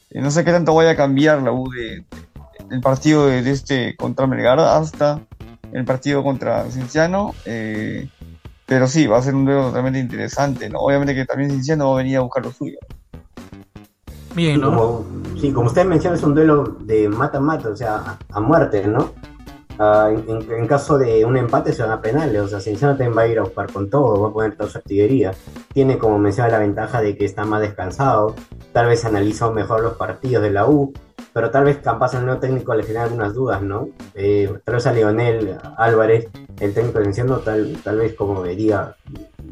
Eh, 0.10 0.22
no 0.22 0.32
sé 0.32 0.44
qué 0.44 0.52
tanto 0.52 0.74
vaya 0.74 0.92
a 0.92 0.96
cambiar 0.96 1.42
la 1.42 1.52
U 1.52 1.70
de, 1.70 2.04
el 2.72 2.82
partido 2.82 3.28
de, 3.28 3.50
este 3.50 3.96
contra 3.96 4.28
Melgar 4.28 4.60
hasta 4.60 5.22
el 5.74 5.86
partido 5.86 6.24
contra 6.24 6.70
Cinciano, 6.70 7.34
pero 8.66 8.88
sí, 8.88 9.08
va 9.08 9.18
a 9.18 9.22
ser 9.22 9.36
un 9.36 9.46
duelo 9.46 9.68
totalmente 9.68 10.00
interesante, 10.00 10.70
¿no? 10.70 10.80
Obviamente 10.80 11.14
que 11.14 11.26
también 11.26 11.52
Cinciano 11.52 11.90
va 11.90 11.96
a 11.96 11.98
venir 11.98 12.18
a 12.18 12.22
buscar 12.22 12.44
lo 12.44 12.52
suyo. 12.52 12.78
Bien, 14.36 14.60
¿no? 14.60 14.76
Como, 14.76 15.06
sí, 15.40 15.52
como 15.52 15.68
usted 15.68 15.86
menciona, 15.86 16.16
es 16.16 16.24
un 16.24 16.34
duelo 16.34 16.78
de 16.80 17.08
mata-mata, 17.08 17.70
o 17.70 17.76
sea, 17.76 18.18
a, 18.32 18.40
muerte, 18.40 18.88
¿no? 18.88 19.12
Ah, 19.78 20.10
en, 20.12 20.68
caso 20.68 20.98
de 20.98 21.26
un 21.26 21.36
empate 21.38 21.74
se 21.74 21.84
van 21.84 21.92
a 21.92 22.02
penales, 22.02 22.42
o 22.42 22.48
sea, 22.48 22.60
Cienciano 22.60 22.96
también 22.96 23.18
va 23.18 23.24
a 23.24 23.28
ir 23.28 23.40
a 23.40 23.44
buscar 23.44 23.72
con 23.72 23.90
todo, 23.90 24.22
va 24.22 24.30
a 24.30 24.34
poner 24.34 24.56
toda 24.56 24.70
su 24.70 24.78
artillería. 24.78 25.34
Tiene, 25.74 25.98
como 25.98 26.18
menciona, 26.18 26.50
la 26.50 26.60
ventaja 26.60 27.02
de 27.02 27.18
que 27.18 27.26
está 27.26 27.46
más 27.46 27.62
descansado, 27.62 28.36
tal 28.72 28.88
vez 28.88 29.06
analizó 29.06 29.52
mejor 29.52 29.82
los 29.82 29.94
partidos 29.94 30.42
de 30.44 30.52
la 30.52 30.68
U, 30.68 30.94
pero 31.34 31.52
tal 31.52 31.66
vez 31.66 31.80
capaz 31.80 32.14
al 32.14 32.26
nuevo 32.26 32.40
técnico 32.40 32.74
le 32.74 32.84
genera 32.84 33.04
algunas 33.04 33.34
dudas, 33.34 33.62
¿no? 33.62 33.90
Eh, 34.14 34.54
tal 34.64 34.76
vez 34.76 34.88
a 34.88 34.94
Leonel 34.94 35.58
Álvarez, 35.78 36.30
el 36.60 36.74
técnico 36.74 37.00
de 37.00 37.06
Cienciano, 37.06 37.40
tal, 37.40 37.78
tal 37.84 37.98
vez 37.98 38.14
como 38.14 38.44
diga, 38.44 38.96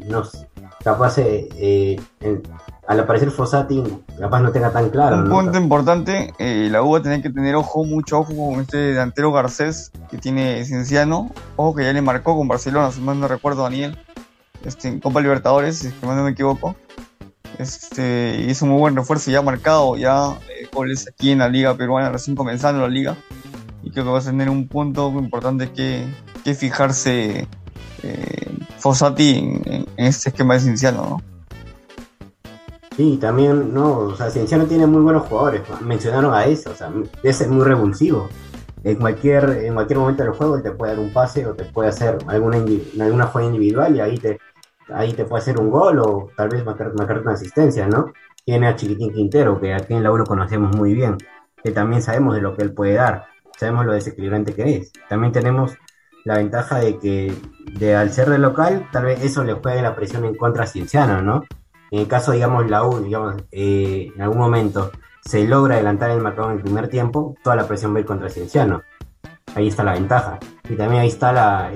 no 0.07 0.23
capaz 0.83 1.17
eh, 1.19 1.49
eh 1.59 2.41
al 2.87 2.99
aparecer 2.99 3.31
Fossati, 3.31 3.81
capaz 4.19 4.41
no 4.41 4.51
tenga 4.51 4.71
tan 4.71 4.89
claro. 4.89 5.17
Un 5.17 5.29
punto 5.29 5.57
importante, 5.57 6.33
eh, 6.39 6.67
la 6.69 6.83
U 6.83 6.91
va 6.91 6.97
a 6.99 7.01
tener 7.01 7.21
que 7.21 7.29
tener 7.29 7.55
ojo, 7.55 7.85
mucho 7.85 8.19
ojo 8.19 8.33
con 8.33 8.59
este 8.59 8.77
delantero 8.77 9.31
Garcés 9.31 9.91
que 10.09 10.17
tiene 10.17 10.65
Cienciano. 10.65 11.31
Ojo 11.55 11.75
que 11.75 11.85
ya 11.85 11.93
le 11.93 12.01
marcó 12.01 12.35
con 12.35 12.49
Barcelona, 12.49 12.91
si 12.91 12.99
mal 12.99 13.17
no 13.17 13.29
recuerdo, 13.29 13.63
Daniel, 13.63 13.97
este, 14.65 14.89
en 14.89 14.99
Copa 14.99 15.21
Libertadores, 15.21 15.79
si 15.79 15.93
no 16.01 16.15
me 16.15 16.31
equivoco. 16.31 16.75
Este, 17.57 18.45
hizo 18.47 18.65
muy 18.65 18.79
buen 18.79 18.95
refuerzo, 18.95 19.31
ya 19.31 19.41
marcado 19.41 19.95
ya 19.95 20.37
eh, 20.49 20.67
goles 20.73 21.07
aquí 21.07 21.31
en 21.31 21.39
la 21.39 21.49
Liga 21.49 21.75
Peruana, 21.75 22.09
recién 22.09 22.35
comenzando 22.35 22.81
la 22.81 22.87
Liga. 22.87 23.17
Y 23.83 23.91
creo 23.91 24.05
que 24.05 24.11
va 24.11 24.19
a 24.19 24.23
tener 24.23 24.49
un 24.49 24.67
punto 24.67 25.09
importante 25.09 25.71
que, 25.71 26.05
que 26.43 26.53
fijarse 26.53 27.47
eh, 28.03 28.57
Fossati 28.77 29.37
en, 29.37 29.85
en, 29.97 30.05
este 30.05 30.29
esquema 30.29 30.55
de 30.55 30.59
Cienciano, 30.61 31.01
¿no? 31.09 31.21
Sí, 32.95 33.17
también, 33.21 33.73
no, 33.73 33.99
o 33.99 34.15
sea, 34.15 34.29
Cienciano 34.29 34.65
tiene 34.65 34.85
muy 34.85 35.01
buenos 35.01 35.27
jugadores, 35.27 35.61
mencionaron 35.81 36.33
a 36.33 36.45
eso, 36.45 36.71
o 36.71 36.75
sea, 36.75 36.91
ese 37.23 37.45
es 37.45 37.49
muy 37.49 37.63
revulsivo. 37.63 38.29
En 38.83 38.95
cualquier, 38.97 39.49
en 39.63 39.75
cualquier 39.75 39.99
momento 39.99 40.23
del 40.23 40.33
juego 40.33 40.57
él 40.57 40.63
te 40.63 40.71
puede 40.71 40.93
dar 40.93 40.99
un 40.99 41.13
pase 41.13 41.45
o 41.45 41.53
te 41.53 41.65
puede 41.65 41.89
hacer 41.89 42.17
alguna, 42.27 42.57
alguna 42.57 43.27
jugada 43.27 43.45
individual 43.45 43.95
y 43.95 43.99
ahí 43.99 44.17
te, 44.17 44.39
ahí 44.93 45.13
te 45.13 45.25
puede 45.25 45.41
hacer 45.41 45.59
un 45.59 45.69
gol 45.69 45.99
o 45.99 46.29
tal 46.35 46.49
vez 46.49 46.65
marcar, 46.65 46.91
una 47.21 47.33
asistencia, 47.33 47.87
¿no? 47.87 48.11
tiene 48.45 48.67
a 48.67 48.75
Chiquitín 48.75 49.13
Quintero, 49.13 49.59
que 49.59 49.73
aquí 49.73 49.93
en 49.93 50.03
la 50.03 50.09
lo 50.09 50.25
conocemos 50.25 50.75
muy 50.75 50.93
bien, 50.93 51.17
que 51.63 51.71
también 51.71 52.01
sabemos 52.01 52.35
de 52.35 52.41
lo 52.41 52.55
que 52.55 52.63
él 52.63 52.73
puede 52.73 52.93
dar, 52.93 53.25
sabemos 53.57 53.85
lo 53.85 53.93
desequilibrante 53.93 54.53
que 54.53 54.77
es. 54.77 54.91
También 55.09 55.31
tenemos 55.31 55.73
la 56.25 56.37
ventaja 56.37 56.79
de 56.79 56.97
que 56.97 57.33
de 57.73 57.95
al 57.95 58.11
ser 58.11 58.29
de 58.29 58.39
local, 58.39 58.87
tal 58.91 59.05
vez 59.05 59.23
eso 59.23 59.43
le 59.43 59.53
juegue 59.53 59.81
la 59.81 59.95
presión 59.95 60.25
en 60.25 60.35
contra 60.35 60.67
Cienciano, 60.67 61.21
¿no? 61.21 61.43
En 61.91 61.99
el 61.99 62.07
caso, 62.07 62.31
digamos, 62.31 62.69
la 62.69 62.85
U, 62.85 62.99
digamos, 62.99 63.35
eh, 63.51 64.11
en 64.15 64.21
algún 64.21 64.39
momento 64.39 64.91
se 65.23 65.47
logra 65.47 65.75
adelantar 65.75 66.09
el 66.11 66.21
marcador 66.21 66.51
en 66.51 66.57
el 66.57 66.63
primer 66.63 66.87
tiempo, 66.87 67.35
toda 67.43 67.55
la 67.55 67.67
presión 67.67 67.93
va 67.93 67.97
a 67.97 67.99
ir 68.01 68.05
contra 68.05 68.29
Cienciano. 68.29 68.81
Ahí 69.53 69.67
está 69.67 69.83
la 69.83 69.93
ventaja. 69.93 70.39
Y 70.69 70.75
también 70.75 71.01
ahí 71.01 71.09
está 71.09 71.33
la, 71.33 71.71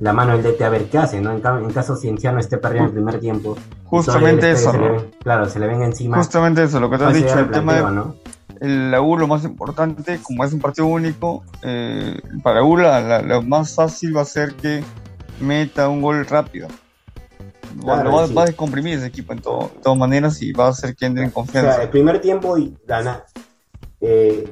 la 0.00 0.12
mano 0.12 0.36
del 0.36 0.42
DT 0.42 0.62
a 0.62 0.68
ver 0.68 0.84
qué 0.86 0.98
hace, 0.98 1.20
¿no? 1.20 1.32
En, 1.32 1.40
caso 1.72 1.96
Cienciano 1.96 2.38
esté 2.38 2.58
perdiendo 2.58 2.88
el 2.88 2.94
primer 2.94 3.20
tiempo. 3.20 3.56
Justamente 3.84 4.50
eso, 4.50 4.72
claro, 5.22 5.48
se 5.48 5.58
le 5.58 5.66
ven 5.66 5.82
encima. 5.82 6.16
Justamente 6.16 6.64
eso, 6.64 6.80
lo 6.80 6.90
que 6.90 6.98
te 6.98 7.04
has 7.04 7.14
dicho, 7.14 7.38
el, 7.38 7.50
tema 7.50 7.74
de, 7.74 7.82
¿no? 7.82 8.16
la 8.60 9.00
U 9.00 9.16
lo 9.16 9.26
más 9.26 9.44
importante, 9.44 10.20
como 10.22 10.44
es 10.44 10.52
un 10.52 10.60
partido 10.60 10.86
único, 10.86 11.44
eh, 11.62 12.20
para 12.42 12.62
U 12.62 12.76
lo 12.76 13.42
más 13.42 13.74
fácil 13.74 14.16
va 14.16 14.22
a 14.22 14.26
ser 14.26 14.54
que 14.54 14.82
meta 15.40 15.88
un 15.88 16.02
gol 16.02 16.26
rápido. 16.26 16.68
va, 17.86 18.42
a 18.42 18.46
descomprimir 18.46 18.98
ese 18.98 19.06
equipo 19.06 19.32
en 19.32 19.40
todas 19.40 19.98
maneras 19.98 20.40
y 20.42 20.52
va 20.52 20.66
a 20.66 20.70
hacer 20.70 20.94
que 20.94 21.06
entre 21.06 21.24
en 21.24 21.30
confianza. 21.30 21.70
O 21.70 21.74
sea, 21.74 21.82
el 21.84 21.90
primer 21.90 22.20
tiempo 22.20 22.56
y 22.56 22.76
gana. 22.86 23.24
Eh, 24.00 24.44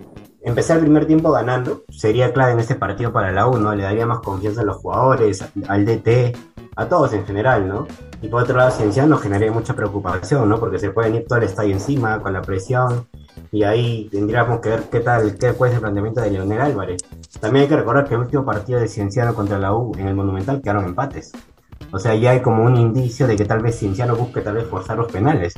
empezar 0.44 0.78
el 0.78 0.84
primer 0.84 1.06
tiempo 1.06 1.30
ganando 1.30 1.84
sería 1.90 2.32
clave 2.32 2.52
en 2.52 2.60
este 2.60 2.74
partido 2.74 3.12
para 3.12 3.32
la 3.32 3.46
U, 3.46 3.58
¿no? 3.58 3.74
Le 3.74 3.84
daría 3.84 4.06
más 4.06 4.20
confianza 4.20 4.62
a 4.62 4.64
los 4.64 4.76
jugadores, 4.76 5.44
al 5.68 5.84
DT, 5.84 6.36
a 6.76 6.86
todos 6.86 7.12
en 7.12 7.24
general, 7.26 7.68
¿no? 7.68 7.86
Y 8.20 8.28
por 8.28 8.42
otro 8.42 8.56
lado, 8.56 8.70
Cienciano 8.70 9.18
generaría 9.18 9.52
mucha 9.52 9.74
preocupación, 9.74 10.48
¿no? 10.48 10.58
Porque 10.58 10.78
se 10.78 10.90
pueden 10.90 11.14
ir 11.16 11.26
todo 11.26 11.38
el 11.38 11.44
estadio 11.44 11.72
encima 11.72 12.20
con 12.20 12.32
la 12.32 12.42
presión 12.42 13.06
y 13.50 13.64
ahí 13.64 14.08
tendríamos 14.10 14.60
que 14.60 14.70
ver 14.70 14.82
qué 14.84 15.00
tal, 15.00 15.36
qué 15.38 15.52
puede 15.52 15.72
ser 15.72 15.76
el 15.76 15.82
planteamiento 15.82 16.20
de 16.20 16.30
Leonel 16.30 16.60
Álvarez. 16.60 17.02
También 17.40 17.64
hay 17.64 17.68
que 17.68 17.76
recordar 17.76 18.06
que 18.06 18.14
el 18.14 18.20
último 18.20 18.44
partido 18.44 18.80
de 18.80 18.88
Cienciano 18.88 19.34
contra 19.34 19.58
la 19.58 19.74
U 19.74 19.92
en 19.98 20.06
el 20.06 20.14
Monumental 20.14 20.60
quedaron 20.62 20.84
empates. 20.84 21.32
O 21.90 21.98
sea, 21.98 22.14
ya 22.14 22.30
hay 22.30 22.40
como 22.40 22.64
un 22.64 22.76
indicio 22.76 23.26
de 23.26 23.36
que 23.36 23.44
tal 23.44 23.60
vez 23.60 23.78
Cienciano 23.78 24.16
busque 24.16 24.40
tal 24.40 24.54
vez 24.54 24.66
forzar 24.66 24.96
los 24.96 25.10
penales. 25.10 25.54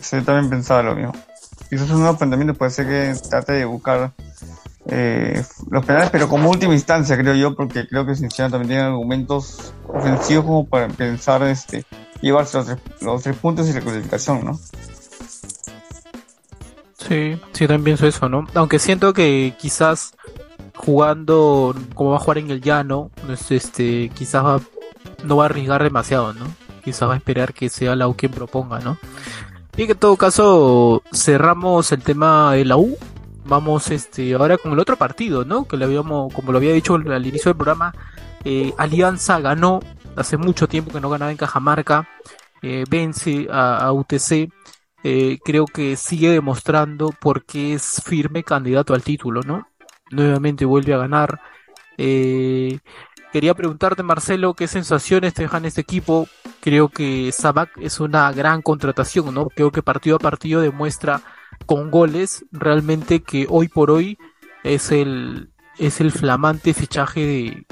Sí, 0.00 0.22
también 0.22 0.48
pensaba 0.48 0.82
lo 0.82 0.94
mismo. 0.94 1.12
Quizás 1.72 1.88
un 1.88 2.00
nuevo 2.00 2.18
planteamiento 2.18 2.52
puede 2.52 2.70
ser 2.70 2.86
que 2.86 3.14
trate 3.30 3.52
de 3.52 3.64
buscar 3.64 4.12
eh, 4.88 5.42
los 5.70 5.86
penales, 5.86 6.10
pero 6.10 6.28
como 6.28 6.50
última 6.50 6.74
instancia, 6.74 7.16
creo 7.16 7.34
yo, 7.34 7.56
porque 7.56 7.88
creo 7.88 8.04
que 8.04 8.14
Cienciano 8.14 8.50
también 8.50 8.68
tiene 8.68 8.82
argumentos 8.82 9.72
ofensivos 9.88 10.44
como 10.44 10.66
para 10.66 10.88
pensar 10.88 11.42
este 11.44 11.86
llevarse 12.20 12.58
los 13.00 13.22
tres, 13.22 13.36
puntos 13.38 13.70
y 13.70 13.72
la 13.72 13.80
clasificación, 13.80 14.44
¿no? 14.44 14.60
Sí, 16.98 17.40
sí, 17.52 17.66
también 17.66 17.84
pienso 17.84 18.06
eso, 18.06 18.28
¿no? 18.28 18.46
Aunque 18.52 18.78
siento 18.78 19.14
que 19.14 19.54
quizás 19.58 20.12
jugando 20.76 21.74
como 21.94 22.10
va 22.10 22.16
a 22.16 22.20
jugar 22.20 22.36
en 22.36 22.50
el 22.50 22.60
llano, 22.60 23.10
este, 23.48 24.10
quizás 24.10 24.60
no 25.24 25.36
va 25.38 25.44
a 25.44 25.46
arriesgar 25.46 25.82
demasiado, 25.82 26.34
¿no? 26.34 26.44
Quizás 26.84 27.08
va 27.08 27.14
a 27.14 27.16
esperar 27.16 27.54
que 27.54 27.70
sea 27.70 27.96
la 27.96 28.08
U 28.08 28.14
quien 28.14 28.30
proponga, 28.30 28.78
¿no? 28.80 28.98
Que 29.76 29.84
en 29.84 29.98
todo 29.98 30.16
caso 30.16 31.02
cerramos 31.12 31.92
el 31.92 32.02
tema 32.02 32.52
de 32.52 32.64
la 32.64 32.76
U. 32.76 32.96
Vamos 33.44 33.90
este 33.90 34.34
ahora 34.34 34.58
con 34.58 34.72
el 34.72 34.78
otro 34.78 34.96
partido, 34.96 35.44
¿no? 35.44 35.66
Que 35.66 35.76
le 35.76 35.84
habíamos, 35.84 36.32
como 36.32 36.52
lo 36.52 36.58
había 36.58 36.72
dicho 36.72 36.94
al 36.94 37.26
inicio 37.26 37.50
del 37.50 37.56
programa, 37.56 37.92
eh, 38.44 38.72
Alianza 38.78 39.40
ganó 39.40 39.80
hace 40.14 40.36
mucho 40.36 40.68
tiempo 40.68 40.92
que 40.92 41.00
no 41.00 41.10
ganaba 41.10 41.32
en 41.32 41.36
Cajamarca, 41.36 42.08
eh, 42.60 42.84
vence 42.88 43.48
a 43.50 43.90
UTC 43.92 44.50
eh, 45.04 45.38
creo 45.44 45.66
que 45.66 45.96
sigue 45.96 46.30
demostrando 46.30 47.10
por 47.20 47.44
qué 47.44 47.74
es 47.74 48.00
firme 48.04 48.44
candidato 48.44 48.94
al 48.94 49.02
título, 49.02 49.42
¿no? 49.42 49.68
Nuevamente 50.10 50.64
vuelve 50.64 50.94
a 50.94 50.98
ganar. 50.98 51.40
Eh, 51.98 52.78
quería 53.32 53.54
preguntarte, 53.54 54.02
Marcelo, 54.02 54.54
¿qué 54.54 54.68
sensaciones 54.68 55.34
te 55.34 55.42
dejan 55.42 55.64
este 55.64 55.80
equipo? 55.80 56.28
Creo 56.62 56.88
que 56.88 57.30
Sabac 57.32 57.76
es 57.78 58.00
una 58.00 58.32
gran 58.32 58.62
contratación, 58.62 59.34
¿no? 59.34 59.48
Creo 59.48 59.70
que 59.70 59.82
partido 59.82 60.16
a 60.16 60.18
partido 60.18 60.62
demuestra 60.62 61.20
con 61.66 61.90
goles 61.90 62.46
realmente 62.52 63.20
que 63.20 63.46
hoy 63.50 63.68
por 63.68 63.90
hoy 63.90 64.16
es 64.64 64.90
el, 64.90 65.50
es 65.78 66.00
el 66.00 66.10
flamante 66.10 66.72
fichaje 66.72 67.66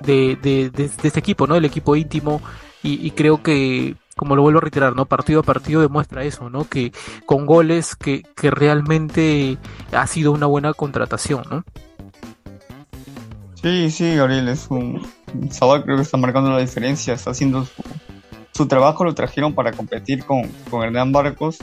de, 0.00 0.36
de, 0.36 0.70
este 0.76 1.18
equipo, 1.18 1.46
¿no? 1.46 1.54
El 1.54 1.64
equipo 1.64 1.96
íntimo. 1.96 2.42
y 2.82 3.10
creo 3.12 3.42
que 3.42 3.96
como 4.16 4.36
lo 4.36 4.42
vuelvo 4.42 4.58
a 4.58 4.62
reiterar, 4.62 4.94
¿no? 4.94 5.06
Partido 5.06 5.40
a 5.40 5.42
partido 5.42 5.80
demuestra 5.80 6.24
eso, 6.24 6.50
¿no? 6.50 6.68
Que 6.68 6.92
con 7.26 7.46
goles 7.46 7.96
que, 7.96 8.22
que 8.36 8.50
realmente 8.50 9.58
ha 9.92 10.06
sido 10.06 10.32
una 10.32 10.46
buena 10.46 10.72
contratación, 10.74 11.44
¿no? 11.50 11.64
Sí, 13.54 13.90
sí, 13.90 14.16
Gabriel, 14.16 14.48
es 14.48 14.66
un... 14.70 15.02
Sabal 15.50 15.84
creo 15.84 15.96
que 15.96 16.02
está 16.02 16.16
marcando 16.16 16.50
la 16.50 16.58
diferencia, 16.58 17.14
está 17.14 17.30
haciendo 17.30 17.66
su, 18.52 18.66
trabajo, 18.66 19.04
lo 19.04 19.14
trajeron 19.14 19.54
para 19.54 19.72
competir 19.72 20.24
con, 20.24 20.42
con 20.70 20.82
Hernán 20.82 21.12
Barcos. 21.12 21.58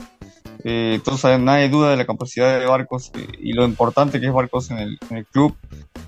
Eh, 0.62 1.00
saben, 1.16 1.44
nadie 1.44 1.68
duda 1.68 1.90
de 1.90 1.96
la 1.96 2.04
capacidad 2.04 2.58
de 2.58 2.66
Barcos 2.66 3.10
eh, 3.14 3.26
y 3.38 3.52
lo 3.54 3.64
importante 3.64 4.20
que 4.20 4.26
es 4.26 4.32
Barcos 4.32 4.70
en 4.70 4.78
el, 4.78 5.26
club. 5.26 5.56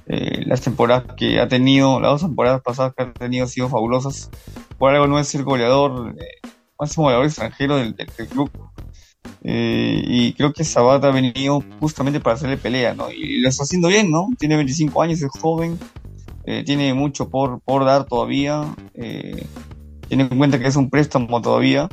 Eh, 0.06 0.42
las 0.46 0.60
temporadas 0.60 1.04
que 1.16 1.40
ha 1.40 1.48
tenido, 1.48 2.00
las 2.00 2.12
dos 2.12 2.22
temporadas 2.22 2.60
pasadas 2.60 2.92
que 2.94 3.02
ha 3.02 3.12
tenido, 3.12 3.44
han 3.44 3.48
sido 3.48 3.68
fabulosas. 3.68 4.30
Por 4.78 4.92
algo 4.92 5.06
no 5.06 5.18
es 5.18 5.34
el 5.34 5.44
goleador, 5.44 6.14
eh, 6.18 6.48
máximo 6.78 7.04
goleador 7.04 7.26
extranjero 7.26 7.76
del, 7.76 7.94
club. 8.28 8.50
Eh, 9.44 10.02
y 10.04 10.32
creo 10.34 10.52
que 10.52 10.64
Sabat 10.64 11.04
ha 11.04 11.10
venido 11.10 11.62
justamente 11.80 12.20
para 12.20 12.34
hacerle 12.34 12.56
pelea, 12.56 12.94
¿no? 12.94 13.10
Y 13.10 13.40
lo 13.40 13.48
está 13.48 13.64
haciendo 13.64 13.88
bien, 13.88 14.10
¿no? 14.10 14.28
Tiene 14.38 14.56
25 14.56 15.02
años, 15.02 15.22
es 15.22 15.30
joven, 15.40 15.78
eh, 16.44 16.62
tiene 16.64 16.94
mucho 16.94 17.28
por, 17.28 17.60
por 17.60 17.84
dar 17.84 18.04
todavía, 18.04 18.64
tiene 18.94 20.24
en 20.30 20.38
cuenta 20.38 20.58
que 20.58 20.68
es 20.68 20.76
un 20.76 20.90
préstamo 20.90 21.40
todavía. 21.40 21.88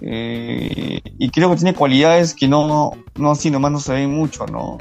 y 0.00 1.28
creo 1.30 1.50
que 1.50 1.56
tiene 1.56 1.74
cualidades 1.74 2.34
que 2.34 2.48
no, 2.48 2.92
no 3.16 3.30
así 3.30 3.50
nomás 3.50 3.72
no 3.72 3.80
se 3.80 3.92
ven 3.92 4.14
mucho, 4.14 4.46
¿no? 4.46 4.78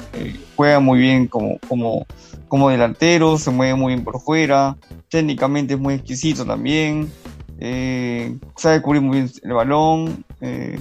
juega 0.55 0.79
muy 0.79 0.99
bien 0.99 1.27
como, 1.27 1.57
como, 1.67 2.05
como 2.47 2.69
delantero, 2.69 3.37
se 3.37 3.49
mueve 3.49 3.75
muy 3.75 3.93
bien 3.93 4.03
por 4.03 4.19
fuera, 4.19 4.77
técnicamente 5.09 5.73
es 5.73 5.79
muy 5.79 5.95
exquisito 5.95 6.45
también, 6.45 7.11
eh, 7.59 8.37
sabe 8.57 8.81
cubrir 8.81 9.01
muy 9.01 9.17
bien 9.19 9.31
el 9.43 9.53
balón, 9.53 10.25
eh, 10.41 10.79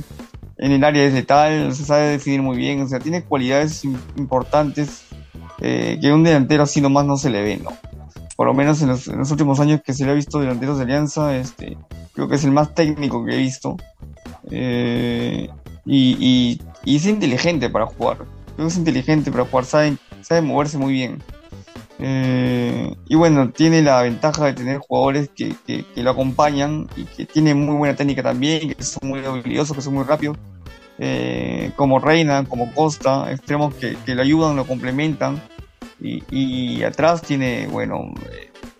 en 0.56 0.72
el 0.72 0.82
área 0.82 1.04
es 1.04 1.12
letal, 1.12 1.74
se 1.74 1.84
sabe 1.84 2.08
definir 2.08 2.42
muy 2.42 2.56
bien, 2.56 2.80
o 2.80 2.88
sea, 2.88 2.98
tiene 2.98 3.22
cualidades 3.22 3.84
importantes 3.84 5.04
eh, 5.60 5.98
que 6.00 6.12
un 6.12 6.24
delantero 6.24 6.62
así 6.62 6.80
nomás 6.80 7.06
no 7.06 7.16
se 7.16 7.30
le 7.30 7.42
ve, 7.42 7.56
¿no? 7.58 7.70
Por 8.36 8.46
lo 8.46 8.54
menos 8.54 8.80
en 8.82 8.88
los, 8.88 9.06
últimos 9.06 9.60
años 9.60 9.82
que 9.84 9.92
se 9.92 10.04
le 10.04 10.12
ha 10.12 10.14
visto 10.14 10.40
delanteros 10.40 10.78
de 10.78 10.84
Alianza, 10.84 11.36
este, 11.36 11.76
creo 12.14 12.28
que 12.28 12.36
es 12.36 12.44
el 12.44 12.52
más 12.52 12.74
técnico 12.74 13.24
que 13.24 13.34
he 13.34 13.38
visto. 13.38 13.76
Y, 15.84 16.58
y, 16.84 16.96
es 16.96 17.06
inteligente 17.06 17.68
para 17.68 17.86
jugar. 17.86 18.18
Creo 18.54 18.66
que 18.66 18.66
es 18.66 18.76
inteligente 18.78 19.30
para 19.30 19.44
jugar, 19.44 19.64
sabe, 19.64 19.96
sabe 20.22 20.40
moverse 20.40 20.78
muy 20.78 20.92
bien. 20.92 21.22
Eh, 22.02 22.94
y 23.08 23.14
bueno, 23.14 23.50
tiene 23.50 23.82
la 23.82 24.02
ventaja 24.02 24.46
de 24.46 24.54
tener 24.54 24.78
jugadores 24.78 25.28
que, 25.28 25.54
que, 25.66 25.84
lo 25.96 26.10
acompañan 26.10 26.88
y 26.96 27.04
que 27.04 27.26
tienen 27.26 27.64
muy 27.64 27.76
buena 27.76 27.94
técnica 27.94 28.22
también, 28.22 28.72
que 28.72 28.82
son 28.82 29.08
muy 29.08 29.24
habilidosos, 29.24 29.76
que 29.76 29.82
son 29.82 29.94
muy 29.94 30.04
rápidos, 30.04 30.38
eh, 31.00 31.72
como 31.76 31.98
Reina, 31.98 32.44
como 32.44 32.72
Costa, 32.74 33.32
extremos 33.32 33.74
que, 33.74 33.96
que 34.04 34.12
ayudan, 34.12 34.54
lo 34.54 34.66
complementan. 34.66 35.42
Y, 36.02 36.82
atrás 36.82 37.20
tiene, 37.20 37.66
bueno, 37.66 38.14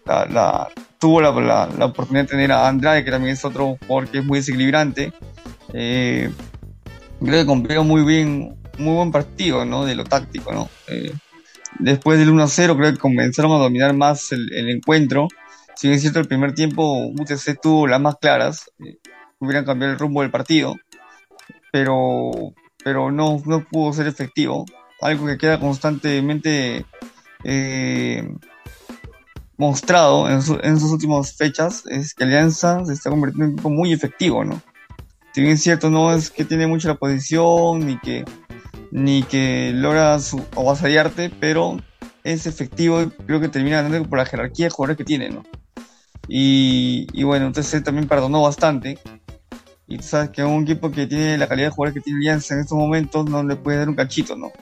la, 0.06 0.24
la 0.26 0.68
tuvo 0.98 1.20
la, 1.20 1.32
la, 1.76 1.84
oportunidad 1.84 2.24
de 2.24 2.28
tener 2.28 2.52
a 2.52 2.68
Andrade, 2.68 3.04
que 3.04 3.10
también 3.10 3.34
es 3.34 3.44
otro 3.44 3.76
jugador 3.86 4.08
que 4.08 4.18
es 4.18 4.24
muy 4.24 4.38
desequilibrante. 4.38 5.12
Eh, 5.74 6.30
creo 7.20 7.40
que 7.40 7.46
cumplió 7.46 7.84
muy 7.84 8.04
bien, 8.04 8.56
muy 8.78 8.94
buen 8.94 9.12
partido, 9.12 9.64
¿no? 9.64 9.84
De 9.84 9.94
lo 9.94 10.04
táctico, 10.04 10.52
¿no? 10.52 10.70
Eh, 10.88 11.12
Después 11.78 12.18
del 12.18 12.30
1-0 12.30 12.76
creo 12.76 12.92
que 12.92 12.98
comenzaron 12.98 13.52
a 13.52 13.58
dominar 13.58 13.94
más 13.94 14.32
el, 14.32 14.68
encuentro. 14.68 15.28
Si 15.76 15.86
bien 15.86 15.96
es 15.96 16.02
cierto, 16.02 16.20
el 16.20 16.28
primer 16.28 16.52
tiempo 16.52 17.06
UTC 17.06 17.58
tuvo 17.60 17.86
las 17.86 18.00
más 18.00 18.16
claras, 18.20 18.70
eh, 18.84 18.98
hubieran 19.38 19.64
cambiado 19.64 19.94
el 19.94 19.98
rumbo 19.98 20.20
del 20.20 20.30
partido, 20.30 20.76
pero, 21.72 22.30
pero 22.84 23.10
no, 23.10 23.42
no 23.44 23.64
pudo 23.64 23.92
ser 23.92 24.06
efectivo. 24.06 24.66
Algo 25.00 25.26
que 25.26 25.38
queda 25.38 25.58
constantemente 25.58 26.84
eh, 27.44 28.28
mostrado 29.56 30.28
en, 30.28 30.42
sus 30.42 30.90
últimas 30.90 31.36
fechas 31.36 31.84
es 31.86 32.14
que 32.14 32.24
Alianza 32.24 32.84
se 32.84 32.94
está 32.94 33.10
convirtiendo 33.10 33.44
en 33.44 33.50
un 33.50 33.54
equipo 33.54 33.70
muy 33.70 33.92
efectivo, 33.92 34.44
¿no? 34.44 34.60
Si 35.32 35.42
bien 35.42 35.54
es 35.54 35.62
cierto, 35.62 35.90
no 35.90 36.12
es 36.12 36.30
que 36.30 36.44
tiene 36.44 36.66
mucho 36.66 36.88
la 36.88 36.94
posición 36.94 37.86
ni 37.86 37.98
que 37.98 38.24
ni 38.90 39.22
que 39.22 39.72
logra 39.74 40.18
su, 40.18 40.42
avasallarte, 40.56 41.30
pero 41.38 41.76
es 42.24 42.46
efectivo 42.46 43.02
y 43.02 43.10
creo 43.10 43.40
que 43.40 43.48
termina 43.48 43.82
ganando 43.82 44.08
por 44.08 44.18
la 44.18 44.26
jerarquía 44.26 44.66
de 44.66 44.70
jugadores 44.70 44.96
que 44.96 45.04
tiene, 45.04 45.30
¿no? 45.30 45.44
Y, 46.26 47.06
y 47.12 47.22
bueno, 47.22 47.46
entonces 47.46 47.82
también 47.84 48.08
perdonó 48.08 48.42
bastante 48.42 48.98
Y 49.90 49.96
tú 49.96 50.04
sabes 50.04 50.30
que 50.30 50.44
un 50.44 50.62
equipo 50.62 50.88
que 50.92 51.08
tiene 51.08 51.36
la 51.36 51.48
calidad 51.48 51.66
de 51.66 51.74
jugadores 51.74 51.94
que 51.94 52.04
tiene 52.04 52.20
Alianza 52.20 52.54
en 52.54 52.60
estos 52.60 52.78
momentos 52.78 53.28
no 53.28 53.42
le 53.42 53.56
puede 53.56 53.78
dar 53.78 53.88
un 53.88 53.96
cachito, 53.96 54.36
¿no? 54.36 54.52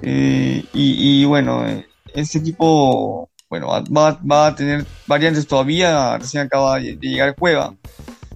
Eh, 0.00 0.64
y, 0.72 1.22
y, 1.22 1.24
bueno, 1.26 1.68
eh, 1.68 1.86
este 2.14 2.38
equipo, 2.38 3.28
bueno, 3.50 3.68
va, 3.68 4.18
va, 4.18 4.46
a 4.46 4.54
tener 4.54 4.86
variantes 5.06 5.46
todavía, 5.46 6.16
recién 6.16 6.44
acaba 6.44 6.80
de, 6.80 6.96
de 6.96 7.06
llegar 7.06 7.36
Cueva. 7.36 7.74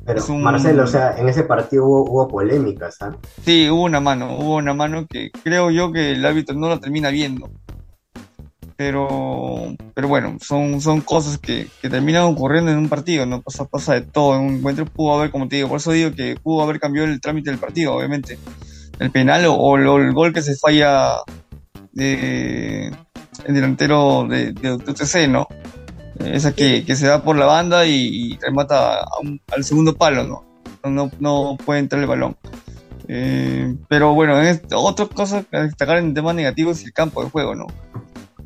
Pero 0.04 0.22
un... 0.26 0.42
Marcelo, 0.42 0.84
o 0.84 0.86
sea, 0.86 1.16
en 1.16 1.26
ese 1.26 1.44
partido 1.44 1.86
hubo, 1.86 2.10
hubo 2.10 2.28
polémicas, 2.28 3.00
¿ah? 3.00 3.16
Sí, 3.42 3.70
hubo 3.70 3.84
una 3.84 4.00
mano, 4.00 4.36
hubo 4.36 4.56
una 4.56 4.74
mano 4.74 5.06
que 5.06 5.30
creo 5.42 5.70
yo 5.70 5.90
que 5.90 6.12
el 6.12 6.26
árbitro 6.26 6.54
no 6.54 6.68
la 6.68 6.78
termina 6.78 7.08
viendo. 7.08 7.50
Pero, 8.80 9.76
pero 9.92 10.08
bueno, 10.08 10.38
son, 10.40 10.80
son 10.80 11.02
cosas 11.02 11.36
que, 11.36 11.68
que 11.82 11.90
terminan 11.90 12.22
ocurriendo 12.22 12.70
en 12.70 12.78
un 12.78 12.88
partido, 12.88 13.26
no 13.26 13.42
pasa, 13.42 13.66
pasa 13.66 13.92
de 13.92 14.00
todo. 14.00 14.36
En 14.36 14.40
un 14.40 14.54
encuentro 14.54 14.86
pudo 14.86 15.18
haber, 15.18 15.30
como 15.30 15.48
te 15.48 15.56
digo, 15.56 15.68
por 15.68 15.76
eso 15.76 15.92
digo 15.92 16.12
que 16.12 16.36
pudo 16.42 16.62
haber 16.62 16.80
cambiado 16.80 17.06
el 17.06 17.20
trámite 17.20 17.50
del 17.50 17.58
partido, 17.58 17.94
obviamente. 17.94 18.38
El 18.98 19.10
penal 19.10 19.44
o, 19.44 19.52
o 19.52 19.76
el 19.76 20.14
gol 20.14 20.32
que 20.32 20.40
se 20.40 20.56
falla 20.56 21.16
de, 21.92 22.86
el 23.44 23.54
delantero 23.54 24.26
de, 24.26 24.54
de, 24.54 24.78
de 24.78 24.92
UTC, 24.92 25.28
¿no? 25.28 25.46
Esa 26.18 26.54
que, 26.54 26.82
que, 26.86 26.96
se 26.96 27.06
da 27.06 27.22
por 27.22 27.36
la 27.36 27.44
banda 27.44 27.84
y, 27.84 27.92
y 27.92 28.38
remata 28.38 29.04
un, 29.22 29.42
al 29.54 29.62
segundo 29.62 29.94
palo, 29.94 30.24
¿no? 30.24 30.90
No, 30.90 31.10
no 31.20 31.58
puede 31.62 31.80
entrar 31.80 32.00
el 32.00 32.08
balón. 32.08 32.34
Eh, 33.08 33.76
pero 33.88 34.14
bueno, 34.14 34.40
este, 34.40 34.74
otra 34.74 35.04
cosa 35.04 35.44
a 35.52 35.60
destacar 35.64 35.98
en 35.98 36.14
temas 36.14 36.34
negativos 36.34 36.78
es 36.78 36.86
el 36.86 36.94
campo 36.94 37.22
de 37.22 37.28
juego, 37.28 37.54
¿no? 37.54 37.66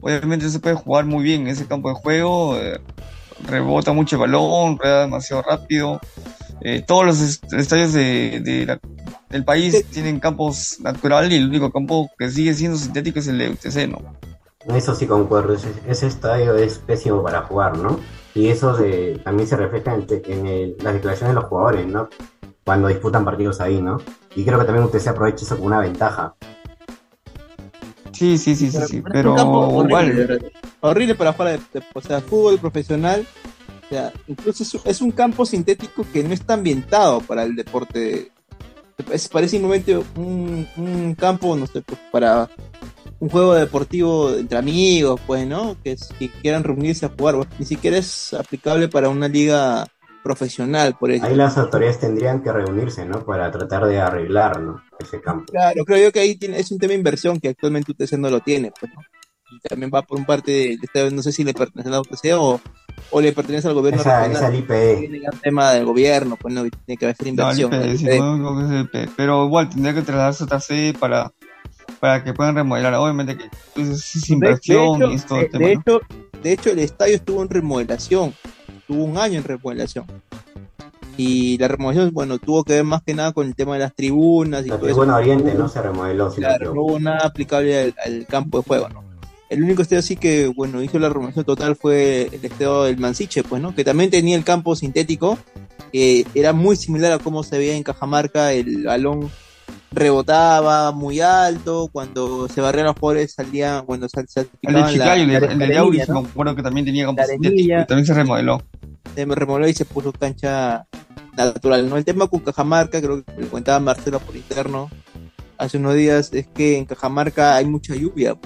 Obviamente 0.05 0.51
se 0.51 0.61
puede 0.61 0.75
jugar 0.75 1.07
muy 1.07 1.25
bien 1.25 1.43
en 1.43 1.47
ese 1.49 1.67
campo 1.67 1.89
de 1.89 1.95
juego, 1.95 2.59
eh, 2.59 2.79
rebota 3.47 3.95
mucho 3.95 4.17
el 4.17 4.21
balón, 4.21 4.77
rueda 4.79 5.01
demasiado 5.01 5.41
rápido. 5.41 5.99
Eh, 6.61 6.85
todos 6.87 7.07
los 7.07 7.23
est 7.23 7.51
estadios 7.55 7.95
de, 7.95 8.41
de 8.41 8.67
la, 8.67 8.79
del 9.31 9.47
país 9.47 9.75
sí. 9.75 9.83
tienen 9.85 10.21
campos 10.21 10.77
naturales 10.81 11.33
y 11.33 11.37
el 11.37 11.49
único 11.49 11.73
campo 11.73 12.11
que 12.19 12.31
sigue 12.31 12.53
siendo 12.53 12.77
sintético 12.77 13.19
es 13.19 13.29
el 13.29 13.39
de 13.39 13.49
UTC, 13.49 13.89
¿no? 13.89 14.15
Eso 14.75 14.95
sí 14.95 15.07
concuerdo, 15.07 15.55
ese, 15.55 15.73
ese, 15.89 16.07
estadio 16.07 16.55
es 16.55 16.77
pésimo 16.81 17.23
para 17.23 17.41
jugar, 17.41 17.79
¿no? 17.79 17.99
Y 18.35 18.49
eso 18.49 18.77
de, 18.77 19.19
también 19.25 19.49
se 19.49 19.57
refleja 19.57 19.95
en, 19.95 20.07
en 20.27 20.47
el, 20.47 20.77
las 20.83 20.93
declaraciones 20.93 21.35
de 21.35 21.41
los 21.41 21.49
jugadores, 21.49 21.87
¿no? 21.87 22.11
Cuando 22.63 22.89
disputan 22.89 23.25
partidos 23.25 23.59
ahí, 23.63 23.81
¿no? 23.81 24.03
Y 24.37 24.45
creo 24.45 24.59
que 24.59 24.67
también 24.67 24.85
usted 24.85 24.99
se 24.99 25.09
aprovecha 25.09 25.47
eso 25.47 25.57
como 25.57 25.69
una 25.69 25.81
ventaja. 25.81 26.35
Sí, 28.15 28.39
sí, 28.39 28.55
sí, 28.55 28.71
sí, 28.71 28.79
sí, 28.89 29.03
pero, 29.13 29.35
horrible, 29.35 30.53
horrible 30.81 31.15
para 31.15 31.33
jugar, 31.33 31.59
de, 31.59 31.81
de, 31.81 31.87
o 31.93 32.01
sea, 32.01 32.21
fútbol 32.21 32.59
profesional. 32.59 33.27
O 33.85 33.89
sea, 33.89 34.13
incluso 34.29 34.63
es, 34.63 34.75
es, 34.85 35.01
un 35.03 35.11
campo 35.11 35.45
sintético 35.45 36.07
que 36.11 36.23
no 36.23 36.33
está 36.33 36.55
ambientado 36.55 37.21
para 37.21 37.43
el 37.43 37.55
deporte. 37.55 38.31
Es, 39.11 39.29
parece 39.29 39.53
simplemente 39.53 39.97
un, 40.17 40.67
un 40.77 41.15
campo, 41.15 41.57
no 41.57 41.67
sé, 41.67 41.83
pues, 41.83 42.01
para 42.11 42.49
un 43.21 43.29
juego 43.29 43.55
deportivo 43.55 44.35
entre 44.35 44.59
amigos, 44.59 45.21
pues, 45.27 45.47
¿no? 45.47 45.77
Que, 45.83 45.97
que 46.19 46.31
quieran 46.31 46.65
reunirse 46.65 47.07
a 47.07 47.11
jugar. 47.11 47.35
Pues, 47.35 47.49
ni 47.59 47.67
siquiera 47.67 47.99
es 47.99 48.33
aplicable 48.33 48.89
para 48.89 49.09
una 49.09 49.29
liga 49.29 49.87
profesional, 50.25 50.97
por 50.99 51.11
eso. 51.11 51.27
Ahí 51.27 51.37
las 51.37 51.57
autoridades 51.59 52.01
tendrían 52.01 52.43
que 52.43 52.51
reunirse, 52.51 53.05
¿no? 53.05 53.25
Para 53.25 53.51
tratar 53.51 53.87
de 53.87 54.01
arreglar, 54.01 54.61
¿no? 54.61 54.83
Ese 54.99 55.21
campo. 55.21 55.53
Claro, 55.53 55.85
creo 55.85 56.07
yo 56.07 56.13
que 56.13 56.21
ahí 56.21 56.35
tiene, 56.37 56.59
es 56.59 56.73
un 56.73 56.79
tema 56.79 56.93
de 56.93 56.99
inversión 56.99 57.39
que 57.39 57.49
actualmente 57.49 57.93
UTC 57.93 58.15
no 58.15 58.31
lo 58.31 58.41
tiene, 58.41 58.73
pues, 58.81 58.91
¿no? 58.93 59.03
Y 59.53 59.61
también 59.69 59.91
va 59.95 60.03
por 60.03 60.19
un 60.19 60.25
parte, 60.25 60.51
de, 60.51 60.79
de, 60.93 61.11
no 61.13 61.23
sé 61.23 61.31
si 61.31 61.45
le 61.45 61.53
pertenece 61.53 61.91
a 61.91 61.93
la 61.93 62.01
UTC 62.01 62.33
o, 62.37 62.61
o 63.11 63.21
le 63.21 63.33
pertenece 63.33 63.69
al 63.69 63.75
gobierno 63.75 64.01
esa, 64.01 64.27
regional. 64.27 64.37
Esa 64.37 64.47
al 64.47 64.55
IPE. 64.57 64.97
Tiene 64.97 65.21
un 65.31 65.41
tema 65.41 65.73
del 65.73 65.85
gobierno, 65.85 66.37
pues 66.37 66.55
no 66.55 66.63
tiene 66.63 66.99
que 66.99 67.05
haber 67.05 67.17
inversión. 67.27 67.71
No, 67.71 67.77
el 67.77 67.95
IPE, 67.95 67.99
sí, 67.99 68.19
no, 68.19 68.37
no, 68.39 68.65
es 68.65 68.89
el 68.95 69.11
pero 69.15 69.45
igual 69.45 69.69
tendría 69.69 69.95
que 69.95 70.03
trasladarse 70.03 70.43
a 70.43 70.47
otra 70.47 70.61
sede 70.61 70.95
para 70.95 71.31
para 72.01 72.25
que 72.25 72.33
puedan 72.33 72.55
remodelar. 72.55 72.95
Obviamente 72.95 73.37
que 73.37 73.45
pues, 73.75 73.89
es 73.89 74.31
inversión 74.31 74.99
de 74.99 75.05
hecho, 75.07 75.13
y 75.13 75.15
es 75.15 75.27
todo 75.27 75.39
de, 75.39 75.45
el 75.45 75.51
tema. 75.51 75.67
De 75.67 75.75
¿no? 75.75 75.81
hecho, 75.81 76.01
de 76.43 76.53
hecho, 76.53 76.71
el 76.71 76.79
estadio 76.81 77.15
estuvo 77.15 77.43
en 77.43 77.49
remodelación, 77.49 78.35
tuvo 78.87 79.05
un 79.05 79.19
año 79.19 79.39
en 79.39 79.45
remodelación. 79.45 80.07
Y 81.17 81.59
la 81.59 81.69
remodelación, 81.69 82.13
bueno, 82.13 82.39
tuvo 82.39 82.65
que 82.65 82.75
ver 82.75 82.85
más 82.85 83.03
que 83.03 83.15
nada 83.15 83.33
con 83.33 83.47
el 83.47 83.55
tema 83.55 83.75
de 83.75 83.81
las 83.81 83.95
tribunas. 83.95 84.67
Y 84.67 84.69
la 84.69 84.79
tribuna 84.79 85.17
Oriente 85.17 85.55
no 85.55 85.69
se 85.69 85.81
remodeló. 85.81 86.31
Si 86.31 86.39
claro, 86.39 86.75
no 86.75 86.83
hubo 86.83 86.99
nada 86.99 87.27
aplicable 87.27 87.79
al, 87.79 87.95
al, 88.05 88.27
campo 88.27 88.59
de 88.59 88.65
juego, 88.65 88.89
¿no? 88.89 89.05
El 89.51 89.63
único 89.63 89.83
estadio 89.83 90.03
sí 90.03 90.17
que, 90.17 90.49
bueno, 90.49 90.83
hizo 90.83 90.99
la 90.99 91.09
remodelación 91.09 91.45
total 91.45 91.77
fue 91.77 92.29
el 92.33 92.45
estadio 92.45 92.85
del 92.85 92.99
Mansiche, 92.99 93.45
pues, 93.45 93.63
¿no? 93.63 93.75
Que 93.75 93.85
también 93.85 94.11
tenía 94.11 94.37
el 94.37 94.43
campo 94.43 94.75
sintético, 94.75 95.39
que 95.93 96.27
era 96.35 96.53
muy 96.53 96.75
similar 96.77 97.13
a 97.13 97.19
cómo 97.19 97.45
se 97.45 97.59
veía 97.59 97.77
en 97.77 97.85
Cajamarca 97.85 98.53
el 98.53 98.85
balón 98.85 99.31
rebotaba 99.95 100.93
muy 100.93 101.21
alto, 101.21 101.89
cuando 101.93 102.49
se 102.49 102.61
barrían 102.61 102.87
los 102.87 102.99
jugadores 102.99 103.33
salían, 103.33 103.85
cuando 103.87 104.09
sal, 104.09 104.27
sal, 104.29 104.49
El 104.63 104.75
de 104.75 104.85
Chicago, 104.93 105.13
el, 105.15 105.31
el 105.31 105.59
de 105.59 105.77
Auris, 105.79 106.09
¿no? 106.09 106.23
me 106.23 106.29
acuerdo 106.29 106.57
que 106.57 106.63
también 106.63 106.85
tenía 106.87 107.07
también 107.87 108.07
se 108.07 108.15
remodeló. 108.15 108.63
Se 109.15 109.25
remodeló 109.25 109.69
y 109.69 109.75
se 109.75 109.85
puso 109.85 110.13
cancha 110.13 110.87
natural, 111.37 111.89
¿no? 111.89 111.97
El 111.97 112.05
tema 112.05 112.29
con 112.29 112.41
Cajamarca, 112.41 113.01
creo 113.01 113.25
que 113.25 113.33
le 113.41 113.49
contaba 113.49 113.81
Marcelo 113.81 114.21
por 114.21 114.37
interno 114.37 114.91
hace 115.59 115.79
unos 115.79 115.95
días, 115.95 116.33
es 116.33 116.47
que 116.49 116.79
en 116.79 116.85
Cajamarca 116.85 117.57
hay 117.57 117.65
mucha 117.65 117.95
lluvia, 117.95 118.37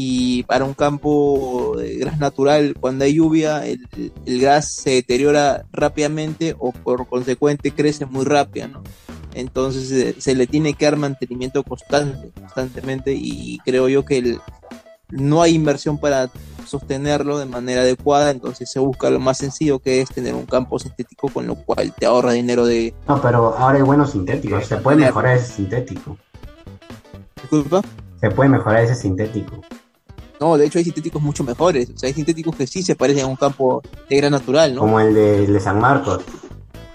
y 0.00 0.44
para 0.44 0.64
un 0.64 0.74
campo 0.74 1.74
de 1.76 1.96
gras 1.96 2.18
natural, 2.18 2.76
cuando 2.78 3.04
hay 3.04 3.14
lluvia, 3.14 3.66
el, 3.66 3.80
el 4.26 4.40
gas 4.40 4.70
se 4.70 4.90
deteriora 4.90 5.64
rápidamente 5.72 6.54
o 6.56 6.70
por 6.70 7.08
consecuente 7.08 7.72
crece 7.72 8.06
muy 8.06 8.24
rápido, 8.24 8.68
¿no? 8.68 8.84
Entonces 9.34 9.88
se, 9.88 10.20
se, 10.20 10.34
le 10.34 10.46
tiene 10.46 10.74
que 10.74 10.84
dar 10.84 10.96
mantenimiento 10.96 11.62
constante, 11.62 12.30
constantemente 12.38 13.12
y 13.14 13.58
creo 13.64 13.88
yo 13.88 14.04
que 14.04 14.18
el, 14.18 14.40
no 15.10 15.42
hay 15.42 15.54
inversión 15.54 15.98
para 15.98 16.30
sostenerlo 16.66 17.38
de 17.38 17.46
manera 17.46 17.80
adecuada, 17.80 18.30
entonces 18.30 18.70
se 18.70 18.78
busca 18.78 19.08
lo 19.10 19.20
más 19.20 19.38
sencillo 19.38 19.78
que 19.78 20.02
es 20.02 20.10
tener 20.10 20.34
un 20.34 20.44
campo 20.44 20.78
sintético 20.78 21.28
con 21.28 21.46
lo 21.46 21.54
cual 21.54 21.94
te 21.94 22.06
ahorra 22.06 22.32
dinero 22.32 22.66
de... 22.66 22.94
No, 23.06 23.20
pero 23.20 23.56
ahora 23.56 23.78
hay 23.78 23.82
buenos 23.82 24.10
sintéticos, 24.10 24.66
se 24.66 24.76
puede 24.76 24.98
mejorar 24.98 25.36
ese 25.36 25.54
sintético. 25.54 26.18
Disculpa. 27.40 27.82
Se 28.20 28.30
puede 28.30 28.50
mejorar 28.50 28.84
ese 28.84 28.94
sintético. 28.94 29.60
No, 30.40 30.56
de 30.56 30.66
hecho 30.66 30.78
hay 30.78 30.84
sintéticos 30.84 31.22
mucho 31.22 31.42
mejores, 31.42 31.90
o 31.90 31.98
sea, 31.98 32.08
hay 32.08 32.14
sintéticos 32.14 32.54
que 32.54 32.66
sí 32.66 32.82
se 32.82 32.94
parecen 32.94 33.24
a 33.24 33.26
un 33.26 33.36
campo 33.36 33.82
de 34.08 34.16
gran 34.16 34.32
natural, 34.32 34.74
¿no? 34.74 34.82
Como 34.82 35.00
el 35.00 35.14
de, 35.14 35.44
el 35.44 35.52
de 35.52 35.60
San 35.60 35.80
Marcos. 35.80 36.22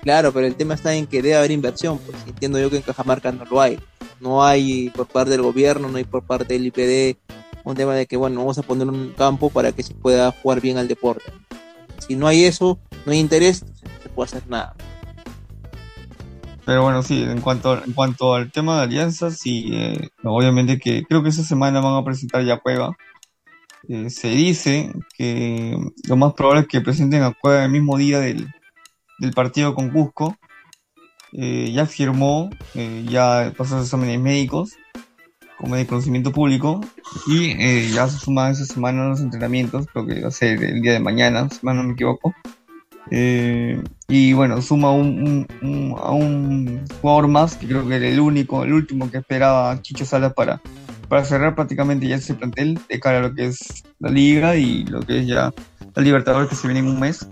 Claro, 0.04 0.34
pero 0.34 0.45
el 0.45 0.56
tema 0.56 0.74
está 0.74 0.93
en 0.93 1.08
que 1.08 1.22
debe 1.22 1.36
haber 1.36 1.51
inversión, 1.51 1.97
pues 1.97 2.18
entiendo 2.28 2.60
yo 2.60 2.70
que 2.70 2.76
en 2.76 2.82
Cajamarca 2.82 3.32
no 3.32 3.45
lo 3.45 3.62
hay. 3.62 3.80
No 4.20 4.43
hay 4.43 4.89
por 4.89 5.08
parte 5.08 5.32
del 5.32 5.41
gobierno, 5.41 5.88
no 5.89 5.97
hay 5.97 6.04
por 6.04 6.24
parte 6.24 6.54
del 6.54 6.66
IPD 6.68 7.18
un 7.64 7.76
tema 7.76 7.95
de 7.95 8.06
que, 8.06 8.18
bueno, 8.18 8.41
vamos 8.41 8.58
a 8.58 8.64
poner 8.64 8.88
un 8.89 9.14
campo 9.18 9.49
para 9.49 9.72
que 9.72 9.82
se 9.82 9.93
pueda 9.93 10.32
jugar 10.32 10.60
bien 10.60 10.78
al 10.78 10.89
deporte. 10.89 11.24
Si 12.06 12.18
no 12.18 12.28
hay 12.28 12.43
eso, 12.43 12.78
no 13.06 13.14
hay 13.14 13.20
interés, 13.20 13.64
no 13.64 13.89
se 14.01 14.10
puede 14.10 14.28
hacer 14.28 14.47
nada. 14.49 14.76
Pero 16.66 16.84
bueno, 16.84 17.01
sí, 17.01 17.24
en 17.24 17.39
cuanto, 17.39 17.82
en 17.82 17.93
cuanto 17.93 18.36
al 18.36 18.51
tema 18.51 18.78
de 18.78 18.84
alianzas, 18.84 19.38
sí, 19.38 19.70
eh, 19.74 20.10
obviamente 20.24 20.80
que 20.80 21.04
creo 21.04 21.24
que 21.24 21.30
esta 21.30 21.43
semana 21.43 21.80
van 21.80 21.95
a 21.95 22.04
presentar 22.04 22.43
ya 22.43 22.60
Cueva. 22.60 22.95
Eh, 23.88 24.10
se 24.10 24.30
dice 24.30 24.91
que 25.18 25.78
lo 26.08 26.16
más 26.18 26.34
probable 26.34 26.62
es 26.62 26.68
que 26.68 26.82
presenten 26.82 27.24
a 27.24 27.34
Cueva 27.34 27.66
el 27.66 27.72
mismo 27.72 27.97
día 27.97 28.20
del, 28.20 28.47
del 29.20 29.32
partido 29.32 29.76
con 29.76 29.89
Cusco. 29.89 30.38
Eh, 31.36 31.72
ya 31.74 31.88
firmó, 31.88 32.51
eh, 32.76 33.05
ya 33.09 33.51
pasó 33.57 33.76
los 33.76 33.86
exámenes 33.86 34.20
médicos, 34.20 34.74
como 35.57 35.76
de 35.76 35.88
conocimiento 35.88 36.32
público, 36.32 36.82
y 37.26 37.51
eh, 37.59 37.89
ya 37.91 38.07
se 38.07 38.20
suman 38.20 38.51
esa 38.51 38.66
semana 38.66 39.09
los 39.09 39.20
entrenamientos, 39.20 39.88
creo 39.91 40.05
que 40.05 40.22
va 40.22 40.28
a 40.28 40.32
ser 40.32 40.64
el 40.64 40.82
día 40.82 40.93
de 40.93 40.99
mañana, 40.99 41.49
si 41.49 41.66
no 41.66 41.74
me 41.74 41.93
equivoco. 41.93 42.36
y 43.09 44.34
bueno, 44.34 44.61
suma 44.61 44.91
un, 44.91 45.47
un, 45.64 45.95
a 45.97 46.11
un 46.11 46.86
jugador 47.01 47.28
más, 47.28 47.55
que 47.57 47.68
creo 47.68 47.88
que 47.88 47.95
era 47.95 48.07
el 48.07 48.20
único, 48.20 48.64
el 48.64 48.74
último 48.74 49.09
que 49.09 49.18
esperaba 49.18 49.82
Chicho 49.82 50.05
Salas 50.05 50.34
para, 50.34 50.61
para 51.09 51.26
cerrar 51.26 51.55
prácticamente 51.55 52.07
ya 52.07 52.18
ese 52.18 52.36
plantel 52.36 52.80
de 52.88 52.99
cara 52.99 53.18
a 53.18 53.22
lo 53.22 53.34
que 53.34 53.47
es 53.47 53.84
la 53.99 54.09
liga 54.09 54.55
y 54.55 54.86
lo 54.86 55.01
que 55.01 55.22
es 55.22 55.28
ya 55.28 55.51
la 55.95 56.03
Libertadores 56.03 56.49
que 56.49 56.55
se 56.55 56.68
viene 56.68 56.82
en 56.82 56.88
un 56.88 56.99
mes. 56.99 57.28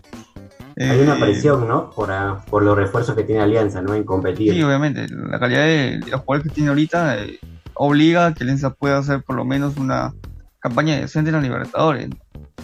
Hay 0.89 0.99
una 1.01 1.19
presión, 1.19 1.67
¿no? 1.67 1.89
Por, 1.91 2.11
a, 2.11 2.43
por 2.49 2.63
los 2.63 2.75
refuerzos 2.75 3.15
que 3.15 3.23
tiene 3.23 3.41
Alianza, 3.41 3.82
¿no? 3.82 3.93
En 3.93 4.03
competir. 4.03 4.53
Sí, 4.53 4.63
obviamente. 4.63 5.07
La 5.09 5.39
calidad 5.39 5.63
de, 5.63 5.99
de 5.99 6.11
los 6.11 6.21
jugadores 6.21 6.43
que 6.43 6.55
tiene 6.55 6.69
ahorita 6.69 7.23
eh, 7.23 7.39
obliga 7.73 8.27
a 8.27 8.34
que 8.34 8.43
Alianza 8.43 8.71
pueda 8.71 8.97
hacer 8.97 9.23
por 9.23 9.36
lo 9.36 9.45
menos 9.45 9.77
una 9.77 10.13
campaña 10.59 10.95
decente 10.99 11.29
en 11.29 11.36
la 11.36 11.41
Libertadores. 11.41 12.09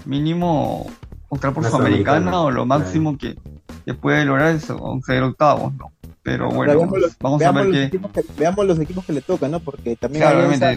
Mínimo 0.05 0.89
contra 1.27 1.51
por 1.51 1.65
Sudamericana 1.65 2.41
o 2.41 2.51
lo 2.51 2.65
máximo 2.65 3.17
claro. 3.17 3.35
que, 3.35 3.59
que, 3.85 3.93
puede 3.93 4.25
lograr 4.25 4.55
es 4.55 4.63
ser 5.05 5.23
octavos, 5.23 5.73
¿no? 5.73 5.91
Pero 6.23 6.49
bueno, 6.49 6.73
veamos 6.75 6.99
los, 6.99 7.17
vamos 7.19 7.39
veamos 7.39 7.61
a 7.61 7.65
ver 7.65 7.91
los 7.91 8.11
que... 8.13 8.21
que... 8.21 8.33
Veamos 8.37 8.65
los 8.65 8.79
equipos 8.79 9.05
que 9.05 9.13
le 9.13 9.21
tocan, 9.21 9.51
¿no? 9.51 9.59
Porque 9.59 9.95
también 9.95 10.23
Claro, 10.23 10.39
Alianza, 10.39 10.71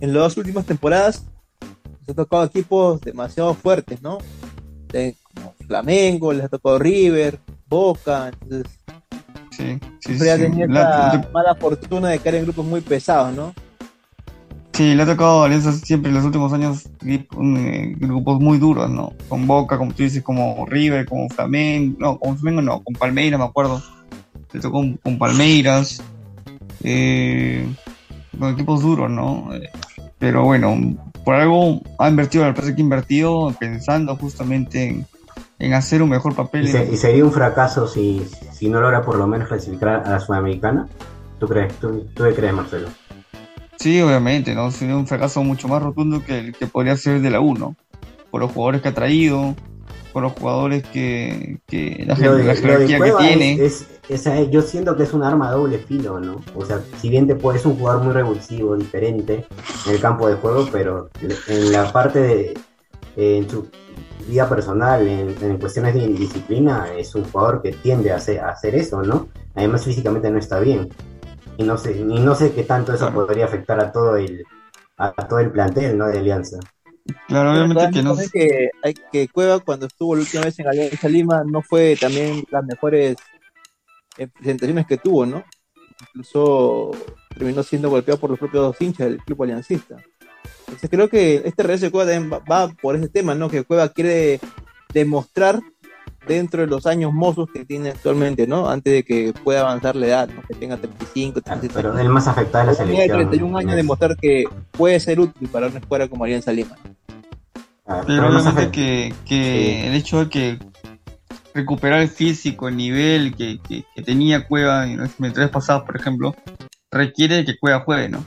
en 0.00 0.12
las 0.12 0.22
dos 0.22 0.36
últimas 0.36 0.66
temporadas 0.66 1.24
se 2.04 2.12
ha 2.12 2.14
tocado 2.14 2.44
equipos 2.44 3.00
demasiado 3.00 3.54
fuertes, 3.54 4.02
¿no? 4.02 4.18
De- 4.88 5.16
como 5.34 5.54
Flamengo, 5.72 6.34
les 6.34 6.44
ha 6.44 6.48
tocado 6.48 6.78
River, 6.78 7.38
Boca, 7.66 8.30
entonces 8.30 8.70
Sí, 9.50 9.78
sí, 10.00 10.16
Siempre 10.18 10.30
ha 10.30 10.36
sí. 10.36 10.42
tenido 10.42 10.66
La- 10.68 11.12
le- 11.14 11.32
mala 11.32 11.54
fortuna 11.54 12.08
de 12.10 12.18
caer 12.18 12.34
en 12.36 12.44
grupos 12.44 12.66
muy 12.66 12.82
pesados, 12.82 13.34
¿no? 13.34 13.54
sí, 14.72 14.94
le 14.94 15.02
ha 15.02 15.06
tocado 15.06 15.44
Alianza 15.44 15.72
siempre 15.72 16.10
en 16.10 16.16
los 16.16 16.24
últimos 16.26 16.52
años 16.52 16.88
eh, 17.06 17.26
grupos 17.98 18.38
muy 18.40 18.58
duros, 18.58 18.90
¿no? 18.90 19.12
Con 19.30 19.46
Boca, 19.46 19.78
como 19.78 19.92
tú 19.94 20.02
dices, 20.02 20.22
como 20.22 20.66
River, 20.66 21.06
como 21.06 21.28
Flamengo, 21.30 21.96
no, 21.98 22.18
con 22.18 22.36
Flamengo 22.36 22.60
no, 22.62 22.82
con 22.82 22.94
Palmeiras, 22.94 23.38
me 23.40 23.46
acuerdo. 23.46 23.82
Le 24.52 24.60
tocó 24.60 24.78
con, 24.78 24.96
con 24.98 25.18
Palmeiras, 25.18 26.02
eh, 26.84 27.66
con 28.38 28.52
equipos 28.52 28.82
duros, 28.82 29.10
¿no? 29.10 29.48
Pero 30.18 30.44
bueno, 30.44 30.76
por 31.24 31.34
algo 31.34 31.80
ha 31.98 32.08
invertido, 32.08 32.44
me 32.44 32.52
parece 32.52 32.74
que 32.74 32.80
ha 32.82 32.84
invertido 32.84 33.54
pensando 33.58 34.16
justamente 34.16 34.84
en, 34.88 35.06
en 35.64 35.74
hacer 35.74 36.02
un 36.02 36.10
mejor 36.10 36.34
papel. 36.34 36.64
¿Y, 36.64 36.68
se- 36.68 36.82
en- 36.84 36.92
y 36.92 36.96
sería 36.96 37.24
un 37.24 37.32
fracaso 37.32 37.86
si, 37.86 38.26
si 38.52 38.68
no 38.68 38.80
logra 38.80 39.02
por 39.02 39.16
lo 39.16 39.26
menos 39.26 39.48
clasificar 39.48 40.02
a 40.04 40.10
la 40.10 40.20
Sudamericana? 40.20 40.88
¿Tú 41.38 41.46
crees? 41.48 41.72
¿Tú, 41.80 42.06
tú 42.14 42.24
qué 42.24 42.34
crees, 42.34 42.52
Marcelo? 42.52 42.88
Sí, 43.78 44.00
obviamente, 44.00 44.54
¿no? 44.54 44.70
Sería 44.70 44.96
un 44.96 45.06
fracaso 45.06 45.42
mucho 45.42 45.68
más 45.68 45.82
rotundo 45.82 46.22
que 46.24 46.38
el 46.38 46.54
que 46.54 46.66
podría 46.66 46.96
ser 46.96 47.20
de 47.20 47.30
la 47.30 47.40
1, 47.40 47.74
por 48.30 48.40
los 48.40 48.52
jugadores 48.52 48.82
que 48.82 48.88
ha 48.88 48.94
traído, 48.94 49.54
por 50.12 50.22
los 50.22 50.32
jugadores 50.32 50.84
que, 50.92 51.58
que 51.68 52.04
la, 52.06 52.14
Lo 52.16 52.34
de, 52.36 52.44
la 52.44 52.54
lo 52.54 52.60
de 52.60 52.86
jerarquía 52.86 52.98
que 53.00 53.12
tiene. 53.12 53.52
es, 53.64 53.86
es- 54.08 54.26
es- 54.26 54.50
yo 54.50 54.62
siento 54.62 54.96
que 54.96 55.02
es 55.04 55.12
un 55.14 55.22
arma 55.24 55.48
a 55.48 55.52
doble 55.52 55.78
filo, 55.78 56.20
¿no? 56.20 56.40
O 56.54 56.64
sea, 56.64 56.80
si 57.00 57.08
bien 57.08 57.26
te 57.26 57.34
puedes 57.34 57.64
un 57.66 57.76
jugador 57.76 58.02
muy 58.04 58.12
revulsivo, 58.12 58.76
diferente 58.76 59.46
en 59.86 59.92
el 59.92 60.00
campo 60.00 60.28
de 60.28 60.34
juego, 60.36 60.68
pero 60.70 61.08
en 61.48 61.72
la 61.72 61.92
parte 61.92 62.20
de 62.20 62.54
eh, 63.16 63.36
en 63.38 63.48
su 63.50 63.66
vida 64.26 64.48
personal, 64.48 65.06
en, 65.06 65.36
en 65.42 65.58
cuestiones 65.58 65.94
de 65.94 66.06
disciplina, 66.08 66.86
es 66.96 67.14
un 67.14 67.24
jugador 67.24 67.62
que 67.62 67.72
tiende 67.72 68.12
a 68.12 68.16
hacer, 68.16 68.40
a 68.40 68.50
hacer 68.50 68.74
eso, 68.74 69.02
¿no? 69.02 69.28
Además 69.54 69.84
físicamente 69.84 70.30
no 70.30 70.38
está 70.38 70.60
bien. 70.60 70.88
Y 71.58 71.64
no 71.64 71.76
sé, 71.76 71.92
y 71.98 72.04
no 72.04 72.34
sé 72.34 72.52
qué 72.52 72.64
tanto 72.64 72.92
eso 72.92 73.06
Claro. 73.06 73.26
podría 73.26 73.44
afectar 73.44 73.78
a 73.80 73.92
todo 73.92 74.16
el 74.16 74.44
a 74.96 75.10
todo 75.26 75.40
el 75.40 75.50
plantel, 75.50 75.98
¿no? 75.98 76.06
De 76.06 76.18
Alianza. 76.18 76.58
Claro, 77.26 77.52
obviamente 77.52 77.90
que 77.92 78.02
no. 78.02 78.16
Que, 78.32 78.70
hay 78.82 78.94
que 79.10 79.28
Cueva 79.28 79.58
cuando 79.60 79.86
estuvo 79.86 80.14
la 80.14 80.20
última 80.22 80.44
vez 80.44 80.58
en 80.60 80.68
Alianza 80.68 81.08
Lima 81.08 81.42
no 81.44 81.62
fue 81.62 81.96
también 82.00 82.44
las 82.50 82.64
mejores 82.64 83.16
eh, 84.16 84.28
presentaciones 84.28 84.86
que 84.86 84.98
tuvo, 84.98 85.26
¿no? 85.26 85.44
Incluso 86.08 86.92
terminó 87.36 87.62
siendo 87.62 87.90
golpeado 87.90 88.20
por 88.20 88.30
los 88.30 88.38
propios 88.38 88.80
hinchas 88.80 89.08
del 89.08 89.18
club 89.18 89.42
aliancista. 89.42 89.96
Entonces 90.66 90.90
creo 90.90 91.08
que 91.08 91.42
este 91.44 91.62
regreso 91.62 91.84
de 91.86 91.90
Cueva 91.90 92.10
también 92.10 92.32
va, 92.32 92.38
va 92.66 92.72
por 92.74 92.96
ese 92.96 93.08
tema, 93.08 93.34
¿no? 93.34 93.48
Que 93.50 93.62
Cueva 93.64 93.88
quiere 93.90 94.40
demostrar 94.94 95.60
dentro 96.26 96.60
de 96.60 96.68
los 96.68 96.86
años 96.86 97.12
mozos 97.12 97.48
que 97.52 97.64
tiene 97.64 97.90
actualmente, 97.90 98.46
¿no? 98.46 98.68
Antes 98.70 98.92
de 98.92 99.02
que 99.02 99.32
pueda 99.44 99.60
avanzar 99.62 99.96
la 99.96 100.06
edad, 100.06 100.28
¿no? 100.28 100.42
Que 100.42 100.54
tenga 100.54 100.76
35, 100.76 101.40
36 101.42 101.72
Pero 101.74 101.98
el 101.98 102.08
más 102.08 102.28
afectado 102.28 102.70
es 102.70 102.78
la 102.78 102.84
Tiene 102.84 103.00
selección. 103.02 103.18
31 103.30 103.58
años 103.58 103.74
demostrar 103.76 104.16
que 104.16 104.44
puede 104.70 105.00
ser 105.00 105.18
útil 105.20 105.48
para 105.48 105.66
una 105.66 105.78
escuadra 105.78 106.08
como 106.08 106.24
Alianza 106.24 106.52
Lima. 106.52 106.76
Ah, 107.86 108.02
Pero 108.06 108.30
más 108.30 108.42
obviamente 108.46 108.70
que, 108.70 109.14
que 109.26 109.80
Sí. 109.82 109.86
el 109.88 109.94
hecho 109.96 110.20
de 110.24 110.30
que 110.30 110.58
recuperar 111.54 112.00
el 112.00 112.08
físico, 112.08 112.68
el 112.68 112.76
nivel 112.76 113.34
que, 113.36 113.58
que- 113.60 113.84
que 113.94 114.02
tenía 114.02 114.46
Cueva 114.46 114.86
en 114.86 114.98
los 114.98 115.10
tres 115.34 115.50
pasados, 115.50 115.82
por 115.82 115.96
ejemplo, 115.96 116.34
requiere 116.90 117.44
que 117.44 117.58
Cueva 117.58 117.80
juegue, 117.80 118.08
¿no? 118.08 118.24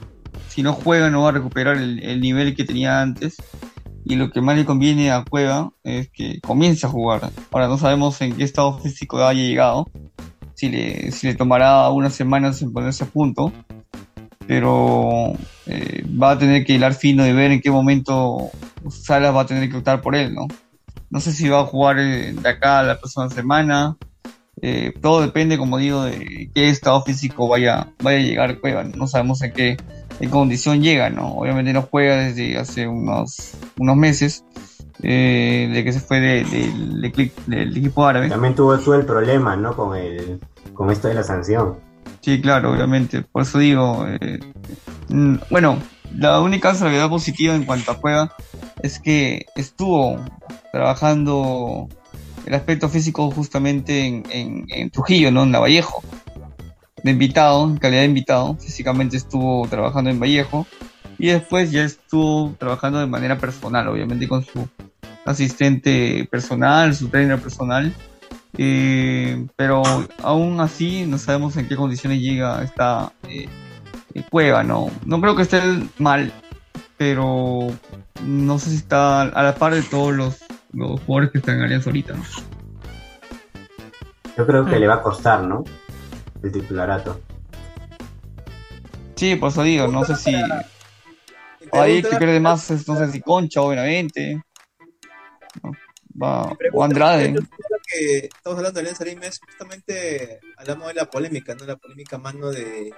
Si 0.56 0.62
no 0.62 0.72
juega, 0.72 1.10
no 1.10 1.20
va 1.20 1.28
a 1.28 1.32
recuperar 1.32 1.76
el, 1.76 2.02
el 2.02 2.18
nivel 2.18 2.56
que 2.56 2.64
tenía 2.64 3.02
antes. 3.02 3.36
Y 4.06 4.16
lo 4.16 4.30
que 4.30 4.40
más 4.40 4.56
le 4.56 4.64
conviene 4.64 5.10
a 5.10 5.22
Cueva 5.22 5.68
es 5.84 6.08
que 6.08 6.40
comience 6.40 6.86
a 6.86 6.88
jugar. 6.88 7.30
Ahora 7.52 7.68
no 7.68 7.76
sabemos 7.76 8.18
en 8.22 8.34
qué 8.34 8.44
estado 8.44 8.78
físico 8.78 9.22
haya 9.22 9.42
llegado. 9.42 9.86
Si 10.54 10.70
le, 10.70 11.12
si 11.12 11.26
le 11.26 11.34
tomará 11.34 11.90
unas 11.90 12.14
semanas 12.14 12.62
en 12.62 12.72
ponerse 12.72 13.04
a 13.04 13.06
punto. 13.06 13.52
Pero 14.46 15.34
eh, 15.66 16.02
va 16.10 16.30
a 16.30 16.38
tener 16.38 16.64
que 16.64 16.72
hilar 16.72 16.94
fino 16.94 17.22
de 17.22 17.34
ver 17.34 17.50
en 17.50 17.60
qué 17.60 17.70
momento 17.70 18.50
Salas 18.88 19.36
va 19.36 19.42
a 19.42 19.46
tener 19.46 19.68
que 19.68 19.76
optar 19.76 20.00
por 20.00 20.16
él, 20.16 20.34
¿no? 20.34 20.46
No 21.10 21.20
sé 21.20 21.32
si 21.32 21.50
va 21.50 21.60
a 21.60 21.66
jugar 21.66 21.98
eh, 21.98 22.32
de 22.32 22.48
acá 22.48 22.78
a 22.78 22.82
la 22.82 22.98
próxima 22.98 23.28
semana. 23.28 23.98
Eh, 24.62 24.94
todo 25.02 25.20
depende, 25.20 25.58
como 25.58 25.76
digo, 25.76 26.04
de 26.04 26.50
qué 26.54 26.70
estado 26.70 27.02
físico 27.02 27.46
vaya, 27.46 27.92
vaya 28.02 28.16
a 28.16 28.22
llegar 28.22 28.58
Cueva. 28.58 28.84
No 28.84 29.06
sabemos 29.06 29.42
en 29.42 29.52
qué, 29.52 29.76
en 30.20 30.30
condición 30.30 30.82
llega, 30.82 31.10
¿no? 31.10 31.34
Obviamente 31.36 31.72
no 31.72 31.82
juega 31.82 32.16
desde 32.16 32.58
hace 32.58 32.86
unos, 32.88 33.52
unos 33.78 33.96
meses, 33.96 34.44
eh, 35.02 35.70
de 35.72 35.84
que 35.84 35.92
se 35.92 36.00
fue 36.00 36.20
de- 36.20 36.44
del- 36.44 37.00
del 37.02 37.12
equi- 37.12 37.32
del 37.46 37.76
equipo 37.76 38.06
árabe. 38.06 38.28
También 38.28 38.54
tuvo, 38.54 38.78
tuvo 38.78 38.94
el 38.94 39.04
problema, 39.04 39.56
¿no? 39.56 39.74
Con 39.76 39.96
el 39.96 40.40
con 40.72 40.90
esto 40.90 41.08
de 41.08 41.14
la 41.14 41.22
sanción. 41.22 41.76
Sí, 42.20 42.40
claro, 42.40 42.72
obviamente. 42.72 43.22
Por 43.22 43.42
eso 43.42 43.58
digo, 43.58 44.06
eh, 44.20 44.40
bueno, 45.50 45.78
la 46.14 46.40
única 46.40 46.74
salvedad 46.74 47.08
positiva 47.08 47.54
en 47.54 47.64
cuanto 47.64 47.92
a 47.92 47.98
Cueva 47.98 48.32
es 48.82 48.98
que 48.98 49.46
estuvo 49.54 50.18
trabajando 50.72 51.88
el 52.46 52.54
aspecto 52.54 52.88
físico 52.88 53.30
justamente 53.30 54.06
en, 54.06 54.22
en, 54.30 54.64
en 54.68 54.90
Trujillo, 54.90 55.30
¿no? 55.30 55.42
En 55.42 55.52
la 55.52 55.58
Vallejo. 55.60 56.02
De 57.06 57.12
invitado, 57.12 57.68
en 57.68 57.76
calidad 57.76 58.00
de 58.00 58.06
invitado. 58.06 58.56
Físicamente 58.56 59.16
estuvo 59.16 59.68
trabajando 59.68 60.10
en 60.10 60.18
Vallejo. 60.18 60.66
Y 61.18 61.28
después 61.28 61.70
ya 61.70 61.84
estuvo 61.84 62.52
trabajando 62.58 62.98
de 62.98 63.06
manera 63.06 63.38
personal, 63.38 63.86
obviamente 63.86 64.26
con 64.26 64.42
su 64.42 64.68
asistente 65.24 66.26
personal, 66.28 66.96
su 66.96 67.06
trainer 67.06 67.38
personal. 67.38 67.94
Eh, 68.58 69.46
pero 69.54 69.84
aún 70.20 70.58
así 70.60 71.06
no 71.06 71.16
sabemos 71.18 71.56
en 71.56 71.68
qué 71.68 71.76
condiciones 71.76 72.20
llega 72.20 72.64
esta 72.64 73.12
eh, 73.28 73.46
cueva, 74.28 74.64
¿no? 74.64 74.90
No 75.04 75.20
creo 75.20 75.36
que 75.36 75.42
esté 75.42 75.62
mal, 75.98 76.32
pero 76.96 77.68
no 78.24 78.58
sé 78.58 78.70
si 78.70 78.76
está 78.78 79.22
a 79.22 79.42
la 79.44 79.54
par 79.54 79.74
de 79.74 79.82
todos 79.82 80.12
los, 80.12 80.38
los 80.72 81.00
jugadores 81.02 81.30
que 81.30 81.38
están 81.38 81.58
en 81.58 81.62
Alianza 81.62 81.88
ahorita, 81.88 82.14
¿no? 82.14 82.24
Yo 84.36 84.44
creo 84.44 84.64
que 84.64 84.80
le 84.80 84.88
va 84.88 84.94
a 84.94 85.02
costar, 85.02 85.44
¿no? 85.44 85.62
El 86.42 86.52
titularato. 86.52 87.20
Sí, 89.16 89.36
por 89.36 89.50
eso 89.50 89.62
digo, 89.62 89.88
no 89.88 90.04
sé 90.04 90.14
si 90.16 90.34
ahí 91.72 92.02
que 92.02 92.16
pierde 92.16 92.40
más 92.40 92.70
es, 92.70 92.86
no 92.86 92.96
sé 92.96 93.10
si 93.10 93.20
Concha 93.20 93.62
o 93.62 93.68
Benavente, 93.68 94.42
¿no? 95.62 95.72
Va, 96.22 96.56
o 96.72 96.84
Andrade. 96.84 97.34
Que 97.88 98.26
estamos 98.26 98.58
hablando 98.58 98.80
de 98.80 98.80
Alianza 98.80 99.04
Lima 99.04 99.26
es 99.26 99.38
justamente 99.38 100.40
hablamos 100.56 100.88
de 100.88 100.94
la 100.94 101.08
polémica, 101.08 101.54
¿no? 101.54 101.64
La 101.64 101.76
polémica 101.76 102.18
mano 102.18 102.50
de, 102.50 102.92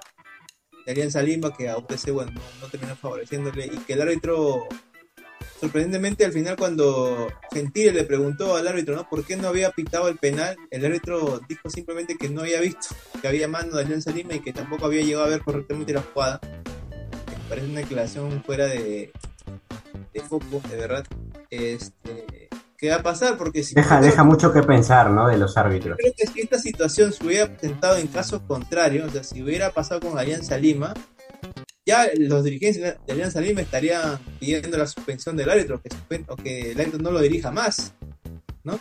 de 0.86 0.93
Alianza 0.93 1.22
Lima 1.22 1.53
que 1.53 1.68
a 1.68 1.76
UTC, 1.76 2.11
bueno, 2.11 2.32
no, 2.32 2.41
no 2.61 2.68
terminó 2.68 2.97
favoreciéndole 2.97 3.66
y 3.66 3.78
que 3.78 3.93
el 3.93 4.03
árbitro, 4.03 4.66
sorprendentemente 5.61 6.24
al 6.24 6.32
final 6.32 6.57
cuando 6.57 7.28
Gentile 7.53 7.93
le 7.93 8.05
preguntó 8.05 8.57
al 8.57 8.66
árbitro, 8.68 8.97
¿no? 8.97 9.09
¿Por 9.09 9.24
qué 9.24 9.36
no 9.36 9.49
había 9.49 9.70
pitado 9.70 10.09
el 10.09 10.16
penal? 10.16 10.57
El 10.70 10.84
árbitro 10.84 11.41
dijo 11.49 11.68
simplemente 11.70 12.16
que 12.16 12.28
no 12.28 12.43
había 12.43 12.61
visto 12.61 12.95
que 13.20 13.28
había 13.28 13.49
mano 13.49 13.76
de 13.76 13.82
Alianza 13.82 14.11
Lima 14.11 14.34
y 14.34 14.41
que 14.41 14.53
tampoco 14.53 14.86
había 14.86 15.03
llegado 15.03 15.24
a 15.24 15.28
ver 15.28 15.43
correctamente 15.43 15.93
la 15.93 16.03
jugada. 16.03 16.41
Me 17.28 17.49
parece 17.49 17.66
una 17.66 17.80
declaración 17.80 18.43
fuera 18.45 18.66
de, 18.66 19.12
de 20.12 20.20
foco, 20.20 20.62
de 20.70 20.76
verdad. 20.76 21.07
Este, 21.51 22.49
¿Qué 22.78 22.91
va 22.91 22.97
a 22.97 23.03
pasar? 23.03 23.36
Porque 23.36 23.64
si 23.64 23.74
Deja, 23.74 24.01
deja 24.01 24.22
mucho 24.22 24.53
que 24.53 24.62
pensar, 24.62 25.11
¿no? 25.11 25.26
De 25.28 25.36
los 25.36 25.57
árbitros. 25.57 25.97
creo 25.99 26.12
que 26.16 26.26
si 26.28 26.41
esta 26.41 26.59
situación 26.61 27.12
se 27.12 27.26
hubiera 27.26 27.47
presentado 27.47 27.97
en 27.99 28.07
casos 28.07 28.41
contrarios, 28.47 29.09
o 29.09 29.11
sea, 29.11 29.24
si 29.24 29.43
hubiera 29.43 29.70
pasado 29.70 30.01
con 30.01 30.16
Alianza 30.16 30.57
Lima, 30.57 30.95
ya 31.89 32.07
los 32.18 32.45
dirigentes 32.45 32.82
de 32.82 33.12
Alianza 33.12 33.41
Lima 33.41 33.62
estarían 33.62 34.18
pidiendo 34.39 34.76
la 34.76 34.86
suspensión 34.86 35.39
del 35.39 35.49
árbitro, 35.49 35.80
que 35.80 35.89
o 36.28 36.36
que 36.36 36.72
el 36.72 36.80
árbitro 36.80 37.01
no 37.01 37.11
lo 37.11 37.20
dirija 37.20 37.51
más, 37.51 37.95
¿no? 38.62 38.78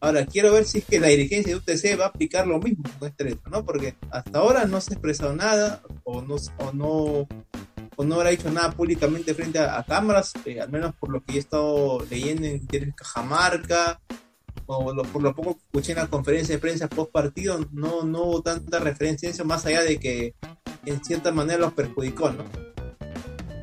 Ahora, 0.00 0.26
quiero 0.26 0.52
ver 0.52 0.64
si 0.64 0.78
es 0.78 0.84
que 0.86 0.98
la 0.98 1.06
dirigencia 1.06 1.54
de 1.54 1.60
UTC 1.60 2.00
va 2.00 2.06
a 2.06 2.08
aplicar 2.08 2.48
lo 2.48 2.58
mismo 2.58 2.82
con 2.98 3.08
este 3.08 3.22
árbitro, 3.22 3.48
¿no? 3.48 3.64
Porque 3.64 3.94
hasta 4.10 4.40
ahora 4.40 4.64
no 4.64 4.80
se 4.80 4.90
ha 4.90 4.94
expresado 4.94 5.36
nada, 5.36 5.82
o 6.02 6.20
no, 6.20 6.34
o 6.34 6.72
no, 6.72 7.28
o 7.94 8.04
no 8.04 8.14
habrá 8.16 8.30
dicho 8.30 8.50
nada 8.50 8.72
públicamente 8.72 9.32
frente 9.32 9.60
a, 9.60 9.84
cámaras, 9.84 10.32
eh, 10.46 10.60
al 10.60 10.70
menos 10.72 10.96
por 10.96 11.10
lo 11.10 11.22
que 11.22 11.34
he 11.34 11.38
estado 11.38 12.04
leyendo 12.10 12.48
en 12.48 12.90
Cajamarca, 12.90 14.00
o 14.66 14.92
por 15.12 15.22
lo 15.22 15.32
poco 15.32 15.54
que 15.54 15.62
escuché 15.66 15.92
en 15.92 15.98
la 15.98 16.08
conferencia 16.08 16.56
de 16.56 16.60
prensa 16.60 16.88
post 16.88 17.12
partido, 17.12 17.64
no, 17.70 18.02
no 18.02 18.22
hubo 18.24 18.42
tanta 18.42 18.80
referencia 18.80 19.28
a 19.28 19.32
eso, 19.32 19.44
más 19.44 19.64
allá 19.64 19.82
de 19.82 20.00
que 20.00 20.34
en 20.86 21.04
cierta 21.04 21.32
manera 21.32 21.58
los 21.58 21.72
perjudicó, 21.72 22.30
¿no? 22.30 22.44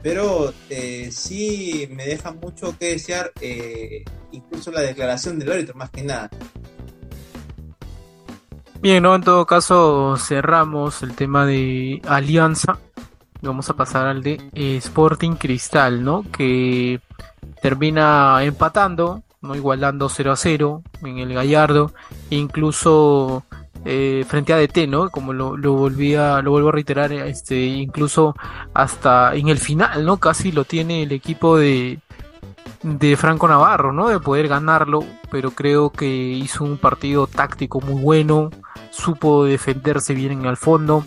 Pero 0.03 0.53
eh, 0.69 1.09
sí 1.11 1.87
me 1.91 2.05
deja 2.05 2.33
mucho 2.33 2.77
que 2.77 2.87
desear, 2.87 3.31
eh, 3.39 4.03
incluso 4.31 4.69
la 4.69 4.81
declaración 4.81 5.39
del 5.39 5.51
árbitro, 5.51 5.75
más 5.75 5.89
que 5.89 6.03
nada. 6.03 6.29
Bien, 8.81 9.01
¿no? 9.01 9.15
En 9.15 9.21
todo 9.21 9.45
caso, 9.45 10.17
cerramos 10.17 11.03
el 11.03 11.15
tema 11.15 11.45
de 11.45 12.01
Alianza. 12.05 12.79
Vamos 13.41 13.69
a 13.69 13.75
pasar 13.75 14.07
al 14.07 14.21
de 14.21 14.41
eh, 14.53 14.75
Sporting 14.75 15.35
Cristal, 15.35 16.03
¿no? 16.03 16.25
Que 16.29 16.99
termina 17.61 18.43
empatando, 18.43 19.23
¿no? 19.41 19.55
Igualando 19.55 20.09
0 20.09 20.33
a 20.33 20.35
0 20.35 20.83
en 21.01 21.19
el 21.19 21.33
Gallardo. 21.33 21.93
Incluso 22.29 23.45
eh, 23.85 24.23
frente 24.27 24.53
a 24.53 24.57
DT, 24.57 24.87
¿no? 24.87 25.09
Como 25.09 25.33
lo, 25.33 25.57
lo 25.57 25.73
volvía, 25.73 26.41
lo 26.41 26.51
vuelvo 26.51 26.69
a 26.69 26.73
reiterar, 26.73 27.11
este, 27.11 27.59
incluso 27.65 28.35
hasta 28.73 29.35
en 29.35 29.49
el 29.49 29.57
final, 29.57 30.05
¿no? 30.05 30.17
Casi 30.17 30.51
lo 30.51 30.65
tiene 30.65 31.03
el 31.03 31.11
equipo 31.11 31.57
de, 31.57 31.99
de 32.83 33.17
Franco 33.17 33.47
Navarro, 33.47 33.91
¿no? 33.93 34.09
De 34.09 34.19
poder 34.19 34.47
ganarlo, 34.47 35.03
pero 35.31 35.51
creo 35.51 35.89
que 35.89 36.07
hizo 36.07 36.63
un 36.63 36.77
partido 36.77 37.27
táctico 37.27 37.81
muy 37.81 38.01
bueno, 38.01 38.51
supo 38.91 39.45
defenderse 39.45 40.13
bien 40.13 40.31
en 40.31 40.45
el 40.45 40.57
fondo 40.57 41.05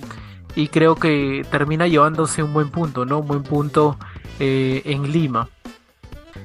y 0.55 0.69
creo 0.69 0.97
que 0.97 1.47
termina 1.51 1.87
llevándose 1.87 2.43
un 2.43 2.53
buen 2.53 2.71
punto, 2.71 3.05
¿no? 3.05 3.21
Un 3.21 3.27
buen 3.27 3.43
punto 3.43 3.99
eh, 4.41 4.83
en 4.87 5.13
Lima. 5.13 5.49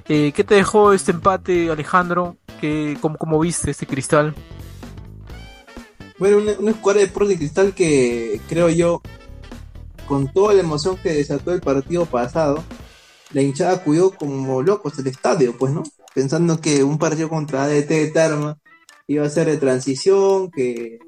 Eh, 0.07 0.33
¿Qué 0.35 0.43
te 0.43 0.55
dejó 0.55 0.93
este 0.93 1.11
empate, 1.11 1.71
Alejandro? 1.71 2.35
¿Qué, 2.59 2.97
cómo, 3.01 3.17
cómo 3.17 3.39
viste 3.39 3.71
este 3.71 3.87
cristal? 3.87 4.35
Bueno, 6.21 6.37
una, 6.37 6.51
una 6.59 6.69
escuadra 6.69 6.99
de 6.99 7.07
Sporting 7.07 7.35
Cristal 7.35 7.73
que 7.73 8.39
creo 8.47 8.69
yo, 8.69 9.01
con 10.07 10.31
toda 10.31 10.53
la 10.53 10.59
emoción 10.59 10.95
que 10.97 11.13
desató 11.13 11.51
el 11.51 11.61
partido 11.61 12.05
pasado, 12.05 12.63
la 13.33 13.41
hinchada 13.41 13.73
acudió 13.73 14.11
como 14.11 14.61
locos 14.61 14.99
el 14.99 15.07
estadio, 15.07 15.57
pues, 15.57 15.73
¿no? 15.73 15.81
Pensando 16.13 16.61
que 16.61 16.83
un 16.83 16.99
partido 16.99 17.27
contra 17.27 17.63
ADT 17.63 17.87
de 17.87 18.11
Tarma 18.11 18.59
iba 19.07 19.25
a 19.25 19.31
ser 19.31 19.47
de 19.47 19.57
transición, 19.57 20.51
que 20.51 20.99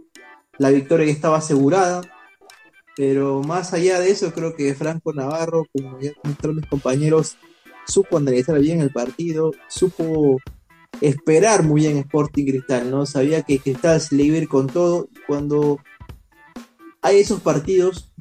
la 0.57 0.71
victoria 0.71 1.05
ya 1.05 1.11
estaba 1.11 1.37
asegurada. 1.37 2.01
Pero 2.95 3.43
más 3.43 3.71
allá 3.73 3.99
de 3.99 4.09
eso, 4.09 4.33
creo 4.33 4.55
que 4.55 4.73
Franco 4.73 5.13
Navarro, 5.13 5.67
como 5.71 5.99
ya 5.99 6.11
comentaron 6.15 6.55
mis 6.55 6.65
compañeros, 6.65 7.37
supo 7.85 8.17
analizar 8.17 8.59
bien 8.59 8.81
el 8.81 8.89
partido, 8.91 9.51
supo 9.67 10.39
esperar 11.01 11.63
muy 11.63 11.81
bien 11.81 11.97
Sporting 11.97 12.45
Cristal, 12.45 12.89
¿no? 12.89 13.05
Sabía 13.05 13.41
que 13.41 13.59
Cristal 13.59 13.99
se 13.99 14.15
le 14.15 14.23
iba 14.23 14.35
a 14.35 14.39
ir 14.39 14.47
con 14.47 14.67
todo. 14.67 15.09
Cuando 15.27 15.79
hay 17.01 17.19
esos 17.19 17.41
partidos, 17.41 18.11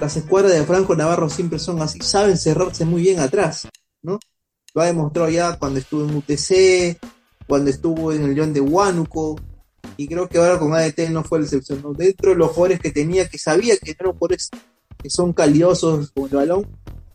las 0.00 0.16
escuadras 0.16 0.52
de 0.52 0.64
Franco 0.64 0.94
Navarro 0.94 1.28
siempre 1.28 1.58
son 1.58 1.80
así, 1.82 2.00
saben 2.00 2.36
cerrarse 2.36 2.84
muy 2.84 3.02
bien 3.02 3.20
atrás, 3.20 3.68
¿no? 4.02 4.18
Lo 4.74 4.82
ha 4.82 4.86
demostrado 4.86 5.28
ya 5.28 5.58
cuando 5.58 5.80
estuvo 5.80 6.04
en 6.08 6.16
UTC, 6.16 6.98
cuando 7.46 7.70
estuvo 7.70 8.12
en 8.12 8.24
el 8.24 8.34
León 8.34 8.52
de 8.52 8.60
Huánuco, 8.60 9.38
y 9.96 10.08
creo 10.08 10.28
que 10.28 10.38
ahora 10.38 10.58
con 10.58 10.72
ADT 10.74 11.10
no 11.10 11.22
fue 11.22 11.40
la 11.40 11.44
excepción, 11.44 11.82
¿no? 11.82 11.92
Dentro 11.92 12.30
de 12.30 12.36
los 12.36 12.50
jugadores 12.52 12.80
que 12.80 12.90
tenía, 12.90 13.28
que 13.28 13.38
sabía 13.38 13.76
que 13.76 13.90
eran 13.90 14.12
jugadores 14.12 14.50
que 14.98 15.10
son 15.10 15.32
caliosos 15.32 16.12
con 16.12 16.24
el 16.24 16.36
balón, 16.36 16.66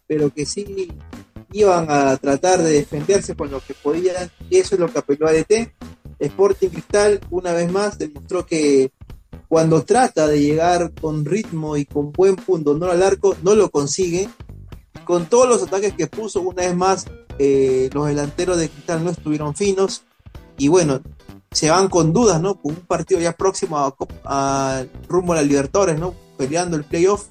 pero 0.05 0.29
que 0.29 0.45
sí 0.45 0.89
iban 1.51 1.87
a 1.89 2.17
tratar 2.17 2.61
de 2.61 2.71
defenderse 2.71 3.35
con 3.35 3.51
lo 3.51 3.59
que 3.61 3.73
podían, 3.73 4.29
y 4.49 4.57
eso 4.57 4.75
es 4.75 4.81
lo 4.81 4.91
que 4.91 4.99
apeló 4.99 5.27
a 5.27 5.31
ADT. 5.31 5.71
Sporting 6.19 6.69
Cristal, 6.69 7.19
una 7.29 7.53
vez 7.53 7.71
más, 7.71 7.97
demostró 7.97 8.45
que 8.45 8.91
cuando 9.47 9.83
trata 9.83 10.27
de 10.27 10.41
llegar 10.41 10.91
con 10.93 11.25
ritmo 11.25 11.77
y 11.77 11.85
con 11.85 12.11
buen 12.11 12.35
punto 12.35 12.73
no 12.73 12.87
al 12.87 13.03
arco, 13.03 13.35
no 13.43 13.55
lo 13.55 13.69
consigue. 13.69 14.29
Con 15.05 15.27
todos 15.27 15.47
los 15.47 15.63
ataques 15.63 15.93
que 15.93 16.07
puso, 16.07 16.41
una 16.41 16.63
vez 16.63 16.75
más, 16.75 17.05
eh, 17.39 17.89
los 17.93 18.07
delanteros 18.07 18.57
de 18.57 18.69
Cristal 18.69 19.03
no 19.03 19.11
estuvieron 19.11 19.55
finos. 19.55 20.03
Y 20.57 20.67
bueno, 20.67 21.01
se 21.51 21.69
van 21.69 21.87
con 21.87 22.11
dudas, 22.11 22.41
¿no? 22.41 22.55
Con 22.55 22.73
un 22.73 22.81
partido 22.81 23.21
ya 23.21 23.31
próximo 23.31 23.77
a, 23.77 23.95
a 24.25 24.85
rumbo 25.07 25.33
a 25.33 25.37
la 25.37 25.43
Libertadores, 25.43 25.97
¿no? 25.97 26.13
Peleando 26.37 26.75
el 26.75 26.83
playoff. 26.83 27.29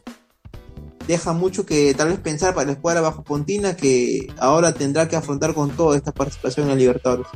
Deja 1.06 1.32
mucho 1.32 1.64
que 1.64 1.94
tal 1.94 2.08
vez 2.08 2.18
pensar 2.18 2.54
para 2.54 2.66
la 2.66 2.72
escuadra 2.72 3.00
bajo 3.00 3.22
Pontina 3.22 3.76
que 3.76 4.26
ahora 4.38 4.72
tendrá 4.74 5.06
que 5.08 5.16
afrontar 5.16 5.54
con 5.54 5.70
toda 5.70 5.96
esta 5.96 6.12
participación 6.12 6.64
en 6.64 6.70
la 6.70 6.74
Libertadores. 6.76 7.26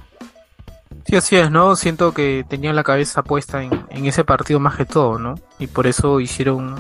Sí, 1.07 1.17
así 1.17 1.37
es, 1.37 1.51
¿no? 1.51 1.77
Siento 1.77 2.13
que 2.13 2.45
tenían 2.49 2.77
la 2.77 2.83
cabeza 2.83 3.23
puesta 3.23 3.63
en, 3.63 3.71
en 3.91 4.07
ese 4.07 4.25
partido 4.25 4.59
más 4.61 4.77
que 4.77 4.85
todo, 4.85 5.19
¿no? 5.19 5.37
Y 5.59 5.67
por 5.69 5.87
eso 5.87 6.21
hicieron 6.21 6.77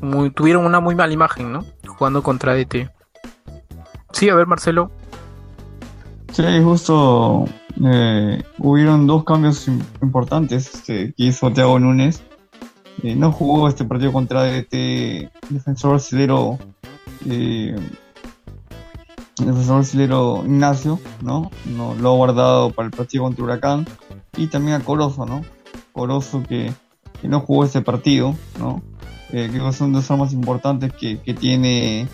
muy, 0.00 0.30
tuvieron 0.30 0.66
una 0.66 0.80
muy 0.80 0.94
mala 0.94 1.12
imagen, 1.12 1.52
¿no? 1.52 1.64
Jugando 1.86 2.22
contra 2.22 2.54
DT. 2.54 2.90
Sí, 4.12 4.28
a 4.28 4.34
ver, 4.34 4.46
Marcelo. 4.46 4.90
Sí, 6.32 6.44
justo 6.62 7.44
eh, 7.84 8.42
hubieron 8.58 9.06
dos 9.06 9.24
cambios 9.24 9.68
im- 9.68 9.82
importantes 10.02 10.74
este, 10.74 11.14
que 11.16 11.24
hizo 11.24 11.52
Thiago 11.52 11.78
Núñez. 11.78 12.22
Eh, 13.02 13.16
no 13.16 13.32
jugó 13.32 13.68
este 13.68 13.84
partido 13.84 14.12
contra 14.12 14.48
este 14.48 15.30
defensor 15.48 15.92
brasileño, 15.92 16.58
eh, 17.28 17.74
defensor 19.38 19.76
brasileño 19.76 20.44
Ignacio, 20.44 21.00
¿no? 21.20 21.50
¿no? 21.64 21.94
Lo 21.94 22.12
ha 22.12 22.16
guardado 22.16 22.70
para 22.70 22.86
el 22.86 22.92
partido 22.92 23.24
contra 23.24 23.44
Huracán. 23.44 23.86
Y 24.36 24.46
también 24.46 24.80
a 24.80 24.84
Corozo, 24.84 25.26
¿no? 25.26 25.44
Corozo 25.92 26.42
que, 26.42 26.72
que 27.20 27.28
no 27.28 27.40
jugó 27.40 27.64
este 27.64 27.82
partido, 27.82 28.34
¿no? 28.58 28.82
Eh, 29.32 29.48
creo 29.50 29.66
que 29.66 29.72
son 29.72 29.92
dos 29.92 30.10
armas 30.10 30.32
importantes 30.32 30.92
que, 30.92 31.18
que 31.18 31.34
tiene 31.34 32.08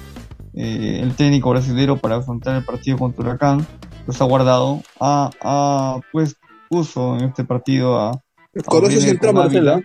eh, 0.55 1.01
el 1.03 1.14
técnico 1.14 1.51
brasileño 1.51 1.97
para 1.97 2.16
afrontar 2.16 2.57
el 2.57 2.64
partido 2.64 2.97
contra 2.97 3.24
Huracán 3.24 3.66
los 4.07 4.20
ha 4.22 4.24
guardado, 4.24 4.80
ha, 4.99 5.30
ha, 5.43 6.01
pues 6.11 6.36
puso 6.70 7.16
en 7.18 7.26
este 7.26 7.45
partido 7.45 7.99
a, 7.99 8.20
Corozo 8.64 8.97
con 9.20 9.39
Ávila. 9.39 9.74
Marcela. 9.74 9.82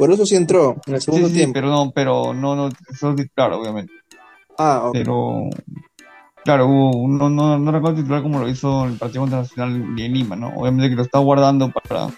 Corozo 0.00 0.24
sí 0.24 0.34
entró 0.34 0.76
en 0.86 0.94
el 0.94 1.02
segundo 1.02 1.26
sí, 1.28 1.32
sí, 1.34 1.38
tiempo. 1.40 1.52
pero 1.54 1.68
no, 1.68 1.90
pero 1.94 2.32
no, 2.32 2.56
no, 2.56 2.68
eso 2.90 3.10
es 3.10 3.16
titular, 3.16 3.52
obviamente. 3.52 3.92
Ah, 4.56 4.84
ok. 4.86 4.92
Pero, 4.94 5.50
claro, 6.42 6.66
hubo- 6.68 7.06
no, 7.06 7.28
no, 7.28 7.58
no 7.58 7.70
recuerdo 7.70 7.98
titular 7.98 8.22
como 8.22 8.38
lo 8.38 8.48
hizo 8.48 8.86
el 8.86 8.94
partido 8.94 9.20
contra 9.24 9.40
Nacional 9.40 9.94
de 9.94 10.08
Lima, 10.08 10.36
¿no? 10.36 10.48
Obviamente 10.56 10.88
que 10.88 10.96
lo 10.96 11.02
está 11.02 11.18
guardando 11.18 11.70
para, 11.70 12.08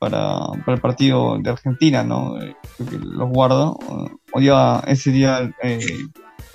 para, 0.00 0.38
para 0.64 0.74
el 0.76 0.80
partido 0.80 1.36
de 1.38 1.50
Argentina, 1.50 2.02
¿no? 2.02 2.40
Eh, 2.42 2.56
que 2.78 2.98
los 2.98 3.28
guarda. 3.28 3.72
Eh, 3.72 4.10
Hoy 4.32 4.48
ese 4.86 5.10
día, 5.10 5.52
eh, 5.62 5.78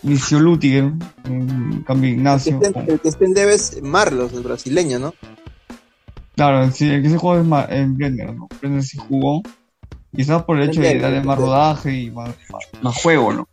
inició 0.04 0.40
Lutiger, 0.40 0.92
en 1.26 1.84
cambio 1.84 2.10
el, 2.10 2.16
Ignacio. 2.18 2.60
que 2.60 2.92
el 2.92 3.00
que 3.00 3.08
está 3.08 3.24
en 3.24 3.34
debes 3.34 3.82
Marlos, 3.84 4.34
el 4.34 4.42
brasileño, 4.42 4.98
¿no? 4.98 5.14
Claro, 6.36 6.72
sí, 6.72 6.90
el 6.90 7.02
que 7.04 7.10
se 7.10 7.18
jugó 7.18 7.38
es 7.38 7.46
Ma- 7.46 7.68
en 7.70 7.96
Brenner, 7.96 8.34
¿no? 8.34 8.48
Brenner 8.60 8.82
sí 8.84 8.98
jugó. 8.98 9.44
Quizás 10.16 10.44
por 10.44 10.60
el 10.60 10.70
hecho 10.70 10.82
de 10.82 11.00
darle 11.00 11.22
más 11.22 11.38
rodaje 11.38 11.94
y 12.02 12.12
más, 12.12 12.30
más- 12.52 12.68
más 12.82 13.02
juego, 13.02 13.32
¿no? 13.34 13.48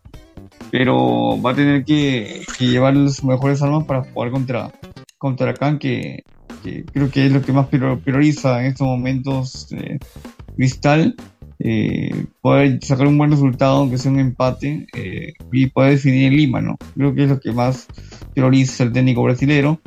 Pero 0.71 1.41
va 1.41 1.53
a 1.53 1.55
tener 1.55 1.85
que, 1.85 2.43
que 2.59 2.67
llevar 2.67 2.95
sus 2.95 3.23
mejores 3.25 3.63
armas 3.63 3.85
para 3.85 4.03
jugar 4.05 4.31
contra, 4.31 4.71
contra 5.19 5.47
Huracán, 5.51 5.79
que, 5.79 6.23
que 6.63 6.85
creo 6.93 7.11
que 7.11 7.27
es 7.27 7.33
lo 7.33 7.43
que 7.43 7.53
más 7.53 7.69
prior- 7.69 8.01
prioriza 8.03 8.61
en 8.61 8.67
estos 8.67 8.87
momentos 8.87 9.69
eh, 9.73 9.99
Cristal. 10.57 11.15
eh, 11.59 12.27
poder 12.41 12.79
sacar 12.83 13.07
un 13.07 13.17
buen 13.17 13.31
resultado, 13.31 13.79
aunque 13.79 13.97
sea 13.99 14.11
un 14.13 14.19
empate, 14.19 14.87
eh, 14.95 15.33
y 15.53 15.67
poder 15.67 15.93
definir 15.93 16.25
en 16.25 16.37
Lima, 16.37 16.61
¿no? 16.61 16.77
Creo 16.95 17.15
que 17.15 17.25
es 17.25 17.31
lo 17.31 17.39
que 17.41 17.53
más 17.53 17.87
prioriza 18.35 18.85
el 18.85 18.93
técnico 18.93 19.23
brasilero. 19.23 19.79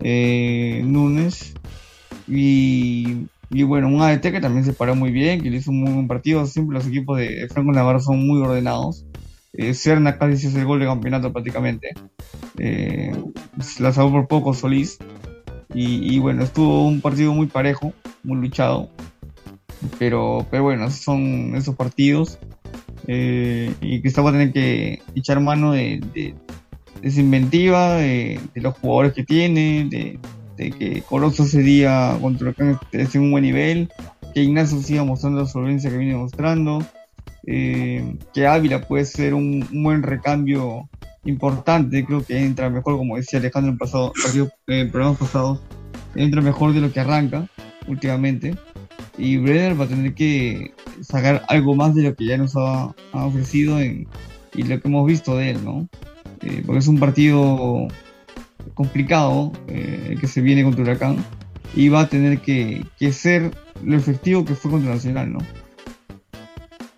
Eh, 0.00 0.82
Núñez. 0.84 1.54
Y, 2.26 3.26
y 3.50 3.62
bueno, 3.62 3.88
un 3.88 4.00
ADT 4.00 4.22
que 4.22 4.40
también 4.40 4.64
se 4.64 4.72
paró 4.72 4.94
muy 4.94 5.10
bien, 5.10 5.40
que 5.40 5.50
le 5.50 5.58
hizo 5.58 5.70
un 5.70 5.80
muy 5.80 5.92
buen 5.92 6.08
partido. 6.08 6.46
Siempre 6.46 6.74
los 6.78 6.86
equipos 6.86 7.18
de 7.18 7.46
Franco 7.50 7.72
Navarro 7.72 8.00
son 8.00 8.26
muy 8.26 8.40
ordenados. 8.40 9.04
Eh, 9.52 9.74
Serna 9.74 10.18
casi 10.18 10.46
hace 10.46 10.58
el 10.58 10.66
gol 10.66 10.80
de 10.80 10.86
campeonato 10.86 11.32
prácticamente. 11.32 11.94
Eh, 12.58 13.12
la 13.78 13.92
salvó 13.92 14.12
por 14.12 14.28
poco 14.28 14.54
Solís. 14.54 14.98
Y, 15.76 16.20
bueno, 16.20 16.44
estuvo 16.44 16.86
un 16.86 17.00
partido 17.00 17.34
muy 17.34 17.46
parejo, 17.48 17.92
muy 18.22 18.38
luchado. 18.38 18.90
Pero, 19.98 20.46
pero 20.48 20.62
bueno, 20.62 20.88
son 20.90 21.56
esos 21.56 21.74
partidos. 21.74 22.38
Eh, 23.08 23.74
y 23.80 24.00
Cristal 24.00 24.24
va 24.24 24.30
a 24.30 24.32
tener 24.34 24.52
que 24.52 25.02
echar 25.16 25.40
mano 25.40 25.72
de, 25.72 26.00
de, 27.02 27.10
su 27.10 27.20
inventiva, 27.20 27.94
de, 27.94 28.40
de 28.54 28.60
los 28.60 28.78
jugadores 28.78 29.14
que 29.14 29.24
tiene, 29.24 29.88
de, 29.90 30.20
de 30.56 30.70
que 30.70 31.02
Coloso 31.02 31.44
ese 31.44 31.60
día 31.60 32.16
contra 32.20 32.48
Huracán 32.48 32.78
en 32.92 33.20
un 33.20 33.30
buen 33.30 33.44
nivel, 33.44 33.90
que 34.32 34.42
Ignacio 34.42 34.80
siga 34.82 35.04
mostrando 35.04 35.42
la 35.42 35.46
solvencia 35.46 35.90
que 35.90 35.96
viene 35.96 36.16
mostrando, 36.16 36.84
eh, 37.46 38.16
que 38.32 38.46
Ávila 38.46 38.82
puede 38.86 39.04
ser 39.04 39.34
un, 39.34 39.66
buen 39.70 40.02
recambio 40.02 40.88
importante, 41.24 42.04
creo 42.04 42.24
que 42.24 42.38
entra 42.38 42.70
mejor, 42.70 42.96
como 42.96 43.16
decía 43.16 43.38
Alejandro 43.38 43.72
en 43.72 43.78
pasado, 43.78 44.12
partido, 44.22 44.50
eh, 44.66 44.88
programas 44.90 45.18
pasados, 45.18 45.60
entra 46.14 46.40
mejor 46.40 46.72
de 46.72 46.80
lo 46.80 46.92
que 46.92 47.00
arranca 47.00 47.48
últimamente. 47.86 48.54
Y 49.16 49.36
Brenner 49.36 49.80
va 49.80 49.84
a 49.84 49.88
tener 49.88 50.14
que 50.14 50.74
sacar 51.00 51.44
algo 51.48 51.76
más 51.76 51.94
de 51.94 52.02
lo 52.02 52.14
que 52.16 52.26
ya 52.26 52.36
nos 52.36 52.56
ha, 52.56 52.94
ha 53.12 53.26
ofrecido 53.26 53.80
en, 53.80 54.08
y 54.54 54.62
lo 54.62 54.80
que 54.80 54.88
hemos 54.88 55.06
visto 55.06 55.36
de 55.36 55.50
él, 55.50 55.64
¿no? 55.64 55.88
Eh, 56.42 56.62
porque 56.64 56.78
es 56.78 56.88
un 56.88 56.98
partido 56.98 57.88
complicado 58.74 59.52
eh, 59.68 60.16
que 60.20 60.26
se 60.26 60.40
viene 60.40 60.64
contra 60.64 60.82
Huracán 60.82 61.24
y 61.74 61.88
va 61.88 62.02
a 62.02 62.08
tener 62.08 62.40
que, 62.40 62.84
que 62.98 63.12
ser 63.12 63.50
lo 63.82 63.96
efectivo 63.96 64.44
que 64.44 64.54
fue 64.54 64.70
contra 64.70 64.94
Nacional, 64.94 65.32
¿no? 65.32 65.38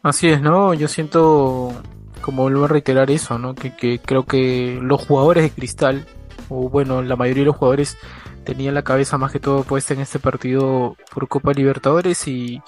Así 0.02 0.28
es, 0.28 0.40
¿no? 0.40 0.72
Yo 0.74 0.86
siento, 0.86 1.72
como 2.20 2.42
vuelvo 2.44 2.66
a 2.66 2.68
reiterar 2.68 3.10
eso, 3.10 3.38
¿no? 3.38 3.54
Que, 3.54 3.74
que 3.74 3.98
creo 3.98 4.24
que 4.24 4.78
los 4.80 5.04
jugadores 5.04 5.42
de 5.42 5.50
Cristal, 5.50 6.06
o 6.48 6.68
bueno, 6.68 7.02
la 7.02 7.16
mayoría 7.16 7.42
de 7.42 7.46
los 7.46 7.56
jugadores 7.56 7.96
tenían 8.44 8.74
la 8.74 8.82
cabeza 8.82 9.18
más 9.18 9.32
que 9.32 9.40
todo 9.40 9.64
puesta 9.64 9.94
en 9.94 10.00
este 10.00 10.20
partido 10.20 10.96
por 11.12 11.26
Copa 11.26 11.52
Libertadores 11.52 12.28
y 12.28 12.62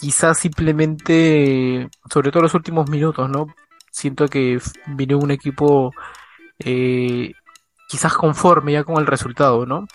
quizás 0.00 0.38
simplemente, 0.38 1.88
sobre 2.10 2.30
todo 2.30 2.44
los 2.44 2.54
últimos 2.54 2.88
minutos, 2.88 3.28
¿no? 3.28 3.54
Siento 3.90 4.28
que 4.28 4.58
vino 4.86 5.18
un 5.18 5.32
equipo 5.32 5.92
eh, 6.60 7.32
quizás 7.90 8.14
conforme 8.14 8.72
ya 8.72 8.84
con 8.84 8.98
el 8.98 9.06
resultado, 9.06 9.66
¿no? 9.66 9.88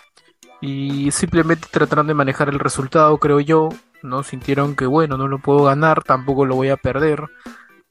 Y 0.60 1.10
simplemente 1.12 1.68
trataron 1.70 2.06
de 2.06 2.12
manejar 2.14 2.50
el 2.50 2.58
resultado, 2.58 3.16
creo 3.16 3.40
yo, 3.40 3.70
¿no? 4.02 4.22
Sintieron 4.22 4.76
que, 4.76 4.84
bueno, 4.84 5.16
no 5.16 5.28
lo 5.28 5.38
puedo 5.38 5.64
ganar, 5.64 6.04
tampoco 6.04 6.44
lo 6.44 6.56
voy 6.56 6.68
a 6.68 6.76
perder, 6.76 7.24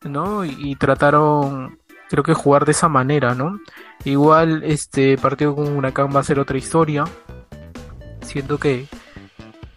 ¿no? 0.03 0.45
Y, 0.45 0.75
trataron, 0.75 1.79
creo 2.07 2.23
que 2.23 2.35
jugar 2.35 2.65
de 2.65 2.73
esa 2.73 2.87
manera, 2.87 3.33
¿no? 3.33 3.59
Igual 4.03 4.61
este 4.63 5.17
partido 5.17 5.55
con 5.55 5.75
Huracán 5.75 6.09
va 6.15 6.19
a 6.19 6.23
ser 6.23 6.39
otra 6.39 6.59
historia. 6.59 7.05
Siento 8.21 8.59
que, 8.59 8.87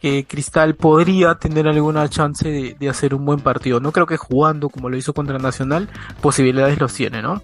que 0.03 0.26
Cristal 0.26 0.74
podría 0.74 1.37
tener 1.37 1.68
alguna 1.68 2.07
chance 2.11 2.47
de, 2.47 2.76
de 2.79 2.89
hacer 2.91 3.14
un 3.14 3.24
buen 3.24 3.41
partido. 3.41 3.81
No 3.81 3.93
creo 3.93 4.07
que 4.07 4.18
jugando 4.18 4.68
como 4.68 4.91
lo 4.91 4.97
hizo 4.99 5.14
contra 5.14 5.39
Nacional, 5.39 5.89
posibilidades 6.20 6.79
los 6.79 6.93
tiene, 6.93 7.22
¿no? 7.22 7.43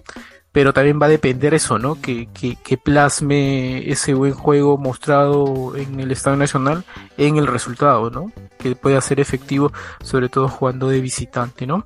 Pero 0.55 0.71
también 0.71 1.01
va 1.01 1.07
a 1.07 1.09
depender 1.09 1.53
eso, 1.53 1.77
¿no? 1.79 2.01
Que, 2.01 2.29
que, 2.33 2.55
que 2.55 2.77
plasme 2.77 3.91
ese 3.91 4.13
buen 4.13 4.31
juego 4.31 4.77
mostrado 4.77 5.75
en 5.75 5.99
el 5.99 6.13
Estadio 6.13 6.37
Nacional 6.37 6.85
en 7.17 7.35
el 7.35 7.45
resultado, 7.45 8.09
¿no? 8.09 8.31
Que 8.57 8.73
pueda 8.73 9.01
ser 9.01 9.19
efectivo, 9.19 9.73
sobre 10.01 10.29
todo 10.29 10.47
jugando 10.47 10.87
de 10.87 11.01
visitante, 11.01 11.67
¿no? 11.67 11.83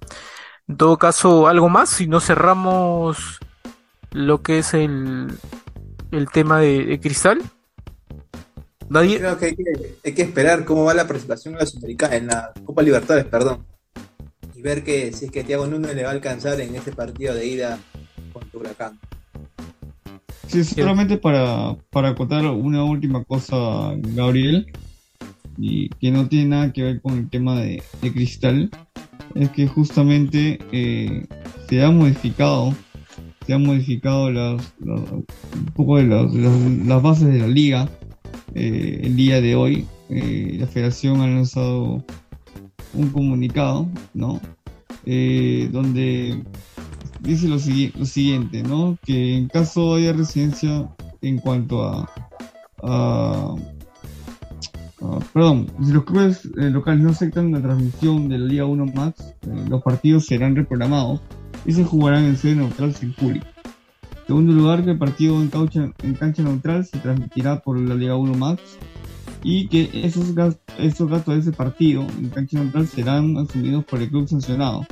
En 0.68 0.78
todo 0.78 1.00
caso, 1.00 1.48
algo 1.48 1.68
más, 1.68 1.90
si 1.90 2.06
no 2.06 2.20
cerramos 2.20 3.40
lo 4.12 4.44
que 4.44 4.60
es 4.60 4.76
el, 4.76 5.36
el 6.12 6.30
tema 6.30 6.60
de, 6.60 7.00
Cristal. 7.02 7.42
Nadie. 8.88 9.18
Creo 9.18 9.40
que 9.40 9.56
hay, 10.06 10.14
que 10.14 10.22
esperar 10.22 10.64
cómo 10.64 10.84
va 10.84 10.94
la 10.94 11.08
presentación 11.08 11.56
en 11.56 11.62
la 11.62 11.66
Sudamericana, 11.66 12.16
en 12.18 12.28
la 12.28 12.54
Copa 12.64 12.84
Libertadores, 12.84 13.26
perdón. 13.26 13.66
Y 14.54 14.62
ver 14.62 14.84
que 14.84 15.12
si 15.12 15.26
es 15.26 15.32
que 15.32 15.44
Thiago 15.44 15.66
Núñez 15.66 15.96
le 15.96 16.04
va 16.04 16.10
a 16.10 16.14
alcanzar 16.14 16.62
en 16.62 16.76
este 16.76 16.92
partido 16.92 17.34
de 17.34 17.48
ida 17.48 17.80
contra 18.52 18.60
Huracán. 18.72 19.00
Sí, 20.48 20.64
solamente 20.64 21.18
para, 21.18 21.76
para 21.92 22.10
acotar 22.10 22.46
una 22.46 22.84
última 22.84 23.24
cosa, 23.24 23.94
Gabriel, 23.98 24.66
y 25.58 25.90
que 25.90 26.10
no 26.12 26.28
tiene 26.28 26.46
nada 26.50 26.74
que 26.74 26.84
ver 26.84 27.02
con 27.02 27.18
el 27.18 27.30
tema 27.30 27.60
de, 27.60 27.84
de 28.02 28.12
Cristal, 28.14 28.72
es 29.36 29.50
que 29.52 29.68
justamente 29.68 30.58
eh, 30.72 31.28
se 31.70 31.84
ha 31.84 31.92
modificado, 31.92 32.74
se 33.46 33.54
han 33.54 33.64
modificado 33.64 34.32
las, 34.32 34.74
las- 34.80 35.12
un 35.12 35.66
poco 35.76 35.98
de 35.98 36.06
las, 36.06 36.34
las- 36.34 36.86
las 36.88 37.02
bases 37.04 37.28
de 37.28 37.40
la 37.40 37.48
liga 37.48 37.90
eh, 38.56 39.02
el 39.04 39.16
día 39.16 39.42
de 39.42 39.56
hoy. 39.56 39.86
Eh, 40.10 40.58
la 40.60 40.66
federación 40.66 41.22
ha 41.22 41.28
lanzado 41.28 42.04
un 42.96 43.10
comunicado, 43.12 43.88
¿no? 44.16 44.42
Eh, 45.06 45.70
donde 45.72 46.42
dice 47.20 47.48
lo, 47.48 47.56
lo 47.56 48.06
siguiente, 48.06 48.64
¿no? 48.64 48.98
Que 49.06 49.38
en 49.38 49.48
caso 49.48 49.96
haya 49.96 50.14
residencia 50.14 50.90
en 51.22 51.38
cuanto 51.40 51.84
a, 51.84 52.10
perdón, 55.34 55.68
si 55.84 55.92
los 55.92 56.04
clubes 56.06 56.46
eh, 56.58 56.70
locales 56.70 57.04
no 57.04 57.10
aceptan 57.12 57.52
la 57.52 57.62
transmisión 57.62 58.30
de 58.30 58.38
la 58.38 58.46
Liga 58.46 58.66
1 58.66 58.86
Max, 58.94 59.34
eh, 59.44 59.66
los 59.70 59.82
partidos 59.82 60.26
serán 60.26 60.56
reprogramados 60.56 61.22
y 61.66 61.74
se 61.74 61.84
jugarán 61.84 62.26
en 62.26 62.38
sede 62.38 62.56
neutral 62.56 62.94
sin 62.96 63.14
público. 63.14 63.46
En 64.22 64.28
segundo 64.36 64.54
lugar, 64.54 64.84
que 64.86 64.92
el 64.92 64.98
partido 64.98 65.42
en, 65.42 65.50
caucha- 65.50 65.92
en 66.04 66.14
cancha 66.14 66.44
neutral 66.44 66.86
se 66.86 66.98
transmitirá 67.00 67.60
por 67.62 67.80
la 67.80 67.96
Liga 67.96 68.16
1 68.16 68.34
Max 68.36 68.62
y 69.44 69.68
que 69.68 69.90
esos, 69.94 70.36
gas- 70.36 70.60
esos 70.78 71.10
gastos 71.10 71.34
de 71.36 71.40
ese 71.42 71.52
partido 71.52 72.06
en 72.20 72.30
cancha 72.30 72.60
neutral 72.60 72.88
serán 72.88 73.38
asumidos 73.38 73.86
por 73.86 74.02
el 74.02 74.10
club 74.10 74.28
sancionado. 74.28 74.86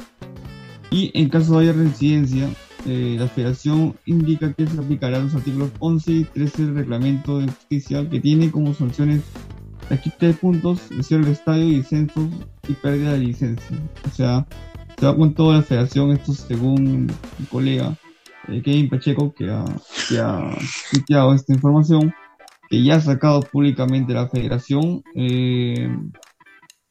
Y 0.92 1.12
en 1.14 1.30
caso 1.30 1.60
de 1.60 1.66
haya 1.70 1.74
reincidencia, 1.74 2.50
eh, 2.86 3.18
la 3.20 3.28
federación 3.28 3.96
indica 4.06 4.54
que 4.54 4.66
se 4.66 4.80
aplicarán 4.80 5.26
los 5.26 5.36
artículos 5.36 5.72
11 5.80 6.12
y 6.12 6.24
13 6.24 6.66
del 6.68 6.76
reglamento 6.76 7.40
de 7.40 7.48
justicia 7.48 8.10
que 8.10 8.20
tiene 8.20 8.52
como 8.52 8.74
sanciones 8.74 9.24
la 9.90 9.98
quita 9.98 10.28
de 10.28 10.34
puntos, 10.34 10.92
el 10.92 11.04
cierre 11.04 11.24
del 11.24 11.34
estadio 11.34 11.66
y 11.66 11.84
censos 11.84 12.30
y 12.68 12.74
pérdida 12.74 13.14
de 13.14 13.20
licencia. 13.20 13.78
O 14.06 14.10
sea, 14.10 14.48
se 14.98 15.06
va 15.06 15.16
con 15.16 15.34
toda 15.34 15.58
la 15.58 15.64
federación, 15.64 16.12
esto 16.12 16.34
según 16.34 17.08
mi 17.08 17.46
colega 17.50 17.96
eh, 18.48 18.62
Kevin 18.62 18.90
Pacheco 18.90 19.34
que 19.34 19.50
ha, 19.50 19.66
que 20.10 20.20
ha 20.20 20.56
tuiteado 20.92 21.34
esta 21.34 21.54
información, 21.54 22.14
que 22.70 22.84
ya 22.84 22.96
ha 22.96 23.02
sacado 23.02 23.42
públicamente 23.42 24.14
la 24.14 24.28
federación. 24.28 25.04
Eh, 25.16 25.90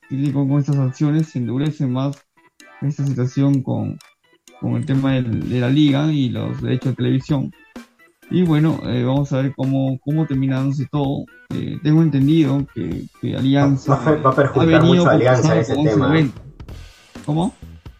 y 0.08 0.30
con, 0.30 0.48
con 0.48 0.60
estas 0.60 0.76
sanciones 0.76 1.28
se 1.28 1.38
endurece 1.38 1.86
más 1.86 2.25
esta 2.82 3.04
situación 3.06 3.62
con, 3.62 3.98
con 4.60 4.76
el 4.76 4.86
tema 4.86 5.12
del- 5.14 5.48
de 5.48 5.60
la 5.60 5.68
liga 5.68 6.12
y 6.12 6.28
los 6.30 6.60
derechos 6.62 6.92
de 6.92 6.96
televisión. 6.96 7.50
Y 8.30 8.42
bueno, 8.42 8.80
eh, 8.84 9.04
vamos 9.04 9.32
a 9.32 9.42
ver 9.42 9.54
cómo, 9.54 9.98
cómo 10.04 10.26
termina 10.26 10.56
dándose 10.56 10.86
todo. 10.90 11.24
Eh, 11.54 11.78
tengo 11.82 12.02
entendido 12.02 12.66
que, 12.74 13.04
que 13.20 13.36
Alianza 13.36 13.94
Va 13.94 14.00
a 14.00 14.04
per- 14.04 14.26
va 14.26 14.30
a 14.30 14.34
perjudicar 14.34 14.80
ha 14.80 14.84
mucho 14.84 15.06
a 15.08 15.12
Alianza 15.12 15.58
ese 15.58 15.74
tema. 15.74 16.08
1190. 16.10 16.40
¿Cómo? 17.24 17.54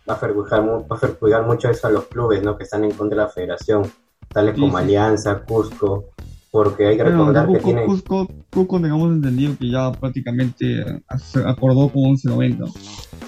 Va 0.09 0.15
a 0.15 0.21
perjudicar, 0.21 0.61
va 0.69 0.97
a 0.97 1.01
perjudicar 1.01 1.47
mucho 1.47 1.69
eso 1.71 1.87
a 1.87 1.91
los 1.91 2.07
clubes 2.07 2.43
¿no? 2.43 2.57
que 2.57 2.65
están 2.65 2.85
en 2.85 2.91
contra 2.93 3.17
de 3.19 3.23
la 3.25 3.29
federación, 3.29 3.91
tales 4.33 4.55
Sí, 4.55 4.61
como 4.61 4.79
sí. 4.79 4.85
Alianza, 4.85 5.45
Cusco, 5.45 6.11
porque 6.57 6.87
hay 6.87 6.97
que 6.97 7.03
Bueno, 7.03 7.19
recordar 7.19 7.53
que 7.53 7.59
tienen... 7.59 7.85
Cusco, 7.87 8.27
Cusco 8.51 8.81
tengamos 8.81 9.13
entendido 9.13 9.55
que 9.59 9.71
ya 9.71 9.93
prácticamente 9.93 11.03
se 11.19 11.41
acordó 11.41 11.91
con 11.91 12.03
1190. 12.05 12.65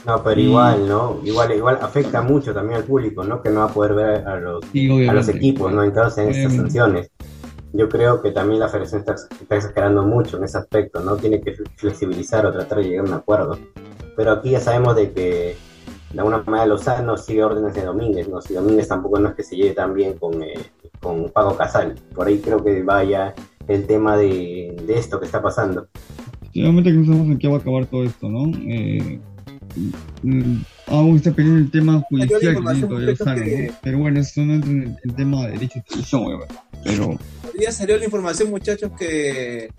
No, 0.06 0.22
pero 0.24 0.40
y- 0.40 0.44
igual, 0.44 0.88
¿no? 0.88 1.20
Igual, 1.22 1.52
igual 1.52 1.78
afecta 1.82 2.22
mucho 2.22 2.54
también 2.54 2.78
al 2.78 2.84
público, 2.84 3.22
¿no? 3.24 3.42
Que 3.42 3.50
no 3.50 3.60
va 3.60 3.66
a 3.66 3.68
poder 3.68 3.92
ver 3.92 4.26
a 4.26 4.36
los, 4.40 4.64
Sí, 4.72 5.06
a 5.06 5.12
los 5.12 5.28
equipos, 5.28 5.70
¿no? 5.70 5.84
Entonces, 5.84 6.24
en 6.24 6.30
estas 6.30 6.52
Obviamente. 6.52 6.72
sanciones. 6.72 7.10
Yo 7.74 7.86
creo 7.90 8.22
que 8.22 8.30
también 8.30 8.60
la 8.60 8.68
federación 8.68 9.00
está, 9.00 9.14
está 9.14 9.56
exagerando 9.56 10.02
mucho 10.04 10.38
en 10.38 10.44
ese 10.44 10.56
aspecto, 10.56 11.00
¿no? 11.00 11.16
Tiene 11.16 11.42
que 11.42 11.54
flexibilizar 11.76 12.46
o 12.46 12.52
tratar 12.52 12.78
de 12.78 12.84
llegar 12.84 13.04
a 13.04 13.08
un 13.08 13.14
acuerdo. 13.14 13.58
Pero 14.16 14.32
aquí 14.32 14.52
ya 14.52 14.60
sabemos 14.60 14.96
de 14.96 15.12
que 15.12 15.54
de 16.14 16.18
alguna 16.18 16.38
manera 16.46 16.64
Lozano 16.64 17.18
sigue 17.18 17.44
órdenes 17.44 17.74
de 17.74 17.84
Domínguez, 17.84 18.26
¿no? 18.26 18.40
Si 18.40 18.54
Domínguez 18.54 18.88
tampoco 18.88 19.18
no 19.20 19.28
es 19.28 19.34
que 19.34 19.42
se 19.42 19.54
lleve 19.56 19.74
tan 19.74 19.92
bien 19.92 20.14
con, 20.18 20.42
eh, 20.42 20.54
con 21.00 21.30
Paco 21.30 21.56
Casal. 21.56 21.94
Por 22.14 22.26
ahí 22.26 22.38
creo 22.38 22.62
que 22.64 22.82
vaya 22.82 23.34
el 23.68 23.86
tema 23.86 24.16
de, 24.16 24.76
de 24.86 24.98
esto 24.98 25.18
que 25.20 25.26
está 25.26 25.40
pasando. 25.42 25.88
Sí, 26.52 26.62
obviamente 26.62 26.90
que 26.90 26.96
no 26.96 27.04
sabemos 27.06 27.26
en 27.28 27.38
qué 27.38 27.48
va 27.48 27.56
a 27.56 27.60
acabar 27.60 27.86
todo 27.86 28.04
esto, 28.04 28.28
¿no? 28.28 28.50
Eh, 28.66 29.20
mm, 30.22 30.56
aún 30.86 31.16
está 31.16 31.32
pendiente 31.32 31.64
el 31.64 31.70
tema 31.70 32.00
judicial 32.08 32.40
que 32.40 32.80
todavía 32.86 33.10
Lozano, 33.10 33.42
que- 33.44 33.66
¿no? 33.68 33.74
Pero 33.82 33.98
bueno, 33.98 34.20
eso 34.20 34.40
no 34.42 34.54
entra 34.54 34.70
en 34.70 34.82
el, 34.82 34.96
el 35.04 35.14
tema 35.14 35.46
de 35.46 35.52
derecho 35.52 35.74
de 35.78 35.82
televisión. 35.82 36.24
Pero 36.84 37.06
Hoy 37.08 37.58
día 37.58 37.72
salió 37.72 37.96
la 37.98 38.04
información, 38.04 38.50
muchachos, 38.50 38.90
que 38.98 39.70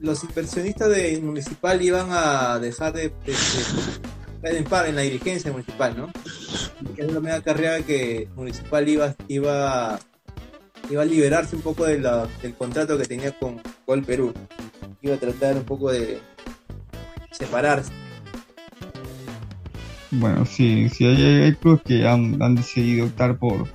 los 0.00 0.22
inversionistas 0.24 0.88
de 0.90 1.20
Municipal 1.22 1.80
iban 1.82 2.06
a 2.10 2.58
dejar 2.58 2.92
de, 2.92 3.02
de- 3.08 3.10
de- 3.26 4.50
de- 4.50 4.58
en 4.58 4.64
par 4.64 4.86
en 4.88 4.96
la 4.96 5.02
dirigencia 5.02 5.50
municipal, 5.52 5.94
¿no? 5.96 6.10
Que 6.96 7.02
es 7.02 7.12
lo 7.12 7.20
medio 7.20 7.36
acarreaba 7.36 7.78
que 7.84 8.28
Municipal 8.36 8.88
iba, 8.88 9.14
iba, 9.28 9.98
iba 10.90 11.02
a 11.02 11.04
liberarse 11.04 11.56
un 11.56 11.62
poco 11.62 11.84
de 11.84 11.98
la- 11.98 12.28
del 12.42 12.54
contrato 12.54 12.96
que 12.98 13.04
tenía 13.04 13.32
con 13.38 13.60
Gol 13.86 14.02
Perú. 14.02 14.32
Iba 15.00 15.14
a 15.14 15.18
tratar 15.18 15.56
un 15.56 15.64
poco 15.64 15.90
de 15.90 16.18
separarse. 17.30 17.90
bueno, 20.10 20.44
sí, 20.44 20.88
sí 20.90 21.04
hay, 21.06 21.42
hay- 21.44 21.54
clubes 21.54 21.82
que 21.84 22.06
han, 22.06 22.40
han 22.42 22.54
decidido 22.54 23.06
optar 23.06 23.38
por, 23.38 23.66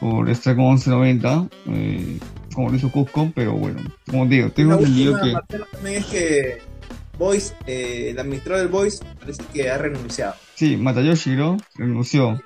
por 0.00 0.28
estar 0.28 0.54
con 0.54 0.64
1190, 0.66 1.48
eh, 1.68 2.18
como 2.54 2.70
lo 2.70 2.76
hizo 2.76 2.90
Cusco, 2.92 3.32
pero 3.34 3.52
bueno, 3.54 3.80
como 4.10 4.26
digo, 4.26 4.50
tengo 4.50 4.72
la 4.72 4.78
entendido 4.78 5.18
que. 5.20 5.34
También 5.72 5.96
es 6.02 6.06
que 6.06 6.58
Boys, 7.18 7.54
eh, 7.66 8.10
el 8.10 8.18
administrador 8.18 8.60
del 8.62 8.68
Boys 8.70 9.00
parece 9.18 9.42
que 9.52 9.70
ha 9.70 9.78
renunciado. 9.78 10.34
Sí, 10.54 10.76
Matayoshi, 10.76 11.30
¿no? 11.30 11.56
Renunció. 11.76 12.38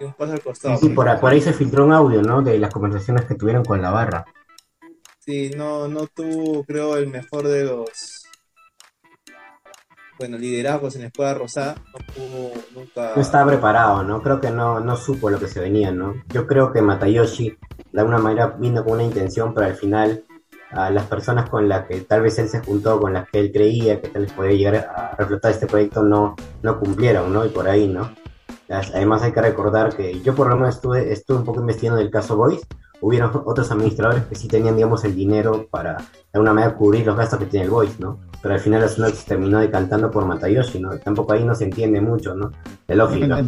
Un 0.00 0.12
paso 0.12 0.32
al 0.32 0.42
costado. 0.42 0.76
Sí, 0.76 0.90
por, 0.90 1.20
por 1.20 1.32
ahí 1.32 1.40
se 1.40 1.52
filtró 1.52 1.84
un 1.84 1.92
audio, 1.92 2.22
¿no? 2.22 2.42
De 2.42 2.58
las 2.58 2.72
conversaciones 2.72 3.24
que 3.24 3.34
tuvieron 3.34 3.64
con 3.64 3.80
la 3.80 3.90
barra. 3.90 4.24
Sí, 5.20 5.50
no, 5.56 5.88
no 5.88 6.06
tuvo, 6.06 6.64
creo, 6.64 6.96
el 6.96 7.08
mejor 7.08 7.48
de 7.48 7.64
los 7.64 8.26
bueno, 10.18 10.38
liderazgos 10.38 10.94
en 10.94 11.02
la 11.02 11.08
escuadra 11.08 11.38
rosada. 11.38 11.74
No 11.92 12.14
pudo 12.14 12.52
nunca. 12.74 13.12
No 13.14 13.20
estaba 13.22 13.50
preparado, 13.50 14.02
¿no? 14.02 14.22
Creo 14.22 14.40
que 14.40 14.50
no, 14.50 14.80
no 14.80 14.96
supo 14.96 15.30
lo 15.30 15.38
que 15.38 15.48
se 15.48 15.60
venía, 15.60 15.92
¿no? 15.92 16.14
Yo 16.32 16.46
creo 16.46 16.72
que 16.72 16.80
Matayoshi 16.80 17.56
de 17.92 18.00
alguna 18.00 18.18
manera 18.18 18.48
vino 18.48 18.84
con 18.84 18.94
una 18.94 19.04
intención, 19.04 19.52
pero 19.52 19.66
al 19.66 19.74
final 19.74 20.24
a 20.70 20.90
las 20.90 21.06
personas 21.06 21.48
con 21.48 21.68
las 21.68 21.86
que 21.86 22.00
tal 22.00 22.22
vez 22.22 22.38
él 22.38 22.48
se 22.48 22.60
juntó, 22.60 23.00
con 23.00 23.12
las 23.12 23.28
que 23.28 23.38
él 23.38 23.52
creía 23.52 24.00
que 24.00 24.08
tal 24.08 24.22
vez 24.22 24.32
podía 24.32 24.52
llegar 24.52 24.76
a 24.76 25.14
reflotar 25.16 25.52
este 25.52 25.66
proyecto, 25.66 26.02
no, 26.02 26.34
no 26.62 26.78
cumplieron, 26.78 27.32
¿no? 27.32 27.44
Y 27.44 27.50
por 27.50 27.68
ahí, 27.68 27.86
¿no? 27.86 28.10
Además 28.68 29.22
hay 29.22 29.32
que 29.32 29.40
recordar 29.42 29.96
que 29.96 30.20
yo 30.22 30.34
por 30.34 30.48
lo 30.48 30.56
menos 30.56 30.74
estuve, 30.76 31.12
estuve 31.12 31.38
un 31.38 31.44
poco 31.44 31.60
investigando 31.60 32.00
del 32.00 32.10
caso 32.10 32.36
Boys, 32.36 32.60
hubieron 33.00 33.30
otros 33.44 33.70
administradores 33.70 34.24
que 34.24 34.34
sí 34.34 34.48
tenían, 34.48 34.74
digamos, 34.76 35.04
el 35.04 35.14
dinero 35.14 35.66
para 35.70 35.96
de 35.98 36.04
alguna 36.32 36.52
manera 36.52 36.74
cubrir 36.74 37.06
los 37.06 37.16
gastos 37.16 37.38
que 37.38 37.46
tiene 37.46 37.66
el 37.66 37.70
Boys, 37.70 37.98
¿no? 38.00 38.18
Pero 38.42 38.54
al 38.54 38.60
final 38.60 38.82
Arsenal 38.82 39.12
se 39.12 39.26
terminó 39.26 39.58
decantando 39.60 40.10
por 40.10 40.24
Matayoshi, 40.24 40.80
¿no? 40.80 40.90
Tampoco 40.98 41.32
ahí 41.32 41.44
no 41.44 41.54
se 41.54 41.64
entiende 41.64 42.00
mucho, 42.00 42.34
¿no? 42.34 42.52
De 42.88 42.96
lógica. 42.96 43.44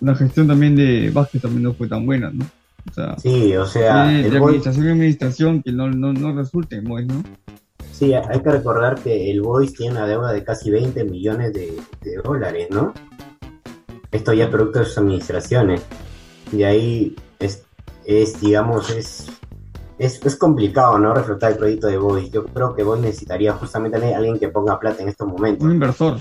La 0.00 0.14
gestión 0.14 0.46
también 0.46 0.76
de 0.76 1.10
Vázquez 1.12 1.42
también 1.42 1.62
no 1.62 1.72
fue 1.72 1.88
tan 1.88 2.04
buena, 2.04 2.30
¿no? 2.30 2.44
O 2.90 2.92
sea, 2.94 3.16
Sí, 3.18 3.56
o 3.56 3.66
sea, 3.66 4.12
eh, 4.12 4.26
el 4.26 4.30
de 4.32 4.38
Boys- 4.38 4.46
administración 4.48 4.86
y 4.86 4.90
administración 4.90 5.62
que 5.62 5.72
no, 5.72 5.88
no, 5.90 6.12
no 6.12 6.34
resulten, 6.34 6.84
pues, 6.84 7.06
¿no? 7.06 7.22
Sí, 7.92 8.12
hay 8.12 8.40
que 8.40 8.50
recordar 8.50 8.96
que 9.00 9.30
el 9.30 9.40
Boys 9.40 9.72
tiene 9.72 9.92
una 9.96 10.06
deuda 10.06 10.32
de 10.32 10.44
casi 10.44 10.70
20 10.70 11.02
millones 11.04 11.52
de, 11.54 11.76
de 12.02 12.16
dólares, 12.22 12.68
¿no? 12.70 12.92
Esto 14.16 14.32
ya 14.32 14.44
es 14.44 14.50
producto 14.50 14.78
de 14.80 14.84
sus 14.86 14.98
administraciones. 14.98 15.82
Y 16.52 16.62
ahí 16.62 17.16
es, 17.38 17.64
es 18.04 18.40
digamos, 18.40 18.90
es, 18.90 19.26
es, 19.98 20.24
es 20.24 20.36
complicado, 20.36 20.98
¿no? 20.98 21.12
Reflotar 21.14 21.52
el 21.52 21.58
proyecto 21.58 21.86
de 21.88 21.98
Boys. 21.98 22.30
Yo 22.30 22.44
creo 22.46 22.74
que 22.74 22.82
Boys 22.82 23.02
necesitaría 23.02 23.52
justamente 23.52 24.14
a 24.14 24.16
alguien 24.16 24.38
que 24.38 24.48
ponga 24.48 24.78
plata 24.78 25.02
en 25.02 25.08
estos 25.08 25.28
momentos, 25.28 25.64
Un 25.64 25.72
inversor. 25.72 26.16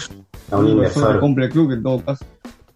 a 0.51 0.57
un 0.57 0.65
que 0.65 0.71
inversor. 0.71 1.23
el 1.23 1.49
club 1.49 1.71
en 1.71 1.83
todo 1.83 2.03
caso. 2.03 2.25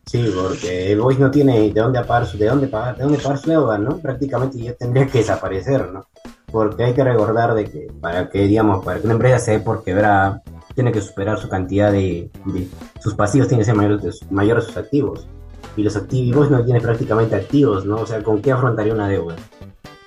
Sí, 0.06 0.34
porque 0.34 0.92
el 0.94 1.02
Boys 1.02 1.20
no 1.20 1.30
tiene 1.30 1.72
de 1.72 1.82
dónde 1.82 2.02
pagar 2.04 2.26
su, 2.26 2.38
de 2.38 2.48
dónde 2.48 2.68
pagar, 2.68 2.98
de 2.98 3.04
dónde 3.04 3.20
pagar 3.20 3.38
su 3.38 3.50
deuda, 3.50 3.78
¿no? 3.78 3.98
Prácticamente 3.98 4.58
ya 4.58 4.74
tendría 4.74 5.06
que 5.06 5.20
desaparecer, 5.20 5.92
¿no? 5.92 6.08
Porque 6.52 6.84
hay 6.84 6.94
que 6.94 7.04
recordar 7.04 7.54
de 7.54 7.66
que 7.66 7.88
para 8.02 8.28
que, 8.30 8.48
digamos, 8.48 8.84
para 8.84 9.00
que 9.00 9.06
una 9.06 9.14
empresa 9.14 9.38
se 9.38 9.52
dé 9.52 9.60
por 9.60 9.84
quebrada, 9.84 10.42
tiene 10.80 10.92
que 10.94 11.02
superar 11.02 11.38
su 11.40 11.50
cantidad 11.50 11.92
de, 11.92 12.32
de- 12.46 12.68
sus 13.02 13.14
pasivos 13.16 13.48
tienen 13.50 13.62
que 13.62 13.66
ser 13.66 13.76
mayores 13.76 14.02
de, 14.02 14.12
sus- 14.14 14.78
activos. 14.78 15.28
Y 15.76 15.84
los 15.84 15.96
activos 15.98 16.50
no 16.50 16.64
tiene 16.64 16.80
prácticamente 16.82 17.36
activos, 17.36 17.86
¿no? 17.86 17.98
O 17.98 18.06
sea, 18.06 18.24
¿con 18.24 18.42
qué 18.42 18.52
afrontaría 18.54 18.94
una 18.94 19.08
deuda? 19.10 19.36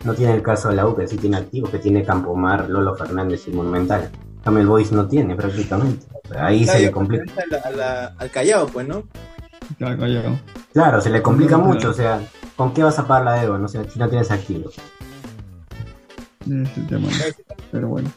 No 0.04 0.14
tiene 0.14 0.34
el 0.34 0.42
caso 0.42 0.68
de 0.70 0.76
la 0.76 0.86
U, 0.86 0.96
que 0.96 1.06
sí 1.06 1.16
tiene 1.18 1.36
activos, 1.36 1.70
que 1.70 1.78
tiene 1.78 2.04
Campomar, 2.04 2.68
Lolo 2.68 2.94
Fernández 2.96 3.46
y 3.48 3.50
Monumental. 3.52 4.10
En 4.14 4.40
cambio, 4.42 4.62
el 4.62 4.66
Boys 4.68 4.90
no 4.92 5.06
tiene 5.06 5.36
prácticamente. 5.36 6.06
O 6.24 6.28
sea, 6.28 6.46
ahí 6.46 6.64
se 6.66 6.80
le 6.80 6.90
complica. 6.90 7.24
A 7.24 7.46
la- 7.50 7.58
a 7.58 7.70
la- 7.70 8.06
al 8.18 8.30
Callao, 8.30 8.66
pues, 8.66 8.88
¿no? 8.88 9.04
Claro, 10.72 11.00
se 11.00 11.10
le 11.10 11.20
complica 11.22 11.56
mucho, 11.58 11.90
o 11.90 11.94
sea, 11.94 12.20
¿con 12.56 12.72
qué 12.74 12.82
vas 12.82 12.98
a 12.98 13.06
pagar 13.06 13.24
la 13.26 13.42
deuda? 13.42 13.58
No 13.58 13.68
sé, 13.68 13.88
si 13.90 13.98
no 13.98 14.08
tienes 14.08 14.30
activos. 14.30 14.74
Ese 16.40 16.62
es 16.62 16.76
el 16.78 16.86
tema. 16.88 17.08
Pero 17.70 17.88
bueno. 17.88 18.10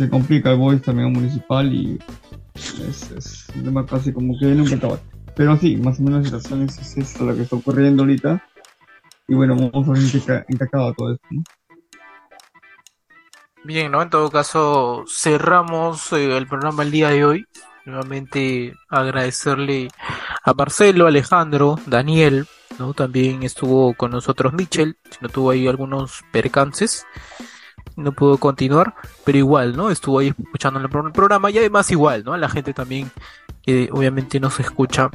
Se 0.00 0.08
complica 0.08 0.50
el 0.50 0.56
Boys 0.56 0.80
también 0.80 1.12
municipal 1.12 1.70
y 1.70 1.98
es, 2.54 3.10
es 3.10 3.46
un 3.54 3.64
tema 3.64 3.84
casi 3.84 4.14
como 4.14 4.32
que 4.38 4.46
nunca 4.46 4.76
acaba. 4.76 4.98
Pero 5.36 5.58
sí, 5.58 5.76
más 5.76 6.00
o 6.00 6.02
menos 6.02 6.20
la 6.20 6.24
situación 6.24 6.62
es, 6.62 6.78
es 6.78 6.96
esta 6.96 7.24
la 7.24 7.34
que 7.34 7.42
está 7.42 7.56
ocurriendo 7.56 8.02
ahorita. 8.02 8.42
Y 9.28 9.34
bueno, 9.34 9.56
vamos 9.56 9.86
a 9.86 9.92
ver 9.92 10.00
en 10.00 10.56
qué, 10.56 10.64
acaba 10.64 10.94
todo 10.94 11.12
esto. 11.12 11.26
¿no? 11.30 11.42
Bien, 13.62 13.92
¿no? 13.92 14.00
En 14.00 14.08
todo 14.08 14.30
caso, 14.30 15.04
cerramos 15.06 16.14
eh, 16.14 16.34
el 16.34 16.46
programa 16.46 16.82
el 16.82 16.92
día 16.92 17.10
de 17.10 17.26
hoy. 17.26 17.44
Nuevamente 17.84 18.72
agradecerle 18.88 19.88
a 20.42 20.54
Marcelo, 20.54 21.08
Alejandro, 21.08 21.78
Daniel, 21.84 22.46
¿no? 22.78 22.94
También 22.94 23.42
estuvo 23.42 23.92
con 23.92 24.12
nosotros 24.12 24.54
Michel, 24.54 24.96
no 25.20 25.28
tuvo 25.28 25.50
ahí 25.50 25.68
algunos 25.68 26.22
percances, 26.32 27.04
no 27.96 28.12
pudo 28.12 28.38
continuar, 28.38 28.94
pero 29.24 29.38
igual, 29.38 29.76
¿no? 29.76 29.90
Estuvo 29.90 30.18
ahí 30.18 30.32
escuchando 30.38 30.80
el 30.80 30.88
pro- 30.88 31.06
el 31.06 31.12
programa 31.12 31.50
y 31.50 31.58
además 31.58 31.90
igual, 31.90 32.24
¿no? 32.24 32.36
La 32.36 32.48
gente 32.48 32.72
también 32.72 33.10
que 33.62 33.88
obviamente 33.92 34.40
nos 34.40 34.58
escucha 34.60 35.10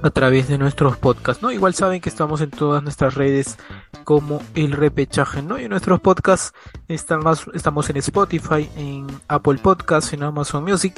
a 0.00 0.10
través 0.10 0.46
de 0.46 0.58
nuestros 0.58 0.96
podcasts, 0.96 1.42
¿no? 1.42 1.50
Igual 1.50 1.74
saben 1.74 2.00
que 2.00 2.08
estamos 2.08 2.40
en 2.40 2.50
todas 2.50 2.82
nuestras 2.84 3.14
redes 3.14 3.58
como 4.04 4.40
el 4.54 4.72
repechaje, 4.72 5.42
¿no? 5.42 5.58
Y 5.58 5.68
nuestros 5.68 6.00
podcasts 6.00 6.52
están 6.86 7.20
más, 7.24 7.46
estamos 7.52 7.90
en 7.90 7.96
Spotify, 7.96 8.70
en 8.76 9.06
Apple 9.26 9.58
Podcasts, 9.58 10.12
en 10.12 10.22
Amazon 10.22 10.62
Music. 10.62 10.94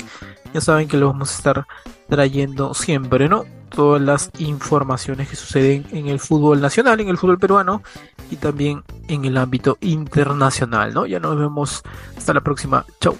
Ya 0.52 0.60
saben 0.60 0.86
que 0.86 0.98
lo 0.98 1.06
vamos 1.06 1.32
a 1.32 1.36
estar 1.36 1.66
trayendo 2.10 2.74
siempre, 2.74 3.28
¿no? 3.28 3.44
Todas 3.70 4.02
las 4.02 4.30
informaciones 4.38 5.28
que 5.28 5.36
suceden 5.36 5.86
en 5.92 6.08
el 6.08 6.20
fútbol 6.20 6.60
nacional, 6.60 7.00
en 7.00 7.08
el 7.08 7.16
fútbol 7.16 7.38
peruano 7.38 7.82
y 8.30 8.36
también 8.36 8.82
en 9.08 9.24
el 9.24 9.36
ámbito 9.36 9.78
internacional, 9.80 10.92
¿no? 10.92 11.06
Ya 11.06 11.20
nos 11.20 11.38
vemos 11.38 11.82
hasta 12.16 12.34
la 12.34 12.40
próxima. 12.40 12.84
Chau. 13.00 13.16